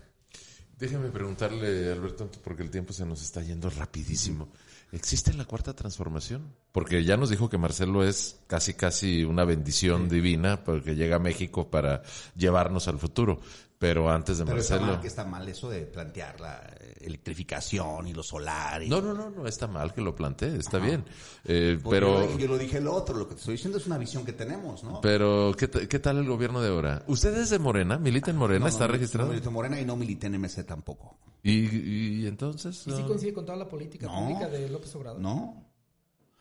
Déjame 0.77 1.09
preguntarle, 1.09 1.91
Alberto, 1.91 2.29
porque 2.43 2.61
el 2.61 2.69
tiempo 2.69 2.93
se 2.93 3.05
nos 3.05 3.21
está 3.23 3.41
yendo 3.41 3.69
rapidísimo. 3.69 4.49
¿Existe 4.91 5.33
la 5.33 5.45
cuarta 5.45 5.73
transformación? 5.73 6.53
Porque 6.71 7.03
ya 7.03 7.17
nos 7.17 7.29
dijo 7.29 7.49
que 7.49 7.57
Marcelo 7.57 8.05
es 8.05 8.39
casi, 8.47 8.73
casi 8.73 9.23
una 9.23 9.43
bendición 9.43 10.07
divina, 10.07 10.63
porque 10.63 10.95
llega 10.95 11.17
a 11.17 11.19
México 11.19 11.69
para 11.69 12.03
llevarnos 12.35 12.87
al 12.87 12.99
futuro. 12.99 13.41
Pero 13.79 14.09
antes 14.09 14.39
de 14.39 14.45
Pero 14.45 14.57
está 14.57 14.73
Marcelo... 14.75 14.91
mal, 14.93 15.01
que 15.01 15.07
está 15.07 15.23
mal 15.23 15.47
eso 15.47 15.69
de 15.69 15.81
plantear 15.81 16.41
la 16.41 16.61
eh, 16.79 16.95
electrificación 17.01 18.07
y 18.07 18.13
lo 18.13 18.23
solar. 18.23 18.81
y- 18.81 18.89
No, 18.89 19.01
no, 19.01 19.13
no, 19.13 19.29
no 19.29 19.45
está 19.47 19.67
mal 19.67 19.93
que 19.93 20.01
lo 20.01 20.15
plantee, 20.15 20.55
está 20.57 20.79
bien. 20.79 21.05
Eh, 21.45 21.77
Porque 21.83 21.95
pero, 21.97 22.07
yo, 22.07 22.19
lo 22.19 22.27
dije- 22.27 22.39
yo 22.41 22.47
lo 22.47 22.57
dije 22.57 22.77
el 22.79 22.87
otro, 22.87 23.15
lo 23.15 23.27
que 23.27 23.35
te 23.35 23.39
estoy 23.41 23.51
diciendo 23.53 23.77
es 23.77 23.85
una 23.85 23.99
visión 23.99 24.25
que 24.25 24.33
tenemos, 24.33 24.83
¿no? 24.83 24.99
pero 25.01 25.53
¿qué, 25.55 25.69
qué 25.69 25.99
tal 25.99 26.17
el 26.17 26.25
gobierno 26.27 26.59
de 26.59 26.69
ahora? 26.69 27.03
¿Usted 27.05 27.37
es 27.37 27.51
de 27.51 27.59
Morena? 27.59 27.99
¿Milita 27.99 28.31
en 28.31 28.37
Morena? 28.37 28.59
No, 28.61 28.65
no, 28.65 28.69
¿Está 28.69 28.87
no, 28.87 28.93
registrado? 28.93 29.27
No 29.27 29.33
milito 29.33 29.49
en 29.49 29.53
Morena 29.53 29.79
y 29.79 29.85
no 29.85 29.95
milité 29.95 30.25
en 30.25 30.33
MC 30.41 30.63
tampoco. 30.65 31.19
¿Y, 31.43 32.21
y 32.23 32.25
entonces? 32.27 32.81
¿Y 32.87 32.91
sí 32.91 33.01
no? 33.01 33.07
coincide 33.07 33.31
con 33.33 33.45
toda 33.45 33.59
la 33.59 33.69
política 33.69 34.07
No. 34.07 34.21
pública 34.21 34.47
de 34.49 34.69
López 34.69 34.95
Obrador? 34.95 35.21
No. 35.21 35.63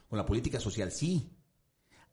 Con 0.08 0.16
la 0.16 0.24
política 0.24 0.58
social 0.58 0.90
sí. 0.90 1.35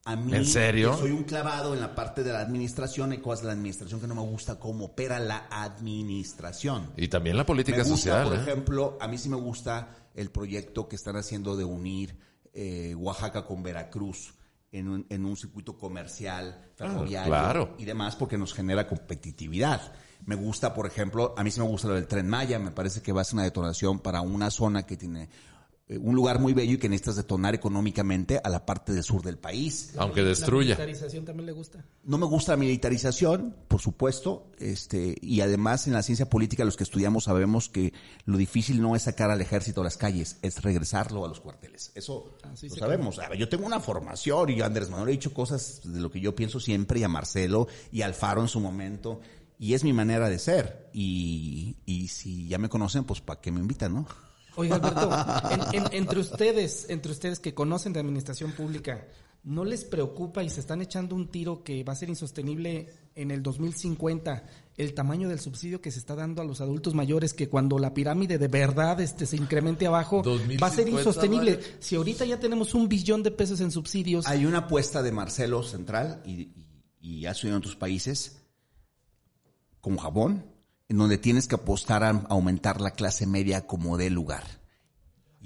A 0.05 0.17
mí, 0.17 0.33
¿En 0.35 0.45
serio? 0.45 0.97
soy 0.97 1.11
un 1.11 1.23
clavado 1.23 1.73
en 1.73 1.79
la 1.79 1.95
parte 1.95 2.23
de 2.23 2.33
la 2.33 2.41
administración, 2.41 3.13
hay 3.13 3.19
cosas 3.19 3.41
de 3.43 3.47
la 3.47 3.53
administración 3.53 4.01
que 4.01 4.07
no 4.07 4.15
me 4.15 4.21
gusta 4.21 4.59
cómo 4.59 4.85
opera 4.85 5.17
la 5.19 5.47
administración. 5.49 6.91
Y 6.97 7.07
también 7.07 7.37
la 7.37 7.45
política 7.45 7.77
me 7.77 7.83
gusta, 7.89 7.95
social, 7.97 8.23
por 8.27 8.33
¿eh? 8.37 8.41
ejemplo, 8.41 8.97
a 8.99 9.07
mí 9.07 9.17
sí 9.17 9.29
me 9.29 9.37
gusta 9.37 9.95
el 10.13 10.29
proyecto 10.29 10.87
que 10.89 10.97
están 10.97 11.15
haciendo 11.15 11.55
de 11.55 11.63
unir 11.63 12.17
eh, 12.53 12.93
Oaxaca 12.97 13.45
con 13.45 13.63
Veracruz 13.63 14.33
en 14.73 14.89
un, 14.89 15.05
en 15.09 15.25
un 15.25 15.37
circuito 15.37 15.77
comercial, 15.77 16.71
ferroviario 16.75 17.33
Ah, 17.33 17.39
claro. 17.43 17.75
y 17.77 17.85
demás, 17.85 18.15
porque 18.17 18.37
nos 18.37 18.53
genera 18.53 18.87
competitividad. 18.87 19.93
Me 20.25 20.35
gusta, 20.35 20.73
por 20.73 20.85
ejemplo, 20.87 21.33
a 21.37 21.43
mí 21.43 21.51
sí 21.51 21.59
me 21.59 21.65
gusta 21.67 21.87
lo 21.87 21.93
del 21.95 22.07
tren 22.07 22.27
Maya, 22.27 22.59
me 22.59 22.71
parece 22.71 23.01
que 23.01 23.11
va 23.13 23.21
a 23.21 23.23
ser 23.23 23.35
una 23.35 23.43
detonación 23.43 23.99
para 23.99 24.21
una 24.21 24.49
zona 24.51 24.83
que 24.85 24.97
tiene 24.97 25.29
un 26.01 26.15
lugar 26.15 26.39
muy 26.39 26.53
bello 26.53 26.73
y 26.73 26.77
que 26.77 26.89
necesitas 26.89 27.15
detonar 27.15 27.55
económicamente 27.55 28.39
a 28.43 28.49
la 28.49 28.65
parte 28.65 28.93
del 28.93 29.03
sur 29.03 29.21
del 29.21 29.37
país. 29.37 29.93
Aunque 29.97 30.21
¿La 30.21 30.29
destruya. 30.29 30.75
militarización 30.75 31.25
también 31.25 31.45
le 31.45 31.51
gusta? 31.51 31.85
No 32.03 32.17
me 32.17 32.25
gusta 32.25 32.53
la 32.53 32.57
militarización, 32.57 33.55
por 33.67 33.81
supuesto, 33.81 34.51
este, 34.59 35.15
y 35.21 35.41
además 35.41 35.87
en 35.87 35.93
la 35.93 36.03
ciencia 36.03 36.29
política 36.29 36.65
los 36.65 36.77
que 36.77 36.83
estudiamos 36.83 37.25
sabemos 37.25 37.69
que 37.69 37.93
lo 38.25 38.37
difícil 38.37 38.81
no 38.81 38.95
es 38.95 39.03
sacar 39.03 39.31
al 39.31 39.41
ejército 39.41 39.81
a 39.81 39.83
las 39.83 39.97
calles, 39.97 40.37
es 40.41 40.61
regresarlo 40.61 41.25
a 41.25 41.27
los 41.27 41.39
cuarteles. 41.39 41.91
Eso 41.95 42.37
Así 42.43 42.69
lo 42.69 42.75
sabemos. 42.75 43.19
A 43.19 43.29
ver, 43.29 43.37
yo 43.37 43.49
tengo 43.49 43.65
una 43.65 43.79
formación 43.79 44.49
y 44.49 44.55
yo 44.55 44.65
Andrés 44.65 44.89
Manuel 44.89 45.09
he 45.09 45.13
dicho 45.13 45.33
cosas 45.33 45.81
de 45.83 45.99
lo 45.99 46.11
que 46.11 46.19
yo 46.19 46.35
pienso 46.35 46.59
siempre 46.59 46.99
y 46.99 47.03
a 47.03 47.07
Marcelo 47.07 47.67
y 47.91 48.01
a 48.01 48.05
Alfaro 48.05 48.41
en 48.41 48.47
su 48.47 48.59
momento. 48.59 49.19
Y 49.59 49.75
es 49.75 49.83
mi 49.83 49.93
manera 49.93 50.29
de 50.29 50.39
ser. 50.39 50.89
Y, 50.93 51.77
y 51.85 52.09
si 52.09 52.47
ya 52.47 52.57
me 52.57 52.69
conocen, 52.69 53.05
pues 53.05 53.21
¿para 53.21 53.39
qué 53.39 53.51
me 53.51 53.59
invitan, 53.59 53.93
no? 53.93 54.07
Oiga, 54.55 54.75
Alberto, 54.75 55.09
en- 55.73 55.83
en- 55.85 55.93
entre 55.93 56.19
ustedes, 56.19 56.85
entre 56.89 57.11
ustedes 57.11 57.39
que 57.39 57.53
conocen 57.53 57.93
de 57.93 57.99
administración 57.99 58.51
pública, 58.51 59.07
¿no 59.43 59.65
les 59.65 59.83
preocupa 59.83 60.43
y 60.43 60.49
se 60.49 60.59
están 60.61 60.81
echando 60.81 61.15
un 61.15 61.27
tiro 61.27 61.63
que 61.63 61.83
va 61.83 61.93
a 61.93 61.95
ser 61.97 62.07
insostenible 62.09 62.89
en 63.15 63.29
el 63.31 63.43
2050 63.43 64.43
el 64.77 64.93
tamaño 64.93 65.27
del 65.27 65.39
subsidio 65.39 65.81
que 65.81 65.91
se 65.91 65.99
está 65.99 66.15
dando 66.15 66.41
a 66.41 66.45
los 66.45 66.61
adultos 66.61 66.93
mayores 66.95 67.33
que 67.33 67.49
cuando 67.49 67.77
la 67.77 67.93
pirámide 67.93 68.37
de 68.37 68.47
verdad 68.47 68.99
este 69.01 69.25
se 69.25 69.35
incremente 69.35 69.85
abajo 69.85 70.23
va 70.23 70.31
a 70.67 70.69
ser 70.69 70.85
2050, 70.85 70.91
insostenible? 70.91 71.59
Si 71.79 71.95
ahorita 71.95 72.23
ya 72.25 72.39
tenemos 72.39 72.73
un 72.73 72.87
billón 72.87 73.21
de 73.21 73.31
pesos 73.31 73.59
en 73.59 73.69
subsidios, 73.71 74.25
Hay 74.27 74.45
una 74.45 74.59
apuesta 74.59 75.03
de 75.03 75.11
Marcelo 75.11 75.61
Central 75.63 76.21
y, 76.25 76.41
y, 76.41 76.67
y 77.01 77.25
ha 77.25 77.33
sucedido 77.33 77.57
en 77.57 77.59
otros 77.59 77.75
países 77.75 78.37
con 79.81 79.97
Japón, 79.97 80.45
en 80.89 80.97
donde 80.97 81.17
tienes 81.17 81.47
que 81.47 81.55
apostar 81.55 82.03
a 82.03 82.09
aumentar 82.29 82.81
la 82.81 82.91
clase 82.91 83.25
media 83.25 83.65
como 83.67 83.97
de 83.97 84.09
lugar. 84.09 84.43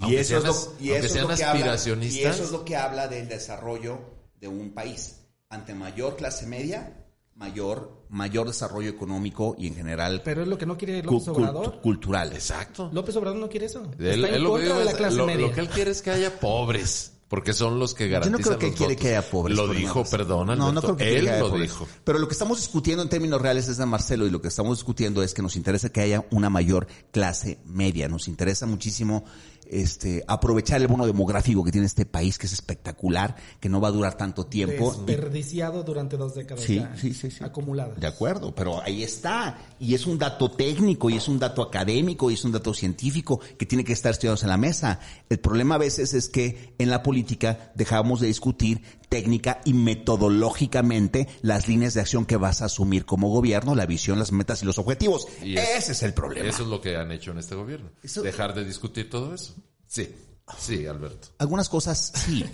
Y 0.06 0.14
eso, 0.16 0.36
es 0.38 0.44
lo, 0.44 0.54
y 0.80 0.90
eso 0.90 1.06
es 1.06 1.22
lo 1.22 1.28
que 1.34 1.44
habla, 1.44 1.76
y 2.04 2.20
eso 2.20 2.44
es 2.44 2.50
lo 2.52 2.64
que 2.64 2.76
habla 2.76 3.08
del 3.08 3.28
desarrollo 3.28 3.98
de 4.40 4.46
un 4.48 4.70
país. 4.70 5.16
Ante 5.48 5.74
mayor 5.74 6.14
clase 6.16 6.46
media, 6.46 7.04
mayor, 7.34 8.04
mayor 8.08 8.46
desarrollo 8.46 8.90
económico 8.90 9.56
y 9.58 9.66
en 9.68 9.74
general 9.76 10.22
pero 10.24 10.42
es 10.42 10.48
lo 10.48 10.58
que 10.58 10.66
no 10.66 10.76
quiere 10.76 11.02
cu- 11.02 11.14
López 11.14 11.28
cult- 11.28 11.36
Obrador. 11.36 11.80
cultural. 11.80 12.32
Exacto. 12.32 12.90
López 12.92 13.16
Obrador 13.16 13.38
no 13.40 13.48
quiere 13.48 13.66
eso. 13.66 13.82
Él- 13.98 14.24
Está 14.24 14.28
él 14.28 14.34
en 14.36 14.42
lo 14.44 14.50
que 14.50 14.52
contra 14.52 14.64
digo 14.66 14.78
de 14.78 14.84
la 14.84 14.90
es- 14.92 14.96
clase 14.96 15.16
lo, 15.16 15.26
media. 15.26 15.46
lo 15.48 15.52
que 15.54 15.60
él 15.60 15.68
quiere 15.68 15.90
es 15.90 16.02
que 16.02 16.10
haya 16.10 16.38
pobres, 16.38 17.12
porque 17.28 17.52
son 17.52 17.78
los 17.78 17.94
que 17.94 18.06
Yo 18.06 18.12
garantizan 18.12 18.40
no 18.40 18.46
creo 18.46 18.58
que 18.58 18.66
los 18.68 18.76
quiere 18.76 18.94
votos. 18.94 19.02
que 19.02 19.08
haya 19.16 19.30
pobres. 19.30 19.56
Lo 19.56 19.66
por 19.66 19.76
dijo, 19.76 20.00
más. 20.00 20.10
perdón, 20.10 20.46
No, 20.46 20.56
no 20.56 20.64
Alberto. 20.68 20.80
creo 20.80 20.96
que 20.96 21.18
él 21.18 21.24
que 21.26 21.30
haya 21.30 21.40
lo 21.40 21.48
pobres. 21.50 21.70
dijo. 21.70 21.86
Pero 22.04 22.18
lo 22.18 22.26
que 22.28 22.32
estamos 22.32 22.58
discutiendo 22.58 23.02
en 23.02 23.08
términos 23.08 23.40
reales 23.42 23.68
es 23.68 23.76
de 23.76 23.86
Marcelo 23.86 24.26
y 24.26 24.30
lo 24.30 24.40
que 24.40 24.48
estamos 24.48 24.78
discutiendo 24.78 25.22
es 25.22 25.34
que 25.34 25.42
nos 25.42 25.54
interesa 25.56 25.90
que 25.90 26.00
haya 26.00 26.24
una 26.30 26.48
mayor 26.50 26.86
clase 27.12 27.58
media. 27.66 28.08
Nos 28.08 28.28
interesa 28.28 28.64
muchísimo 28.66 29.24
este 29.70 30.24
aprovechar 30.26 30.80
el 30.80 30.88
bono 30.88 31.06
demográfico 31.06 31.64
que 31.64 31.70
tiene 31.72 31.86
este 31.86 32.06
país 32.06 32.38
que 32.38 32.46
es 32.46 32.52
espectacular, 32.52 33.36
que 33.60 33.68
no 33.68 33.80
va 33.80 33.88
a 33.88 33.90
durar 33.92 34.16
tanto 34.16 34.46
tiempo. 34.46 34.94
Desperdiciado 35.06 35.82
durante 35.82 36.16
dos 36.16 36.34
décadas 36.34 36.64
Sí, 36.64 36.76
ya 36.76 36.94
sí, 36.96 37.14
sí, 37.14 37.30
sí. 37.30 37.44
acumuladas. 37.44 37.98
De 38.00 38.06
acuerdo, 38.06 38.54
pero 38.54 38.82
ahí 38.82 39.02
está. 39.02 39.58
Y 39.78 39.94
es 39.94 40.06
un 40.06 40.18
dato 40.18 40.50
técnico, 40.50 41.10
y 41.10 41.16
es 41.16 41.28
un 41.28 41.38
dato 41.38 41.62
académico, 41.62 42.30
y 42.30 42.34
es 42.34 42.44
un 42.44 42.52
dato 42.52 42.72
científico 42.74 43.40
que 43.58 43.66
tiene 43.66 43.84
que 43.84 43.92
estar 43.92 44.12
estudiados 44.12 44.42
en 44.42 44.48
la 44.50 44.56
mesa. 44.56 45.00
El 45.28 45.38
problema 45.38 45.76
a 45.76 45.78
veces 45.78 46.14
es 46.14 46.28
que 46.28 46.74
en 46.78 46.90
la 46.90 47.02
política 47.02 47.72
dejamos 47.74 48.20
de 48.20 48.26
discutir 48.28 48.82
técnica 49.08 49.60
y 49.64 49.72
metodológicamente 49.72 51.28
las 51.42 51.66
líneas 51.68 51.94
de 51.94 52.00
acción 52.00 52.26
que 52.26 52.36
vas 52.36 52.62
a 52.62 52.66
asumir 52.66 53.04
como 53.06 53.28
gobierno, 53.30 53.74
la 53.74 53.86
visión, 53.86 54.18
las 54.18 54.32
metas 54.32 54.62
y 54.62 54.66
los 54.66 54.78
objetivos. 54.78 55.26
Y 55.42 55.56
es- 55.56 55.68
Ese 55.78 55.92
es 55.92 56.02
el 56.02 56.12
problema. 56.14 56.48
Eso 56.48 56.62
es 56.64 56.68
lo 56.68 56.80
que 56.80 56.96
han 56.96 57.10
hecho 57.12 57.30
en 57.30 57.38
este 57.38 57.54
gobierno. 57.54 57.90
Eso- 58.02 58.22
Dejar 58.22 58.54
de 58.54 58.64
discutir 58.64 59.08
todo 59.08 59.34
eso. 59.34 59.54
Sí, 59.88 60.14
sí, 60.58 60.86
Alberto. 60.86 61.28
Algunas 61.38 61.68
cosas 61.68 62.12
sí, 62.14 62.44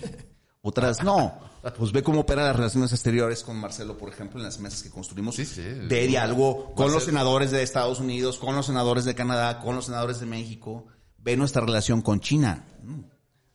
otras 0.63 1.03
no. 1.05 1.39
Pues 1.79 1.93
ve 1.93 2.03
cómo 2.03 2.21
operan 2.21 2.45
las 2.47 2.57
relaciones 2.57 2.93
exteriores 2.93 3.43
con 3.43 3.57
Marcelo, 3.57 3.97
por 3.97 4.11
ejemplo, 4.11 4.39
en 4.39 4.45
las 4.45 4.59
mesas 4.61 4.83
que 4.83 4.91
construimos 4.91 5.35
Sí, 5.35 5.45
sí. 5.47 5.63
de 5.63 6.07
diálogo 6.07 6.75
con 6.75 6.93
los 6.93 7.05
senadores 7.05 7.51
de 7.51 7.63
Estados 7.63 8.01
Unidos, 8.01 8.39
con 8.39 8.55
los 8.55 8.67
senadores 8.67 9.05
de 9.07 9.15
Canadá, 9.15 9.61
con 9.61 9.75
los 9.75 9.87
senadores 9.87 10.21
de 10.21 10.27
México. 10.27 10.87
ve 11.19 11.37
nuestra 11.39 11.63
relación 11.65 12.03
con 12.03 12.21
China. 12.21 12.67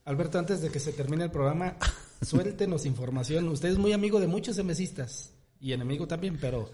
Alberto, 0.06 0.40
antes 0.40 0.62
de 0.62 0.70
que 0.72 0.80
se 0.80 0.92
termine 0.92 1.26
el 1.26 1.30
programa, 1.32 1.78
suéltenos 2.26 2.86
información. 2.88 3.48
Usted 3.50 3.70
es 3.70 3.78
muy 3.78 3.94
amigo 3.94 4.20
de 4.20 4.26
muchos 4.28 4.58
emesistas 4.58 5.34
y 5.60 5.74
enemigo 5.74 6.08
también, 6.08 6.40
pero 6.42 6.72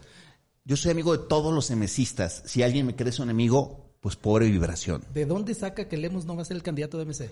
Yo 0.64 0.78
soy 0.78 0.92
amigo 0.92 1.16
de 1.18 1.28
todos 1.28 1.54
los 1.54 1.70
emesistas. 1.70 2.44
Si 2.46 2.64
alguien 2.64 2.86
me 2.86 2.96
cree 2.96 3.12
su 3.12 3.24
enemigo, 3.24 3.85
pues 4.06 4.18
pobre 4.18 4.46
vibración. 4.46 5.04
¿de 5.16 5.26
dónde 5.26 5.56
saca 5.56 5.88
que 5.88 5.98
Lemos 5.98 6.26
no 6.26 6.36
va 6.36 6.44
a 6.44 6.46
ser 6.46 6.56
el 6.58 6.62
candidato 6.62 7.00
de 7.00 7.06
MC? 7.06 7.28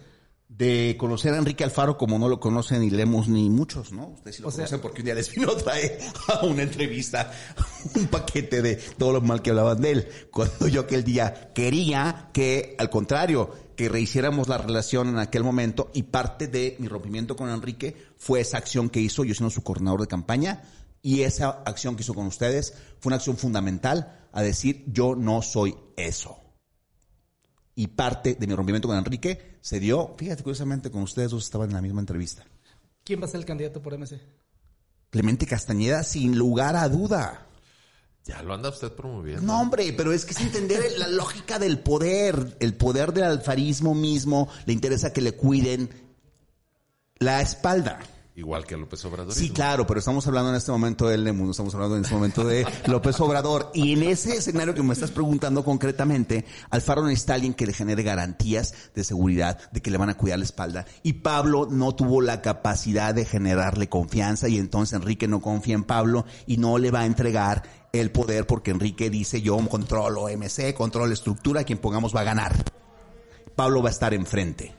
De 0.49 0.95
conocer 0.99 1.31
a 1.35 1.37
Enrique 1.37 1.63
Alfaro 1.63 1.99
como 1.99 2.17
no 2.17 2.27
lo 2.27 2.39
conocen 2.39 2.81
ni 2.81 2.89
leemos 2.89 3.27
ni 3.27 3.47
muchos, 3.51 3.91
¿no? 3.91 4.07
Ustedes 4.07 4.37
sí 4.37 4.41
lo 4.41 4.47
O 4.47 4.51
sea- 4.51 4.61
conocen 4.65 4.81
porque 4.81 5.01
un 5.01 5.05
día 5.05 5.13
les 5.13 5.31
vino 5.31 5.51
a 5.51 5.55
traer 5.55 5.99
a 6.29 6.43
una 6.47 6.63
entrevista 6.63 7.31
un 7.95 8.07
paquete 8.07 8.63
de 8.63 8.77
todo 8.97 9.13
lo 9.13 9.21
mal 9.21 9.43
que 9.43 9.51
hablaban 9.51 9.79
de 9.83 9.91
él. 9.91 10.07
Cuando 10.31 10.67
yo 10.67 10.81
aquel 10.81 11.03
día 11.03 11.51
quería 11.53 12.31
que, 12.33 12.75
al 12.79 12.89
contrario, 12.89 13.51
que 13.75 13.87
rehiciéramos 13.87 14.47
la 14.47 14.57
relación 14.57 15.09
en 15.09 15.19
aquel 15.19 15.43
momento 15.43 15.91
y 15.93 16.01
parte 16.01 16.47
de 16.47 16.75
mi 16.79 16.87
rompimiento 16.87 17.35
con 17.35 17.49
Enrique 17.51 17.95
fue 18.17 18.41
esa 18.41 18.57
acción 18.57 18.89
que 18.89 18.99
hizo, 18.99 19.23
yo 19.23 19.35
siendo 19.35 19.51
su 19.51 19.61
coordinador 19.61 20.01
de 20.01 20.07
campaña, 20.07 20.63
y 21.03 21.21
esa 21.21 21.49
acción 21.67 21.95
que 21.95 22.01
hizo 22.01 22.15
con 22.15 22.25
ustedes 22.25 22.73
fue 22.99 23.11
una 23.11 23.17
acción 23.17 23.37
fundamental 23.37 24.21
a 24.31 24.41
decir 24.41 24.85
yo 24.87 25.13
no 25.15 25.43
soy 25.43 25.75
eso 25.97 26.39
y 27.75 27.87
parte 27.87 28.35
de 28.35 28.47
mi 28.47 28.55
rompimiento 28.55 28.87
con 28.87 28.97
Enrique 28.97 29.57
se 29.61 29.79
dio, 29.79 30.15
fíjate, 30.17 30.43
curiosamente, 30.43 30.91
con 30.91 31.01
ustedes 31.01 31.31
dos 31.31 31.43
estaban 31.43 31.69
en 31.69 31.75
la 31.75 31.81
misma 31.81 32.01
entrevista. 32.01 32.45
¿Quién 33.03 33.21
va 33.21 33.25
a 33.25 33.29
ser 33.29 33.39
el 33.39 33.45
candidato 33.45 33.81
por 33.81 33.97
MC? 33.97 34.19
Clemente 35.09 35.45
Castañeda, 35.45 36.03
sin 36.03 36.37
lugar 36.37 36.75
a 36.75 36.87
duda. 36.89 37.47
Ya 38.25 38.41
lo 38.41 38.53
anda 38.53 38.69
usted 38.69 38.91
promoviendo. 38.93 39.41
No, 39.41 39.59
hombre, 39.59 39.91
pero 39.93 40.13
es 40.13 40.25
que 40.25 40.31
es 40.31 40.41
entender 40.41 40.81
la 40.97 41.07
lógica 41.07 41.59
del 41.59 41.79
poder, 41.79 42.57
el 42.59 42.75
poder 42.75 43.11
del 43.13 43.25
alfarismo 43.25 43.93
mismo, 43.93 44.47
le 44.65 44.73
interesa 44.73 45.11
que 45.11 45.21
le 45.21 45.33
cuiden 45.33 45.89
la 47.17 47.41
espalda. 47.41 47.99
Igual 48.35 48.65
que 48.65 48.75
López 48.75 49.05
Obrador. 49.05 49.31
Sí, 49.31 49.51
claro, 49.51 49.85
pero 49.85 49.99
estamos 49.99 50.25
hablando 50.25 50.49
en 50.49 50.55
este 50.55 50.71
momento 50.71 51.07
del 51.07 51.23
Nemu, 51.23 51.45
no 51.45 51.51
estamos 51.51 51.75
hablando 51.75 51.97
en 51.97 52.03
este 52.03 52.15
momento 52.15 52.43
de 52.43 52.65
López 52.87 53.19
Obrador. 53.19 53.69
Y 53.75 53.93
en 53.93 54.01
ese 54.01 54.37
escenario 54.37 54.73
que 54.73 54.81
me 54.81 54.93
estás 54.93 55.11
preguntando 55.11 55.63
concretamente, 55.63 56.43
Alfaro 56.71 57.05
necesita 57.05 57.35
alguien 57.35 57.53
que 57.53 57.67
le 57.67 57.73
genere 57.73 58.01
garantías 58.01 58.73
de 58.95 59.03
seguridad, 59.03 59.59
de 59.71 59.81
que 59.81 59.91
le 59.91 59.99
van 59.99 60.09
a 60.09 60.17
cuidar 60.17 60.39
la 60.39 60.45
espalda. 60.45 60.85
Y 61.03 61.13
Pablo 61.13 61.67
no 61.69 61.93
tuvo 61.93 62.21
la 62.21 62.41
capacidad 62.41 63.13
de 63.13 63.25
generarle 63.25 63.87
confianza 63.87 64.47
y 64.49 64.57
entonces 64.57 64.99
Enrique 64.99 65.27
no 65.27 65.39
confía 65.39 65.75
en 65.75 65.83
Pablo 65.83 66.25
y 66.47 66.57
no 66.57 66.79
le 66.79 66.89
va 66.89 67.01
a 67.01 67.05
entregar 67.05 67.61
el 67.93 68.11
poder 68.11 68.47
porque 68.47 68.71
Enrique 68.71 69.11
dice 69.11 69.43
yo 69.43 69.57
controlo 69.69 70.27
MC, 70.27 70.73
controlo 70.73 71.13
estructura, 71.13 71.65
quien 71.65 71.77
pongamos 71.77 72.15
va 72.15 72.21
a 72.21 72.25
ganar. 72.25 72.55
Pablo 73.55 73.83
va 73.83 73.89
a 73.89 73.91
estar 73.91 74.15
enfrente. 74.15 74.73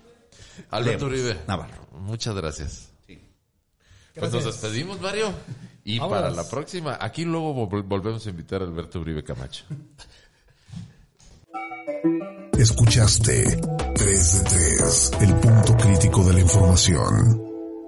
Alberto 0.71 1.07
Uribe. 1.07 1.39
Navarro. 1.47 1.87
Muchas 1.93 2.35
gracias. 2.35 2.94
Pues 4.15 4.33
nos 4.33 4.45
despedimos, 4.45 5.01
Mario. 5.01 5.33
Y 5.85 5.99
Vámonos. 5.99 6.23
para 6.23 6.35
la 6.35 6.49
próxima, 6.49 6.97
aquí 7.01 7.25
luego 7.25 7.69
vol- 7.69 7.87
volvemos 7.87 8.27
a 8.27 8.31
invitar 8.31 8.63
a 8.63 8.65
Alberto 8.65 9.01
Uribe 9.01 9.23
Camacho. 9.23 9.65
Escuchaste 12.59 13.45
3 13.95 14.45
de 14.45 14.51
3, 14.51 15.11
el 15.21 15.35
punto 15.37 15.77
crítico 15.77 16.25
de 16.25 16.33
la 16.35 16.41
información. 16.41 17.43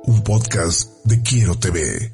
Un 0.04 0.22
podcast 0.22 1.04
de 1.04 1.22
Quiero 1.22 1.54
TV. 1.58 2.12